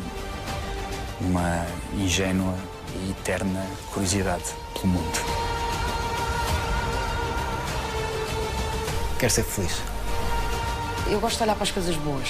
uma 1.19 1.65
ingênua 1.93 2.55
e 2.95 3.11
eterna 3.11 3.67
curiosidade 3.91 4.45
pelo 4.75 4.93
mundo. 4.93 5.19
Quero 9.19 9.33
ser 9.33 9.43
feliz. 9.43 9.81
Eu 11.11 11.19
gosto 11.19 11.35
de 11.35 11.43
olhar 11.43 11.55
para 11.55 11.63
as 11.63 11.71
coisas 11.71 11.97
boas. 11.97 12.29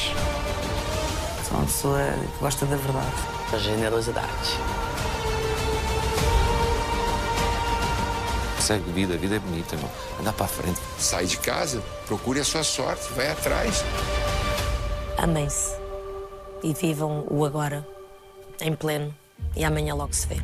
Sou 1.48 1.58
uma 1.58 1.66
pessoa 1.68 2.00
que 2.34 2.40
gosta 2.40 2.66
da 2.66 2.76
verdade. 2.76 3.33
Generosidade. 3.58 4.58
Segue 8.60 8.92
vida, 8.92 9.14
a 9.14 9.18
vida 9.18 9.36
é 9.36 9.40
bonita, 9.40 9.76
meu. 9.76 9.90
Andar 10.20 10.34
para 10.34 10.46
a 10.46 10.50
frente. 10.50 10.80
Sai 10.98 11.26
de 11.26 11.38
casa, 11.38 11.84
procure 12.08 12.40
a 12.40 12.44
sua 12.44 12.64
sorte, 12.64 13.12
vai 13.14 13.30
atrás. 13.30 13.84
Amem-se 15.18 15.76
e 16.64 16.74
vivam 16.74 17.26
o 17.30 17.46
agora, 17.46 17.86
em 18.62 18.74
pleno, 18.74 19.14
e 19.56 19.66
amanhã 19.66 19.94
logo 19.94 20.14
se 20.14 20.28
vê. 20.28 20.38